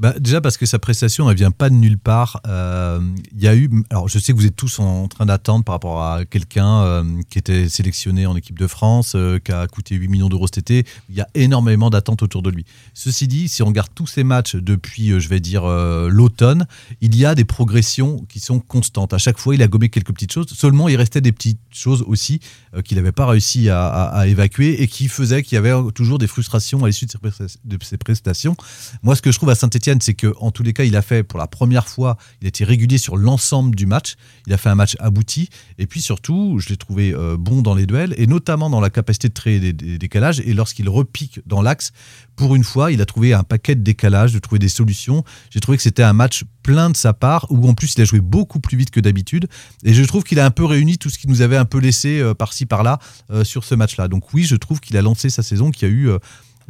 Bah, 0.00 0.14
déjà 0.18 0.40
parce 0.40 0.56
que 0.56 0.66
sa 0.66 0.80
prestation, 0.80 1.30
elle 1.30 1.36
vient 1.36 1.52
pas 1.52 1.70
de 1.70 1.76
nulle 1.76 1.98
part. 1.98 2.40
Euh, 2.48 2.98
Il 3.32 3.40
y 3.40 3.46
a 3.46 3.54
eu, 3.54 3.70
alors 3.90 4.08
je 4.08 4.18
sais 4.18 4.32
que 4.32 4.36
vous 4.36 4.46
êtes 4.46 4.56
tous 4.56 4.80
en 4.80 5.06
train 5.06 5.26
d'attendre 5.26 5.64
par 5.64 5.76
rapport 5.76 6.02
à 6.02 6.24
quelqu'un 6.24 6.80
euh, 6.80 7.04
qui 7.30 7.38
était 7.38 7.68
sélectionné 7.68 8.26
en 8.26 8.34
équipe 8.34 8.58
de 8.58 8.66
France, 8.66 9.12
euh, 9.14 9.38
qui 9.38 9.52
a 9.52 9.64
coûté 9.68 9.94
8 9.94 10.08
millions 10.08 10.28
d'euros 10.28 10.48
cet 10.48 10.58
été. 10.58 10.84
Il 11.08 11.14
y 11.14 11.20
a 11.20 11.28
énormément 11.34 11.88
d'attentes 11.88 12.24
autour 12.24 12.42
de 12.42 12.50
lui. 12.50 12.64
Ceci 12.94 13.28
dit, 13.28 13.48
si 13.48 13.62
on 13.62 13.66
regarde 13.66 13.90
tous 13.94 14.08
ses 14.08 14.24
matchs 14.24 14.56
depuis, 14.56 15.12
euh, 15.12 15.20
je 15.20 15.28
vais 15.28 15.40
dire, 15.40 15.64
euh, 15.64 16.08
l'automne, 16.08 16.66
il 17.00 17.16
y 17.16 17.24
a 17.24 17.34
des 17.34 17.44
progressions 17.44 18.24
qui 18.28 18.40
sont 18.40 18.58
constantes. 18.58 19.12
À 19.12 19.18
chaque 19.18 19.38
fois, 19.38 19.54
il 19.54 19.62
a 19.62 19.68
gommé 19.68 19.88
quelques 19.88 20.12
petites 20.12 20.32
choses. 20.32 20.46
Seulement, 20.48 20.88
il 20.88 20.96
restait 20.96 21.20
des 21.20 21.32
petites 21.32 21.60
choses 21.70 22.04
aussi 22.06 22.40
euh, 22.74 22.82
qu'il 22.82 22.96
n'avait 22.96 23.12
pas 23.12 23.26
réussi 23.26 23.68
à, 23.70 23.83
à- 23.86 24.26
évacuer 24.26 24.82
et 24.82 24.88
qui 24.88 25.08
faisaient 25.08 25.42
qu'il 25.42 25.56
y 25.56 25.58
avait 25.58 25.72
toujours 25.92 26.18
des 26.18 26.26
frustrations 26.26 26.82
à 26.84 26.86
l'issue 26.88 27.06
de 27.06 27.78
ses 27.82 27.96
prestations. 27.98 28.56
Moi, 29.02 29.16
ce 29.16 29.22
que 29.22 29.30
je 29.32 29.36
trouve 29.36 29.50
à 29.50 29.54
Saint-Etienne, 29.54 30.00
c'est 30.00 30.14
que 30.14 30.32
en 30.40 30.50
tous 30.50 30.62
les 30.62 30.72
cas, 30.72 30.84
il 30.84 30.96
a 30.96 31.02
fait 31.02 31.22
pour 31.22 31.38
la 31.38 31.46
première 31.46 31.88
fois, 31.88 32.16
il 32.40 32.46
a 32.46 32.48
été 32.48 32.64
régulier 32.64 32.98
sur 32.98 33.16
l'ensemble 33.16 33.74
du 33.74 33.86
match. 33.86 34.14
Il 34.46 34.52
a 34.52 34.56
fait 34.56 34.68
un 34.68 34.74
match 34.74 34.96
abouti. 35.00 35.48
Et 35.78 35.86
puis 35.86 36.00
surtout, 36.00 36.58
je 36.58 36.68
l'ai 36.70 36.76
trouvé 36.76 37.12
euh, 37.12 37.36
bon 37.38 37.62
dans 37.62 37.74
les 37.74 37.86
duels 37.86 38.14
et 38.16 38.26
notamment 38.26 38.70
dans 38.70 38.80
la 38.80 38.90
capacité 38.90 39.28
de 39.28 39.34
créer 39.34 39.60
des 39.72 39.98
décalages. 39.98 40.40
Et 40.40 40.54
lorsqu'il 40.54 40.88
repique 40.88 41.40
dans 41.46 41.62
l'axe, 41.62 41.92
pour 42.36 42.54
une 42.54 42.64
fois, 42.64 42.92
il 42.92 43.00
a 43.00 43.06
trouvé 43.06 43.32
un 43.34 43.42
paquet 43.44 43.74
de 43.74 43.82
décalages, 43.82 44.32
de 44.32 44.38
trouver 44.38 44.58
des 44.58 44.68
solutions. 44.68 45.24
J'ai 45.50 45.60
trouvé 45.60 45.76
que 45.76 45.82
c'était 45.82 46.02
un 46.02 46.12
match 46.12 46.44
plein 46.64 46.90
de 46.90 46.96
sa 46.96 47.12
part, 47.12 47.46
où 47.50 47.68
en 47.68 47.74
plus 47.74 47.94
il 47.94 48.00
a 48.00 48.04
joué 48.04 48.20
beaucoup 48.20 48.58
plus 48.58 48.76
vite 48.76 48.90
que 48.90 48.98
d'habitude. 48.98 49.46
Et 49.84 49.94
je 49.94 50.02
trouve 50.02 50.24
qu'il 50.24 50.40
a 50.40 50.44
un 50.44 50.50
peu 50.50 50.64
réuni 50.64 50.98
tout 50.98 51.10
ce 51.10 51.18
qui 51.18 51.28
nous 51.28 51.42
avait 51.42 51.56
un 51.56 51.66
peu 51.66 51.78
laissé 51.78 52.18
euh, 52.18 52.34
par-ci 52.34 52.66
par-là 52.66 52.98
euh, 53.30 53.44
sur 53.44 53.62
ce 53.62 53.76
match-là. 53.76 54.08
Donc 54.08 54.34
oui, 54.34 54.42
je 54.42 54.56
trouve 54.56 54.80
qu'il 54.80 54.96
a 54.96 55.02
lancé 55.02 55.30
sa 55.30 55.44
saison, 55.44 55.70
qu'il 55.70 55.88
y 55.88 55.90
a 55.92 55.94
eu... 55.94 56.10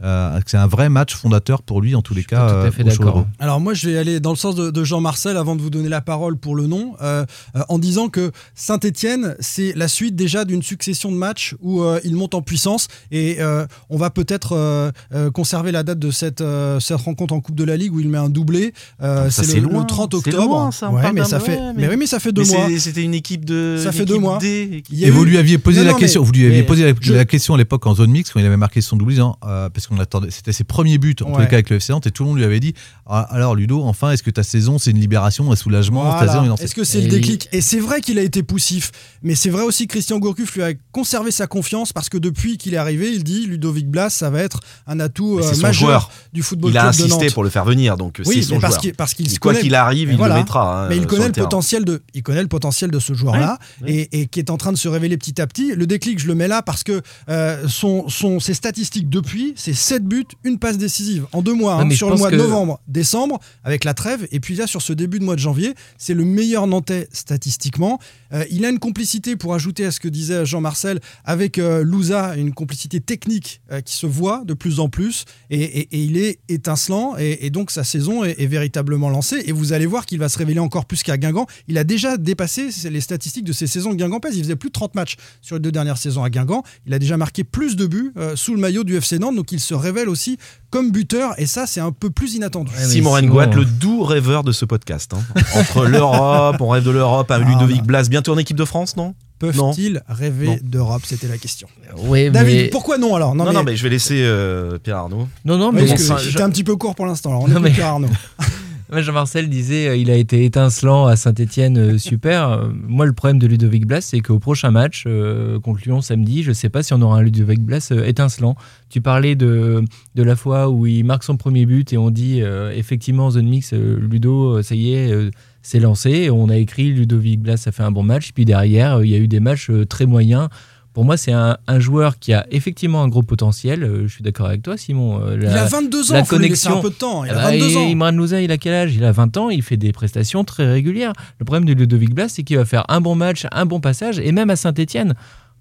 euh, 0.02 0.40
c'est 0.46 0.56
un 0.56 0.66
vrai 0.66 0.88
match 0.88 1.14
fondateur 1.14 1.62
pour 1.62 1.80
lui 1.80 1.94
en 1.94 2.02
tous 2.02 2.14
les 2.14 2.24
cas. 2.24 2.46
pas 2.46 2.60
tout 2.62 2.66
à 2.68 2.70
fait 2.70 2.82
euh, 2.82 2.84
d'accord. 2.86 3.26
Alors 3.38 3.60
moi, 3.60 3.74
je 3.74 3.88
vais 3.88 3.96
aller 3.98 4.20
dans 4.20 4.30
le 4.30 4.36
sens 4.36 4.54
de, 4.54 4.70
de 4.70 4.84
Jean-Marcel 4.84 5.36
avant 5.36 5.54
de 5.56 5.62
vous 5.62 5.70
donner 5.70 5.88
la 5.88 6.00
parole 6.00 6.36
pour 6.36 6.54
le 6.56 6.66
nom, 6.66 6.94
euh, 7.02 7.24
euh, 7.56 7.62
en 7.68 7.78
disant 7.78 8.08
que 8.08 8.32
Saint-Étienne, 8.54 9.36
c'est 9.40 9.72
la 9.76 9.88
suite 9.88 10.16
déjà 10.16 10.44
d'une 10.44 10.62
succession 10.62 11.12
de 11.12 11.16
matchs 11.16 11.54
où 11.60 11.82
euh, 11.82 12.00
il 12.04 12.16
monte 12.16 12.34
en 12.34 12.42
puissance 12.42 12.88
et 13.10 13.36
euh, 13.40 13.66
on 13.90 13.96
va 13.98 14.10
peut-être 14.10 14.92
conserver 15.32 15.72
la 15.72 15.82
date 15.82 15.98
de 15.98 16.10
cette, 16.10 16.40
euh, 16.40 16.80
cette 16.80 16.96
rencontre 17.00 17.34
en 17.34 17.40
Coupe 17.40 17.54
de 17.56 17.64
la 17.64 17.76
Ligue 17.76 17.92
où 17.94 18.00
il 18.00 18.08
met 18.08 18.18
un 18.18 18.28
doublé. 18.28 18.72
Euh, 19.02 19.24
Ah, 19.26 19.30
c'est 19.30 19.60
le, 19.60 19.68
le 19.68 19.86
30 19.86 20.12
c'est 20.12 20.28
octobre. 20.28 20.44
loin, 20.48 20.70
ça, 20.72 20.90
ouais, 20.90 21.12
mais 21.12 21.24
ça 21.24 21.40
fait, 21.40 21.56
mais... 21.58 21.72
mais- 21.82 21.88
oui, 21.88 21.96
mais 21.98 22.06
ça 22.06 22.18
fait 22.20 22.32
deux 22.32 22.42
Mais 22.42 22.56
mois. 22.68 22.68
C'était 22.78 23.02
une 23.02 23.14
équipe 23.14 23.44
de. 23.44 23.78
Ça 23.82 23.92
fait 23.92 24.04
deux 24.04 24.18
mois. 24.18 24.38
D, 24.38 24.82
Et 24.92 25.10
vous 25.10 25.24
lui 25.24 25.38
aviez 25.38 25.58
posé 25.58 25.80
Non, 25.80 25.86
la 25.86 25.92
non, 25.92 25.98
question, 25.98 26.20
mais- 26.22 26.26
vous 26.26 26.32
lui 26.32 26.46
aviez 26.46 26.58
mais 26.60 26.66
posé 26.66 26.84
la, 26.84 26.92
je- 27.00 27.12
la 27.12 27.24
question 27.24 27.54
à 27.54 27.58
l'époque 27.58 27.86
en 27.86 27.94
zone 27.94 28.10
mixte 28.10 28.32
quand 28.32 28.40
il 28.40 28.46
avait 28.46 28.56
marqué 28.56 28.80
son 28.80 28.96
doublé, 28.96 29.14
disant, 29.14 29.36
euh, 29.46 29.68
parce 29.84 29.96
qu'on 29.98 30.02
attendait, 30.02 30.30
c'était 30.30 30.52
ses 30.52 30.64
premiers 30.64 30.98
buts 30.98 31.14
en 31.22 31.26
tous 31.26 31.32
Ouais. 31.36 31.42
les 31.42 31.46
cas 31.48 31.56
avec 31.56 31.68
le 31.70 31.76
FC 31.76 31.92
Nantes, 31.92 32.06
et 32.06 32.10
tout 32.10 32.22
le 32.22 32.30
monde 32.30 32.38
lui 32.38 32.44
avait 32.44 32.60
dit, 32.60 32.74
Ah, 33.06 33.20
alors 33.30 33.54
Ludo, 33.54 33.82
enfin, 33.82 34.12
est-ce 34.12 34.22
que 34.22 34.30
ta 34.30 34.42
saison 34.42 34.78
c'est 34.78 34.90
une 34.92 34.98
libération, 35.00 35.52
un 35.52 35.56
soulagement, 35.56 36.04
Voilà. 36.04 36.54
Est-ce 36.60 36.74
que 36.74 36.84
c'est 36.84 37.00
le 37.02 37.08
déclic? 37.08 37.48
Et 37.52 37.60
c'est 37.60 37.80
vrai 37.80 38.00
qu'il 38.00 38.18
a 38.18 38.22
été 38.22 38.42
poussif, 38.42 38.90
mais 39.22 39.34
c'est 39.34 39.50
vrai 39.50 39.62
aussi 39.62 39.86
que 39.86 39.92
Christian 39.92 40.18
Gourcuff 40.18 40.54
lui 40.54 40.62
a 40.62 40.72
conservé 40.92 41.30
sa 41.30 41.46
confiance 41.46 41.92
parce 41.92 42.08
que 42.08 42.16
depuis 42.18 42.56
qu'il 42.56 42.72
est 42.74 42.78
arrivé, 42.78 43.10
il 43.12 43.24
dit 43.24 43.46
Ludovic 43.46 43.88
Blas, 43.88 44.10
ça 44.10 44.30
va 44.30 44.40
être 44.40 44.60
un 44.86 45.00
atout 45.00 45.38
euh, 45.38 45.42
majeur 45.60 45.72
joueur. 45.74 46.10
du 46.32 46.42
football 46.42 46.70
Il 46.70 46.78
a 46.78 46.82
club 46.82 46.92
de 46.96 47.02
insisté 47.02 47.24
Nantes. 47.26 47.34
pour 47.34 47.44
le 47.44 47.50
faire 47.50 47.64
venir, 47.64 47.96
donc 47.96 48.20
Oui, 48.24 48.36
c'est 48.36 48.42
son 48.42 48.60
parce 48.60 48.74
joueur. 48.74 48.80
qu'il 48.82 48.94
parce 48.94 49.14
qu'il 49.14 49.30
se 49.30 49.38
Quoi 49.38 49.54
qu'il 49.54 49.74
arrive, 49.74 50.10
il 50.10 50.16
voilà. 50.16 50.34
le 50.36 50.40
mettra. 50.40 50.84
hein, 50.84 50.88
Mais 50.88 50.96
il 50.96 51.06
connaît 51.06 51.26
le, 51.26 51.32
terrain. 51.32 51.46
potentiel 51.46 51.84
de, 51.84 52.02
il 52.14 52.22
connaît 52.22 52.42
le 52.42 52.48
potentiel 52.48 52.90
de 52.90 52.98
ce 52.98 53.12
joueur-là 53.12 53.58
et, 53.86 54.20
et 54.20 54.26
qui 54.26 54.38
est 54.38 54.50
en 54.50 54.56
train 54.56 54.72
de 54.72 54.78
se 54.78 54.88
révéler 54.88 55.16
petit 55.18 55.40
à 55.40 55.46
petit. 55.46 55.74
Le 55.74 55.86
déclic, 55.86 56.18
je 56.18 56.26
le 56.26 56.34
mets 56.34 56.48
là 56.48 56.62
parce 56.62 56.84
que 56.84 57.02
euh, 57.28 57.68
son, 57.68 58.08
son, 58.08 58.40
ses 58.40 58.54
statistiques 58.54 59.10
depuis, 59.10 59.52
c'est 59.56 59.73
7 59.74 60.04
buts, 60.04 60.24
une 60.44 60.58
passe 60.58 60.78
décisive 60.78 61.26
en 61.32 61.42
deux 61.42 61.54
mois, 61.54 61.74
hein, 61.74 61.90
sur 61.96 62.08
le 62.10 62.16
mois 62.16 62.30
de 62.30 62.36
que- 62.36 62.42
novembre, 62.42 62.80
décembre, 62.88 63.40
avec 63.64 63.84
la 63.84 63.94
trêve, 63.94 64.26
et 64.32 64.40
puis 64.40 64.54
là 64.54 64.66
sur 64.66 64.82
ce 64.82 64.92
début 64.92 65.18
de 65.18 65.24
mois 65.24 65.34
de 65.34 65.40
janvier, 65.40 65.74
c'est 65.98 66.14
le 66.14 66.24
meilleur 66.24 66.66
Nantais 66.66 67.08
statistiquement. 67.12 67.98
Euh, 68.32 68.44
il 68.50 68.64
a 68.64 68.68
une 68.70 68.78
complicité, 68.78 69.36
pour 69.36 69.54
ajouter 69.54 69.84
à 69.84 69.90
ce 69.90 70.00
que 70.00 70.08
disait 70.08 70.46
Jean-Marcel, 70.46 71.00
avec 71.24 71.58
euh, 71.58 71.82
Louza, 71.82 72.36
une 72.36 72.52
complicité 72.54 73.00
technique 73.00 73.60
euh, 73.72 73.80
qui 73.80 73.94
se 73.96 74.06
voit 74.06 74.42
de 74.44 74.54
plus 74.54 74.80
en 74.80 74.88
plus, 74.88 75.24
et, 75.50 75.62
et- 75.62 75.88
et 75.92 76.02
il 76.04 76.16
est 76.16 76.38
étincelant, 76.48 77.16
et, 77.18 77.46
et 77.46 77.50
donc 77.50 77.70
sa 77.70 77.84
saison 77.84 78.24
est, 78.24 78.40
est 78.40 78.46
véritablement 78.46 79.10
lancée, 79.10 79.42
et 79.46 79.52
vous 79.52 79.72
allez 79.72 79.86
voir 79.86 80.06
qu'il 80.06 80.18
va 80.18 80.28
se 80.28 80.38
révéler 80.38 80.60
encore 80.60 80.84
plus 80.86 81.02
qu'à 81.02 81.16
Guingamp. 81.16 81.46
Il 81.68 81.78
a 81.78 81.84
déjà 81.84 82.16
dépassé 82.16 82.68
les 82.90 83.00
statistiques 83.00 83.44
de 83.44 83.52
ses 83.52 83.66
saisons 83.66 83.90
de 83.90 83.96
Guingampaises, 83.96 84.36
il 84.36 84.42
faisait 84.42 84.56
plus 84.56 84.68
de 84.68 84.72
30 84.74 84.94
matchs 84.94 85.16
sur 85.42 85.56
les 85.56 85.60
deux 85.60 85.72
dernières 85.72 85.98
saisons 85.98 86.22
à 86.24 86.30
Guingamp, 86.30 86.62
il 86.86 86.94
a 86.94 86.98
déjà 86.98 87.16
marqué 87.16 87.44
plus 87.44 87.76
de 87.76 87.86
buts 87.86 88.12
euh, 88.16 88.36
sous 88.36 88.54
le 88.54 88.60
maillot 88.60 88.84
du 88.84 88.96
FC 88.96 89.18
Nantes, 89.18 89.36
donc 89.36 89.52
il 89.52 89.60
se 89.64 89.74
révèle 89.74 90.08
aussi 90.08 90.38
comme 90.70 90.90
buteur, 90.92 91.34
et 91.38 91.46
ça 91.46 91.66
c'est 91.66 91.80
un 91.80 91.92
peu 91.92 92.10
plus 92.10 92.34
inattendu. 92.34 92.72
Simon 92.76 93.10
Rengoat, 93.12 93.46
le 93.46 93.64
doux 93.64 94.02
rêveur 94.04 94.44
de 94.44 94.52
ce 94.52 94.64
podcast. 94.64 95.12
hein. 95.14 95.22
Entre 95.54 95.84
l'Europe, 95.86 96.56
on 96.60 96.68
rêve 96.68 96.84
de 96.84 96.90
l'Europe, 96.90 97.30
un 97.30 97.38
Ludovic 97.38 97.82
Blas, 97.82 98.04
bientôt 98.08 98.32
en 98.34 98.38
équipe 98.38 98.56
de 98.56 98.64
France, 98.64 98.96
non? 98.96 99.14
Peuvent-ils 99.40 100.02
rêver 100.08 100.46
Non. 100.46 100.58
d'Europe? 100.62 101.02
C'était 101.04 101.26
la 101.26 101.36
question. 101.38 101.66
David, 101.96 102.32
mais- 102.32 102.68
pourquoi 102.68 102.98
non 102.98 103.14
alors? 103.16 103.34
Non, 103.34 103.52
non, 103.52 103.62
mais, 103.64 103.76
je 103.76 103.82
vais 103.82 103.88
laisser 103.90 104.22
euh, 104.22 104.78
Pierre 104.78 104.96
Arnaud. 104.98 105.28
Non, 105.44 105.58
non, 105.58 105.72
mais 105.72 105.86
j'étais 105.86 106.02
je- 106.04 106.40
un 106.40 106.50
petit 106.50 106.64
peu 106.64 106.76
court 106.76 106.94
pour 106.94 107.04
l'instant. 107.06 107.32
On 107.32 107.40
Non, 107.48 107.54
écoute 107.54 107.62
mais- 107.62 107.70
Pierre 107.72 107.88
Arnaud. 107.88 108.08
Jean-Marcel 108.92 109.48
disait 109.48 109.88
euh, 109.88 109.96
il 109.96 110.10
a 110.10 110.16
été 110.16 110.44
étincelant 110.44 111.06
à 111.06 111.16
Saint-Etienne, 111.16 111.98
super. 111.98 112.48
Euh, 112.50 112.68
moi, 112.72 113.06
le 113.06 113.12
problème 113.12 113.38
de 113.38 113.46
Ludovic 113.46 113.86
Blas, 113.86 114.02
c'est 114.02 114.20
qu'au 114.20 114.38
prochain 114.38 114.70
match 114.70 115.04
euh, 115.06 115.58
contre 115.60 115.80
Lyon 115.84 116.00
samedi, 116.00 116.42
je 116.42 116.50
ne 116.50 116.54
sais 116.54 116.68
pas 116.68 116.82
si 116.82 116.92
on 116.92 117.02
aura 117.02 117.18
un 117.18 117.22
Ludovic 117.22 117.60
Blas 117.60 117.88
euh, 117.92 118.04
étincelant. 118.04 118.56
Tu 118.90 119.00
parlais 119.00 119.34
de, 119.34 119.84
de 120.14 120.22
la 120.22 120.36
fois 120.36 120.68
où 120.68 120.86
il 120.86 121.04
marque 121.04 121.24
son 121.24 121.36
premier 121.36 121.66
but 121.66 121.92
et 121.92 121.98
on 121.98 122.10
dit 122.10 122.42
euh, 122.42 122.72
effectivement, 122.74 123.30
Zone 123.30 123.48
Mix, 123.48 123.72
euh, 123.72 123.98
Ludo, 123.98 124.58
euh, 124.58 124.62
ça 124.62 124.74
y 124.74 124.94
est, 124.94 125.12
euh, 125.12 125.30
c'est 125.64 125.80
lancé. 125.80 126.30
On 126.30 126.48
a 126.50 126.56
écrit 126.56 126.92
Ludovic 126.92 127.40
Blas 127.40 127.64
a 127.66 127.72
fait 127.72 127.82
un 127.82 127.90
bon 127.90 128.02
match. 128.02 128.32
Puis 128.32 128.44
derrière, 128.44 128.96
euh, 128.96 129.06
il 129.06 129.10
y 129.10 129.14
a 129.14 129.18
eu 129.18 129.28
des 129.28 129.40
matchs 129.40 129.70
euh, 129.70 129.84
très 129.86 130.06
moyens. 130.06 130.48
Pour 130.94 131.04
moi, 131.04 131.16
c'est 131.16 131.32
un, 131.32 131.58
un 131.66 131.78
joueur 131.80 132.18
qui 132.18 132.32
a 132.32 132.46
effectivement 132.50 133.02
un 133.02 133.08
gros 133.08 133.22
potentiel. 133.22 133.82
Euh, 133.82 134.06
je 134.06 134.12
suis 134.14 134.22
d'accord 134.22 134.46
avec 134.46 134.62
toi, 134.62 134.76
Simon. 134.76 135.20
Euh, 135.20 135.36
Il 135.40 135.46
a 135.48 135.64
22 135.66 136.12
ans, 136.12 136.14
la 136.14 136.24
faut 136.24 136.36
lui 136.36 136.44
connexion. 136.44 136.78
un 136.78 136.80
peu 136.82 136.88
de 136.90 136.94
temps. 136.94 137.24
Il 137.24 137.30
Ah 137.30 137.32
a 137.32 137.36
bah, 137.36 137.50
22 137.50 137.68
et 137.72 137.76
ans. 137.76 137.90
Imran 137.90 138.12
Louza, 138.12 138.40
il 138.40 138.50
a 138.52 138.56
quel 138.58 138.72
âge? 138.74 138.94
Il 138.94 139.04
a 139.04 139.10
20 139.12 139.36
ans, 139.36 139.50
il 139.50 139.62
fait 139.62 139.76
des 139.76 139.90
prestations 139.92 140.44
très 140.44 140.70
régulières. 140.70 141.12
Le 141.40 141.44
problème 141.44 141.64
de 141.66 141.72
Ludovic 141.74 142.14
Blas, 142.14 142.28
c'est 142.28 142.44
qu'il 142.44 142.56
va 142.56 142.64
faire 142.64 142.84
un 142.88 143.00
bon 143.00 143.16
match, 143.16 143.46
un 143.52 143.66
bon 143.66 143.80
passage, 143.80 144.18
et 144.20 144.30
même 144.32 144.50
à 144.50 144.56
Saint-Etienne. 144.56 145.14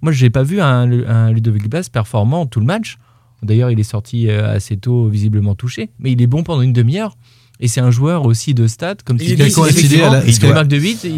Moi, 0.03 0.11
je 0.11 0.23
n'ai 0.23 0.29
pas 0.29 0.43
vu 0.43 0.61
un, 0.61 0.91
un 1.09 1.31
Ludovic 1.31 1.67
Blas 1.67 1.89
performant 1.91 2.45
tout 2.45 2.59
le 2.59 2.65
match. 2.67 2.97
D'ailleurs, 3.41 3.71
il 3.71 3.79
est 3.79 3.83
sorti 3.83 4.29
euh, 4.29 4.53
assez 4.55 4.77
tôt, 4.77 5.07
visiblement 5.07 5.55
touché, 5.55 5.89
mais 5.99 6.11
il 6.11 6.21
est 6.21 6.27
bon 6.27 6.43
pendant 6.43 6.61
une 6.61 6.73
demi-heure. 6.73 7.17
Et 7.63 7.69
c'est 7.69 7.79
un 7.79 7.91
joueur 7.91 8.25
aussi 8.25 8.53
de 8.53 8.67
stats, 8.67 8.95
comme 9.05 9.15
Il 9.21 9.25
tu 9.25 9.31
est 9.31 9.35
dis, 9.37 9.43
décisif. 9.43 9.63
effectivement, 9.69 10.05
Il 10.07 10.09
doit- 10.11 10.21
il 10.27 10.39
doit 10.39 10.53
marque 10.53 10.67
de 10.67 10.77
8. 10.77 10.99
Il 11.05 11.11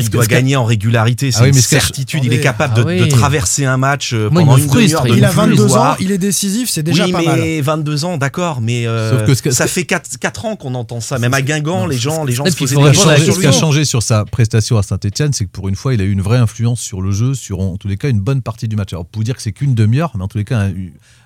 il 0.00 0.10
doit 0.10 0.26
gagner 0.26 0.56
en 0.56 0.64
régularité, 0.64 1.30
c'est 1.30 1.38
Ah 1.38 1.42
oui, 1.44 1.50
une 1.50 1.54
mais 1.54 1.60
certitude. 1.60 2.24
Il 2.24 2.32
est 2.32 2.36
Attendez. 2.38 2.42
capable 2.42 2.74
Ah 2.78 2.82
de, 2.82 2.86
oui. 2.88 2.98
de 2.98 3.04
traverser 3.06 3.64
un 3.64 3.76
match 3.76 4.12
euh, 4.12 4.28
pendant 4.28 4.56
une 4.56 4.66
frustre, 4.68 5.02
demi-heure. 5.02 5.02
de 5.04 5.08
il 5.10 5.18
Il 5.18 5.24
a 5.24 5.28
ne 5.28 5.32
plus 5.32 5.40
le 5.50 5.54
22 5.54 5.76
ans, 5.76 5.94
il 6.00 6.10
est 6.10 6.18
décisif, 6.18 6.68
c'est 6.68 6.82
déjà 6.82 7.06
oui, 7.06 7.12
pas 7.12 7.20
mais 7.20 7.26
mal. 7.26 7.60
22 7.62 8.04
ans, 8.04 8.16
d'accord, 8.16 8.60
mais 8.60 8.88
euh, 8.88 9.24
ça 9.52 9.68
fait 9.68 9.84
4, 9.84 10.44
ans 10.46 10.56
qu'on 10.56 10.74
entend 10.74 11.00
ça. 11.00 11.20
Même 11.20 11.32
à 11.32 11.42
Guingamp, 11.42 11.86
les 11.86 11.96
gens, 11.96 12.24
les 12.24 12.32
gens 12.32 12.44
Et 12.44 12.50
se 12.50 12.56
posaient 12.56 12.74
des 12.74 12.82
Ce 12.82 12.82
qui 12.82 12.86
a 12.88 12.90
répondre 12.90 13.08
à 13.08 13.12
la 13.12 13.16
questions 13.18 13.32
changé- 13.34 13.36
ce 13.36 13.40
qui 13.40 13.46
a 13.46 13.60
changé 13.60 13.84
sur 13.84 14.02
sa 14.02 14.24
prestation 14.24 14.78
à 14.78 14.82
Saint-Etienne, 14.82 15.32
c'est 15.32 15.44
que 15.44 15.50
pour 15.50 15.68
une 15.68 15.76
fois, 15.76 15.94
il 15.94 16.00
a 16.00 16.04
eu 16.04 16.10
une 16.10 16.22
vraie 16.22 16.38
influence 16.38 16.80
sur 16.80 17.00
le 17.00 17.12
jeu, 17.12 17.34
sur 17.34 17.60
en 17.60 17.76
tous 17.76 17.86
les 17.86 17.96
cas 17.96 18.08
une 18.08 18.20
bonne 18.20 18.42
partie 18.42 18.66
du 18.66 18.74
match. 18.74 18.92
Alors, 18.92 19.06
vous 19.14 19.22
dire 19.22 19.36
que 19.36 19.42
c'est 19.42 19.52
qu'une 19.52 19.74
demi-heure, 19.76 20.10
mais 20.16 20.24
en 20.24 20.28
tous 20.28 20.38
les 20.38 20.44
cas, 20.44 20.66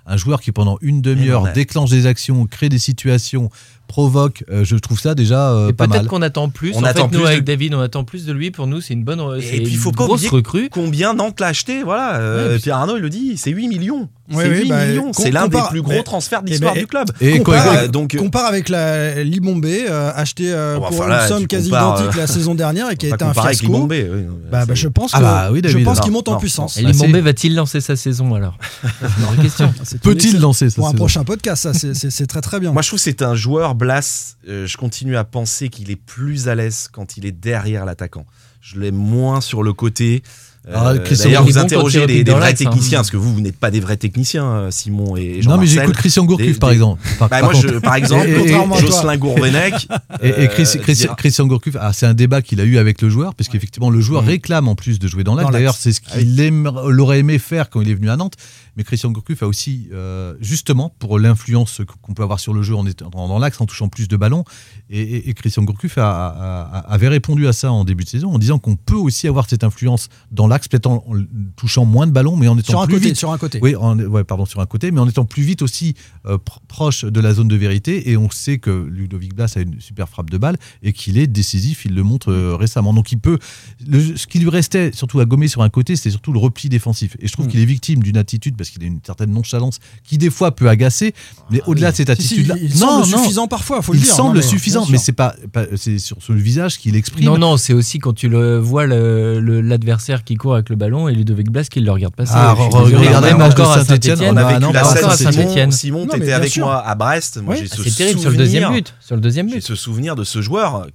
un, 0.07 0.17
joueur 0.19 0.41
qui 0.41 0.51
pendant 0.53 0.77
une 0.83 1.01
demi-heure 1.03 1.43
ouais. 1.43 1.53
déclenche 1.53 1.89
des 1.91 2.07
actions, 2.07 2.45
crée 2.47 2.69
des 2.69 2.79
situations, 2.81 3.49
provoque, 3.91 4.45
euh, 4.51 4.65
je 4.65 4.77
trouve 4.77 5.01
ça 5.01 5.15
déjà 5.15 5.51
euh, 5.51 5.69
Et 5.69 5.73
pas 5.73 5.87
peut-être 5.87 6.03
mal. 6.03 6.07
qu'on 6.09 6.23
attend 6.23 6.49
plus. 6.49 6.73
On 6.75 6.79
en 6.81 6.85
attend 6.85 7.09
fait, 7.09 7.15
nous, 7.17 7.21
plus 7.23 7.27
avec 7.29 7.41
de- 7.41 7.45
David, 7.47 7.75
on 7.75 7.81
attend 7.81 8.05
plus 8.05 8.25
de 8.25 8.33
lui. 8.33 8.51
Pour 8.51 8.67
nous, 8.67 8.81
c'est 8.81 8.95
une 8.95 9.05
bonne, 9.05 9.21
Et 9.39 9.61
puis, 9.63 9.73
il 9.73 9.77
faut 9.77 9.93
pas 9.93 10.05
grosse 10.05 10.21
oublier 10.21 10.31
recrue. 10.31 10.69
Combien 10.71 11.13
Nantes 11.15 11.41
l'a 11.41 11.49
acheté 11.49 11.83
Voilà, 11.83 12.17
euh, 12.17 12.47
Ouais, 12.49 12.55
puis- 12.55 12.63
Pierre 12.63 12.77
Arnaud 12.77 12.97
il 12.97 13.03
le 13.03 13.11
dit, 13.11 13.37
c'est 13.37 13.51
8 13.51 13.69
millions. 13.69 14.09
C'est 14.33 14.37
oui, 14.49 14.59
8 14.63 14.69
bah, 14.69 14.87
millions. 14.87 15.13
C'est 15.13 15.33
l'un 15.33 15.49
des 15.49 15.59
plus 15.71 15.83
gros 15.83 15.91
mais- 15.91 16.03
transferts 16.05 16.43
de 16.45 16.51
l'histoire 16.51 16.75
ben, 16.75 16.81
du 16.81 16.87
club. 16.87 17.09
Et 17.21 17.39
Compare, 17.39 17.65
quand- 17.65 17.75
Euh, 17.79 17.89
donc, 17.89 18.17
compare 18.17 18.47
avec 18.47 18.69
la 18.69 19.25
Libombé, 19.25 19.87
euh, 19.91 20.13
acheté 20.15 20.53
euh, 20.53 20.77
Oh, 20.77 20.83
bah, 20.83 20.87
pour 20.87 20.97
voilà, 20.99 21.23
une 21.25 21.29
somme 21.29 21.47
quasi 21.49 21.69
compares, 21.71 21.99
identique 21.99 22.17
euh, 22.17 22.21
la 22.21 22.27
saison 22.29 22.55
dernière 22.55 22.89
et 22.93 22.97
qui 22.97 23.07
a 23.11 23.15
été 23.17 23.25
un 23.25 23.35
fiasco. 23.35 23.67
Libombé, 23.67 24.09
Bah, 24.53 24.65
je 24.73 24.87
pense 24.87 25.11
Ah 25.15 25.51
pense 25.85 26.01
qu'il 26.01 26.13
monte 26.13 26.29
en 26.29 26.37
puissance. 26.37 26.77
Et 26.77 26.83
Limbombe 26.83 27.11
c'est- 27.13 27.21
va-t-il 27.21 27.57
lancer 27.57 27.81
sa 27.81 27.97
saison 27.97 28.35
alors? 28.35 28.57
Une 29.43 29.99
Peut-il 30.01 30.39
lancer 30.41 30.71
ça 30.71 30.77
Pour 30.77 30.89
un 30.89 30.93
prochain 30.93 31.25
podcast, 31.25 31.73
ça, 31.73 31.95
c'est 31.95 32.27
très 32.27 32.41
très 32.41 32.61
bien. 32.61 32.73
Moi, 32.73 32.83
je 32.83 32.89
trouve 32.89 32.99
que 32.99 33.03
c'est 33.05 33.23
un 33.23 33.35
joueur, 33.35 33.75
Blas. 33.81 34.37
euh, 34.47 34.67
je 34.67 34.77
continue 34.77 35.17
à 35.17 35.25
penser 35.25 35.71
qu'il 35.71 35.91
est 35.91 35.97
plus 35.97 36.49
à 36.49 36.55
l'aise 36.55 36.89
quand 36.93 37.17
il 37.17 37.25
est 37.25 37.33
derrière 37.33 37.87
l'attaquant. 37.87 38.27
Je 38.61 38.79
l'ai 38.79 38.93
moins 38.93 39.41
sur 39.41 39.63
le 39.63 39.73
côté. 39.73 40.23
Euh, 40.71 40.75
Ah, 40.77 40.99
Christian, 40.99 41.27
D'ailleurs, 41.31 41.45
vous 41.45 41.59
interrogez 41.59 42.07
des, 42.07 42.25
des 42.25 42.31
vrais 42.33 42.51
hein. 42.51 42.55
techniciens, 42.55 42.99
parce 42.99 43.11
que 43.11 43.17
vous, 43.17 43.35
vous 43.35 43.41
n'êtes 43.41 43.57
pas 43.57 43.71
des 43.71 43.81
vrais 43.81 43.97
techniciens, 43.97 44.45
euh, 44.45 44.71
Simon 44.71 45.17
et 45.17 45.43
jean 45.43 45.51
Non, 45.51 45.59
mais 45.59 45.67
j'écoute 45.67 45.95
Christian 45.97 46.25
Gourcuff, 46.25 46.47
Des- 46.47 46.55
par 46.55 46.71
exemple. 46.71 47.03
Par, 47.19 47.29
Bah, 47.29 47.41
par 47.41 47.53
moi, 47.53 47.61
je, 47.61 47.79
par 47.79 47.95
exemple, 47.97 48.29
Et- 48.29 48.35
Contrairement. 48.39 48.77
Jocelyn 48.77 49.17
Gourvenec. 49.17 49.89
Et, 50.23 50.45
et 50.45 50.49
Chris- 50.49 50.69
euh, 50.77 50.81
Chris- 50.81 51.07
Christian 51.17 51.47
Gourcuff, 51.47 51.77
ah, 51.81 51.93
c'est 51.93 52.07
un 52.07 52.15
débat 52.15 52.43
qu'il 52.43 52.61
a 52.61 52.65
eu 52.65 52.79
avec 52.79 53.03
le 53.03 53.11
joueur, 53.11 53.35
parce 53.35 53.49
qu'effectivement, 53.49 53.91
le 53.91 54.01
joueur 54.01 54.23
Mhm. 54.23 54.29
réclame 54.29 54.69
en 54.69 54.75
plus 54.75 54.99
de 54.99 55.09
jouer 55.09 55.25
dans 55.25 55.35
l'axe. 55.35 55.51
D'ailleurs, 55.51 55.75
c'est 55.77 55.93
ce 55.93 56.01
qu'il 56.01 56.39
aime- 56.41 56.71
l'aurait 56.89 57.19
aimé 57.21 57.39
faire 57.39 57.69
quand 57.71 57.81
il 57.81 57.91
est 57.91 57.95
venu 57.95 58.09
à 58.11 58.17
Nantes. 58.17 58.35
Mais 58.77 58.85
Christian 58.85 59.11
Gourcuff 59.11 59.43
a 59.43 59.47
aussi, 59.49 59.89
euh, 59.93 60.35
justement, 60.41 60.95
pour 61.01 61.19
l'influence 61.19 61.81
qu'on 62.03 62.15
peut 62.15 62.23
avoir 62.23 62.39
sur 62.39 62.55
le 62.55 62.63
jeu 62.63 62.77
en 62.77 62.87
étant 62.87 63.11
dans 63.11 63.39
l'axe, 63.39 63.61
en 63.61 63.67
touchant 63.67 63.89
plus 63.89 64.07
de 64.09 64.17
ballons, 64.17 64.45
et, 64.89 65.35
Christian 65.35 65.63
Gourcuff 65.65 65.99
a- 65.99 66.03
a- 66.29 66.79
a- 66.79 66.93
avait 66.93 67.09
répondu 67.09 67.47
à 67.49 67.53
ça 67.53 67.73
en 67.73 67.85
début 67.85 68.05
de 68.05 68.09
saison 68.09 68.33
en 68.33 68.39
disant 68.39 68.59
qu'on 68.59 68.77
peut 68.77 68.95
aussi 68.95 69.27
avoir 69.29 69.49
cette 69.49 69.65
influence 69.65 70.09
dans 70.31 70.47
l'axe, 70.47 70.60
peut-être 70.69 70.87
en, 70.87 70.97
en 71.07 71.15
touchant 71.57 71.85
moins 71.85 72.07
de 72.07 72.13
ballons, 72.13 72.37
mais 72.37 72.49
en 72.49 72.57
étant 72.59 72.73
sur 72.73 72.81
un 72.83 72.87
plus 72.87 72.95
côté, 72.97 73.07
vite. 73.09 73.17
sur 73.17 73.33
un 73.33 73.39
côté. 73.39 73.59
Oui, 73.63 73.75
en- 73.77 73.99
ouais, 73.99 74.25
pardon, 74.25 74.45
sur 74.47 74.61
un 74.61 74.67
côté, 74.67 74.91
mais 74.91 75.01
en 75.01 75.09
étant 75.09 75.25
plus 75.25 75.43
vite 75.43 75.63
aussi 75.63 75.95
euh, 76.27 76.37
pr- 76.37 76.59
proche 76.69 77.05
de 77.05 77.21
la 77.21 77.33
zone 77.35 77.49
de 77.49 77.57
vérité. 77.57 78.11
Et 78.11 78.17
on 78.17 78.31
sait 78.31 78.59
que 78.59 78.71
Ludovic 78.71 79.35
Blas 79.35 79.53
a 79.57 79.61
une 79.61 79.81
super 79.81 80.09
frappe 80.09 80.31
de 80.31 80.39
balle 80.39 80.57
et 80.83 80.93
qu'il 80.93 81.19
est 81.19 81.27
décisif, 81.27 81.85
il 81.85 81.95
le 81.95 82.03
montre 82.03 82.31
euh, 82.33 82.57
récemment. 82.57 82.93
Donc 82.95 83.13
il 83.13 83.19
peut. 83.19 83.39
le- 83.87 84.17
ce 84.17 84.27
qui 84.27 84.39
lui 84.39 84.51
restait, 84.51 84.91
surtout 84.93 85.21
à 85.21 85.25
gommer 85.25 85.49
sur 85.49 85.63
un 85.63 85.69
côté, 85.71 85.97
c'était 85.97 86.11
surtout 86.11 86.33
le 86.33 86.39
repli 86.39 86.69
défensif. 86.69 87.17
Et 87.21 87.27
je 87.27 87.33
trouve 87.33 87.47
Mm. 87.47 87.49
qu'il 87.51 87.61
est 87.61 87.65
victime 87.65 88.03
d'une 88.03 88.17
attitude, 88.17 88.57
parce 88.57 88.71
qu'il 88.71 88.83
a 88.83 88.87
une 88.87 89.01
certaine 89.05 89.31
nonchalance 89.31 89.79
qui 90.05 90.19
des 90.19 90.31
fois 90.31 90.55
peut 90.55 90.69
agacer, 90.69 91.15
mais 91.51 91.61
au-delà 91.67 91.91
de 91.93 91.97
cette 91.97 92.15
Si, 92.17 92.23
si, 92.23 92.35
attitude-là. 92.35 92.57
il 92.61 92.75
semble 92.75 93.07
suffisant 93.07 93.49
parfois, 93.49 93.83
faut 93.83 93.93
le 93.93 93.99
il 93.99 94.05
dire. 94.05 94.15
semble 94.15 94.31
Non, 94.31 94.35
mais, 94.37 94.43
suffisant, 94.43 94.87
mais 94.91 94.99
c'est 94.99 95.13
pas, 95.13 95.35
pas- 95.53 95.67
c'est 95.77 95.99
sur 95.99 96.17
ce 96.23 96.33
visage 96.33 96.79
qu'il 96.79 96.97
exprime. 96.97 97.25
Non, 97.25 97.39
non, 97.39 97.57
c'est 97.57 97.73
aussi 97.73 97.99
quand 97.99 98.13
tu 98.13 98.29
le 98.29 98.59
vois 98.59 98.87
le- 98.87 99.41
le- 99.41 99.61
l'adversaire 99.61 100.25
qui 100.25 100.35
court 100.41 100.55
avec 100.55 100.69
le 100.71 100.77
ballon 100.77 101.09
et 101.09 101.15
Ludovic 101.15 101.51
Blas 101.51 101.65
qui 101.71 101.81
le 101.81 101.93
regarde 101.93 102.15
passer. 102.15 102.33
Ah, 102.35 102.55
regardez 102.55 103.29
même 103.29 103.43
encore 103.43 103.73
à 103.73 103.85
Saint-Étienne, 103.85 104.17
Saint-Étienne. 104.17 104.35
On 104.35 104.37
a 104.37 104.45
Ah, 104.45 104.49
vécu 104.49 104.61
non, 104.63 104.73
la 104.73 104.85
scène, 104.85 105.71
Simon, 105.73 106.07
t'étais 106.07 106.33
avec 106.33 106.57
moi 106.59 106.85
à 106.87 106.95
Brest. 106.95 107.41
Moi, 107.43 107.55
Ouais. 107.55 107.61
j'ai 107.61 107.69
Ah, 107.71 107.77
ce 107.77 107.83
C'est 107.83 107.97
terrible 107.97 108.21
sur 108.21 108.31
le 108.31 108.37
deuxième 108.37 108.73
but. 108.73 108.95
Sur 109.01 109.15
le 109.17 109.21
deuxième 109.21 109.49
J'ai 109.49 109.57
but. 109.57 109.63
ce 109.63 109.75
souvenir 109.75 110.17
de 110.17 110.25
ce 110.25 110.41
joueur 110.43 110.87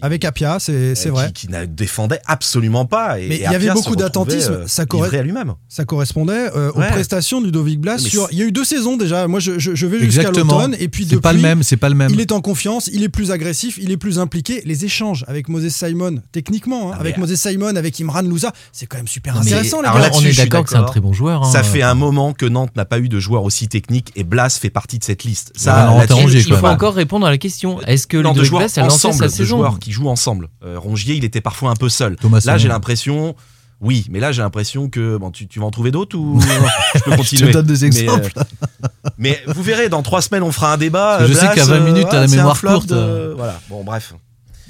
avec 0.00 0.24
Apia, 0.24 0.58
c'est 0.58 0.94
c'est 0.94 1.08
euh, 1.08 1.12
vrai. 1.12 1.32
qui, 1.34 1.48
ne 1.48 1.64
défendait 1.64 2.20
absolument 2.26 2.86
pas. 2.86 3.16
Mais 3.16 3.36
il 3.36 3.40
y 3.42 3.46
avait 3.46 3.70
beaucoup 3.70 3.96
d'attentisme, 3.96 4.52
euh, 4.52 4.66
ça 4.66 4.86
correspond- 4.86 5.04
livré 5.04 5.18
à 5.18 5.22
lui-même. 5.22 5.54
Ça 5.68 5.84
correspondait 5.84 6.50
euh, 6.56 6.70
aux 6.70 6.80
prestations 6.80 7.40
de 7.40 7.46
Ludovic 7.46 7.80
Blas. 7.80 7.96
Il 8.30 8.38
y 8.38 8.42
a 8.42 8.44
eu 8.44 8.52
deux 8.52 8.64
saisons 8.64 8.96
déjà. 8.96 9.26
Moi, 9.26 9.40
je, 9.40 9.52
vais 9.86 10.00
jusqu'à 10.00 10.30
l'automne. 10.30 10.76
Et 10.78 10.88
puis 10.88 11.06
C'est 11.08 11.20
pas 11.20 11.32
le 11.32 11.38
depuis, 11.38 11.48
même, 11.48 11.62
c'est 11.62 11.76
pas 11.76 11.88
le 11.88 11.94
même. 11.94 12.10
Il 12.12 12.20
est 12.20 12.32
en 12.32 12.40
confiance, 12.40 12.88
il 12.92 13.02
est 13.02 13.08
plus 13.08 13.30
agressif, 13.30 13.78
il 13.80 13.90
est 13.90 13.96
plus 13.96 14.18
impliqué. 14.18 14.62
Les 14.64 14.84
échanges 14.84 15.24
avec 15.28 15.48
Moses 15.48 15.68
Simon, 15.68 16.22
techniquement, 16.32 16.92
hein, 16.92 16.96
Ah, 16.96 17.00
avec 17.00 17.18
Moses 17.18 17.34
Simon, 17.34 17.74
avec 17.76 18.00
Imran 18.00 18.22
Louza, 18.22 18.52
c'est 18.72 18.86
quand 18.92 18.98
même 18.98 19.08
super 19.08 19.34
mais- 19.34 19.40
intéressant, 19.40 19.80
les 19.82 19.88
alors 19.88 20.00
gars. 20.00 20.10
on 20.14 20.20
est 20.20 20.24
je 20.24 20.28
suis 20.30 20.36
d'accord 20.36 20.64
que 20.64 20.70
c'est 20.70 20.76
un 20.76 20.82
très 20.84 21.00
bon 21.00 21.12
joueur. 21.12 21.42
hein. 21.42 21.50
Ça 21.50 21.62
fait 21.62 21.82
un 21.82 21.94
moment 21.94 22.32
que 22.34 22.46
Nantes 22.46 22.76
n'a 22.76 22.84
pas 22.84 22.98
eu 22.98 23.08
de 23.08 23.18
joueur 23.18 23.42
aussi 23.42 23.66
technique 23.68 24.12
et 24.16 24.22
Blas 24.24 24.50
fait 24.60 24.70
partie 24.70 24.98
de 24.98 25.04
cette 25.04 25.24
liste. 25.24 25.52
Ça, 25.56 25.86
Rongier, 25.88 26.40
je 26.40 26.48
Il 26.48 26.54
faut 26.56 26.66
encore 26.66 26.94
répondre 26.94 27.26
à 27.26 27.30
la 27.30 27.38
question. 27.38 27.80
Est-ce 27.82 28.06
que 28.06 28.16
Ludovic 28.18 28.44
joueurs 28.44 28.60
Blas 28.62 28.72
a 28.76 28.82
lancé 28.82 29.08
ensemble, 29.08 29.14
sa 29.14 29.26
de 29.26 29.32
saison 29.32 29.56
joueurs 29.58 29.78
qui 29.78 29.90
jouent 29.92 30.08
ensemble. 30.08 30.48
Euh, 30.64 30.78
Rongier, 30.78 31.14
il 31.16 31.24
était 31.24 31.40
parfois 31.40 31.70
un 31.70 31.76
peu 31.76 31.88
seul. 31.88 32.16
Thomas 32.16 32.42
Là, 32.44 32.58
j'ai 32.58 32.68
l'impression. 32.68 33.34
Oui, 33.80 34.06
mais 34.10 34.20
là, 34.20 34.30
j'ai 34.30 34.42
l'impression 34.42 34.88
que. 34.88 35.16
Bon, 35.16 35.30
tu, 35.32 35.48
tu 35.48 35.58
vas 35.58 35.66
en 35.66 35.70
trouver 35.72 35.90
d'autres 35.90 36.16
ou. 36.16 36.40
je 36.94 37.00
peux 37.00 37.10
Je 37.12 37.16
continuer. 37.16 37.48
te 37.50 37.52
donne 37.58 37.66
des 37.66 37.80
Mais, 37.80 37.86
exemples. 38.02 38.32
euh, 38.36 38.88
Mais, 39.18 39.40
vous 39.48 39.62
verrez, 39.62 39.88
dans 39.88 40.02
trois 40.02 40.22
semaines, 40.22 40.44
on 40.44 40.52
fera 40.52 40.72
un 40.72 40.76
débat. 40.76 41.16
Parce 41.18 41.30
que 41.30 41.34
je 41.34 41.40
sais 41.40 41.48
qu'à 41.54 41.64
20 41.64 41.72
euh, 41.74 41.80
minutes, 41.84 42.06
t'as 42.08 42.20
la 42.20 42.28
mémoire 42.28 42.60
courte. 42.60 42.88
de- 42.90 43.32
Voilà, 43.36 43.58
bon, 43.68 43.82
bref. 43.82 44.14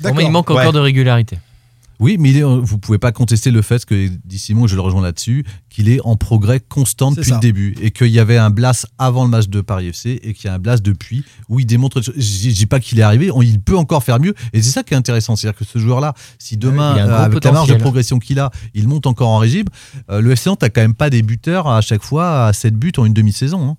Pour 0.03 0.15
moi, 0.15 0.23
il 0.23 0.31
manque 0.31 0.49
Ouais. 0.49 0.61
encore 0.61 0.73
de 0.73 0.79
régularité. 0.81 1.39
Oui, 2.03 2.17
mais 2.19 2.31
il 2.31 2.37
est- 2.39 2.43
vous 2.43 2.79
pouvez 2.79 2.99
pas 2.99 3.13
contester 3.13 3.51
le 3.53 3.63
fait 3.63 3.85
que, 3.85 4.09
dit 4.25 4.39
Simon, 4.39 4.67
je 4.67 4.75
le 4.75 4.81
rejoins 4.81 5.03
là-dessus, 5.03 5.45
qu'il 5.71 5.89
est 5.89 6.01
en 6.05 6.17
progrès 6.17 6.59
constant 6.61 7.13
depuis 7.13 7.29
ça. 7.31 7.37
le 7.37 7.41
début. 7.41 7.75
Et 7.81 7.93
qu'il 7.93 8.09
y 8.09 8.19
avait 8.19 8.37
un 8.37 8.51
Blas 8.51 8.87
avant 8.99 9.23
le 9.25 9.31
match 9.31 9.49
de 9.49 9.61
Paris 9.61 9.87
FC 9.89 10.21
et 10.23 10.35
qu'il 10.35 10.47
y 10.47 10.49
a 10.49 10.55
un 10.55 10.59
Blas 10.59 10.79
depuis 10.83 11.25
où 11.49 11.61
il 11.61 11.67
démontre. 11.67 12.03
Je 12.03 12.11
dis 12.51 12.67
pas 12.67 12.81
qu'il 12.81 12.99
est 12.99 13.03
arrivé, 13.03 13.31
on- 13.31 13.41
il 13.43 13.61
peut 13.61 13.77
encore 13.77 14.03
faire 14.03 14.19
mieux. 14.21 14.35
Et 14.53 14.61
c'est 14.63 14.71
ça 14.71 14.83
qui 14.83 14.95
est 14.95 14.97
intéressant. 14.97 15.37
C'est-à-dire 15.37 15.59
que 15.59 15.65
ce 15.65 15.79
joueur-là, 15.79 16.15
si 16.39 16.57
demain, 16.57 16.95
il 16.97 17.01
a 17.01 17.05
un 17.05 17.09
euh, 17.09 17.25
avec 17.25 17.45
la 17.45 17.53
marge 17.53 17.69
de 17.69 17.73
potentiel. 17.75 17.79
progression 17.81 18.19
qu'il 18.19 18.41
a, 18.41 18.51
il 18.75 18.89
monte 18.89 19.07
encore 19.07 19.29
en 19.29 19.39
régime, 19.39 19.67
euh, 20.11 20.21
le 20.21 20.33
FC 20.33 20.51
Nantes 20.51 20.63
n'a 20.63 20.71
quand 20.71 20.81
même 20.83 20.95
pas 20.95 21.09
des 21.09 21.23
buteurs 21.23 21.69
à 21.69 21.81
chaque 21.83 22.03
fois 22.03 22.47
à 22.49 22.53
7 22.53 22.75
buts 22.77 22.93
en 22.99 23.05
une 23.05 23.15
demi-saison. 23.15 23.63
hein. 23.71 23.77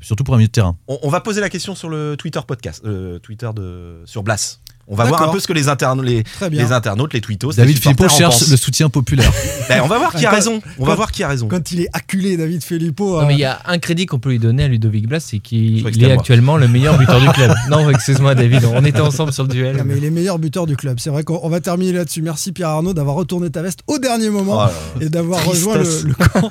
surtout 0.00 0.24
pour 0.24 0.34
un 0.34 0.38
milieu 0.38 0.48
de 0.48 0.52
terrain. 0.52 0.76
On, 0.88 0.98
on 1.04 1.08
va 1.08 1.20
poser 1.20 1.40
la 1.40 1.48
question 1.48 1.74
sur 1.74 1.88
le 1.88 2.16
Twitter 2.18 2.40
podcast, 2.46 2.82
euh, 2.84 3.18
Twitter 3.20 3.48
de 3.54 4.02
sur 4.06 4.22
Blas. 4.24 4.60
On 4.86 4.94
va 4.96 5.04
voir 5.04 5.22
un 5.28 5.32
peu 5.32 5.40
ce 5.40 5.46
que 5.46 5.52
les, 5.52 5.68
interna- 5.68 6.02
les, 6.02 6.22
Très 6.24 6.50
bien. 6.50 6.62
les 6.62 6.72
internautes, 6.72 7.14
les 7.14 7.20
tweetos, 7.20 7.52
David 7.54 7.78
en 8.00 8.08
cherche 8.08 8.48
le 8.48 8.56
soutien 8.56 8.88
populaire. 8.88 9.32
Ben, 9.66 9.80
on 9.82 9.86
va 9.86 9.96
voir 9.98 10.12
qui 10.14 10.26
a 10.26 10.30
raison. 10.30 10.60
On 10.78 10.84
va 10.84 10.90
quand- 10.90 10.96
voir 10.96 11.10
qui 11.10 11.22
a 11.22 11.28
raison. 11.28 11.48
Quand 11.48 11.72
il 11.72 11.80
est 11.80 11.88
acculé, 11.94 12.36
David 12.36 12.62
Filippo. 12.62 13.18
Non, 13.20 13.26
mais 13.26 13.32
il 13.32 13.40
y 13.40 13.44
a 13.46 13.60
un 13.64 13.78
crédit 13.78 14.04
qu'on 14.04 14.18
peut 14.18 14.28
lui 14.30 14.38
donner 14.38 14.64
à 14.64 14.68
Ludovic 14.68 15.08
Blas, 15.08 15.20
c'est 15.20 15.38
qu'il 15.38 15.86
est 16.04 16.12
actuellement 16.12 16.58
le 16.58 16.68
meilleur 16.68 16.98
buteur 16.98 17.20
du 17.20 17.28
club. 17.30 17.54
Non, 17.70 17.88
excuse-moi 17.88 18.34
David, 18.34 18.64
on 18.66 18.84
était 18.84 19.00
ensemble 19.00 19.32
sur 19.32 19.44
le 19.44 19.48
duel. 19.48 19.76
Non, 19.76 19.84
mais 19.86 19.96
il 19.96 20.04
est 20.04 20.10
meilleur 20.10 20.38
buteur 20.38 20.66
du 20.66 20.76
club. 20.76 20.98
C'est 21.00 21.08
vrai 21.10 21.22
qu'on 21.24 21.40
on 21.42 21.48
va 21.48 21.60
terminer 21.60 21.92
là-dessus. 21.92 22.20
Merci 22.20 22.52
Pierre 22.52 22.68
Arnaud 22.68 22.92
d'avoir 22.92 23.16
retourné 23.16 23.48
ta 23.50 23.62
veste 23.62 23.80
au 23.86 23.98
dernier 23.98 24.28
moment 24.28 24.66
Oh 24.66 25.00
et 25.00 25.08
d'avoir 25.08 25.44
rejoint 25.44 25.78
le, 25.78 26.14
camp, 26.14 26.50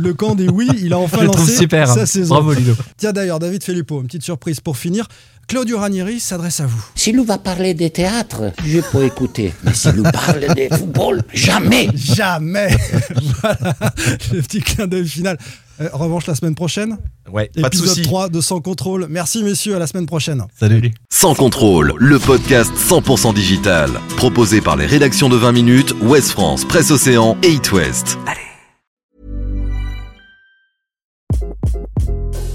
le 0.00 0.14
camp 0.14 0.34
des 0.34 0.48
oui. 0.48 0.68
Il 0.82 0.92
a 0.92 0.98
enfin 0.98 1.18
Je 1.20 1.26
lancé 1.26 1.56
super. 1.56 1.86
sa 1.88 2.00
hein. 2.02 2.06
saison. 2.06 2.34
Bravo 2.34 2.52
Ludo. 2.52 2.74
Tiens 2.96 3.12
d'ailleurs, 3.12 3.38
David 3.38 3.62
Filippo, 3.62 4.00
une 4.00 4.06
petite 4.06 4.24
surprise 4.24 4.60
pour 4.60 4.76
finir. 4.76 5.06
Claudio 5.50 5.80
Ranieri 5.80 6.20
s'adresse 6.20 6.60
à 6.60 6.66
vous. 6.66 6.80
S'il 6.94 7.16
nous 7.16 7.24
va 7.24 7.36
parler 7.36 7.74
des 7.74 7.90
théâtres, 7.90 8.52
je 8.64 8.78
peux 8.78 9.04
écouter. 9.04 9.52
Mais 9.64 9.74
s'il 9.74 9.94
nous 9.94 10.04
parle 10.04 10.46
des 10.54 10.68
football, 10.68 11.22
jamais. 11.34 11.88
Jamais 11.92 12.68
Voilà 13.42 13.74
le 14.32 14.42
petit 14.42 14.60
clin 14.60 14.86
d'œil 14.86 15.08
final. 15.08 15.36
Euh, 15.80 15.88
revanche 15.92 16.28
la 16.28 16.36
semaine 16.36 16.54
prochaine. 16.54 16.98
Ouais, 17.32 17.50
pas 17.52 17.62
de 17.62 17.66
Épisode 17.66 17.88
souci. 17.88 18.02
3 18.02 18.28
de 18.28 18.40
Sans 18.40 18.60
Contrôle. 18.60 19.08
Merci 19.10 19.42
messieurs, 19.42 19.74
à 19.74 19.80
la 19.80 19.88
semaine 19.88 20.06
prochaine. 20.06 20.44
Salut. 20.56 20.92
Sans 21.12 21.34
contrôle, 21.34 21.94
le 21.96 22.20
podcast 22.20 22.70
100% 22.88 23.34
digital. 23.34 23.90
Proposé 24.16 24.60
par 24.60 24.76
les 24.76 24.86
rédactions 24.86 25.28
de 25.28 25.36
20 25.36 25.50
minutes, 25.50 25.94
Ouest 26.02 26.30
France, 26.30 26.64
Presse 26.64 26.92
Océan 26.92 27.36
et 27.42 27.50
It 27.50 27.72
West. 27.72 28.18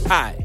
Hi, 0.09 0.44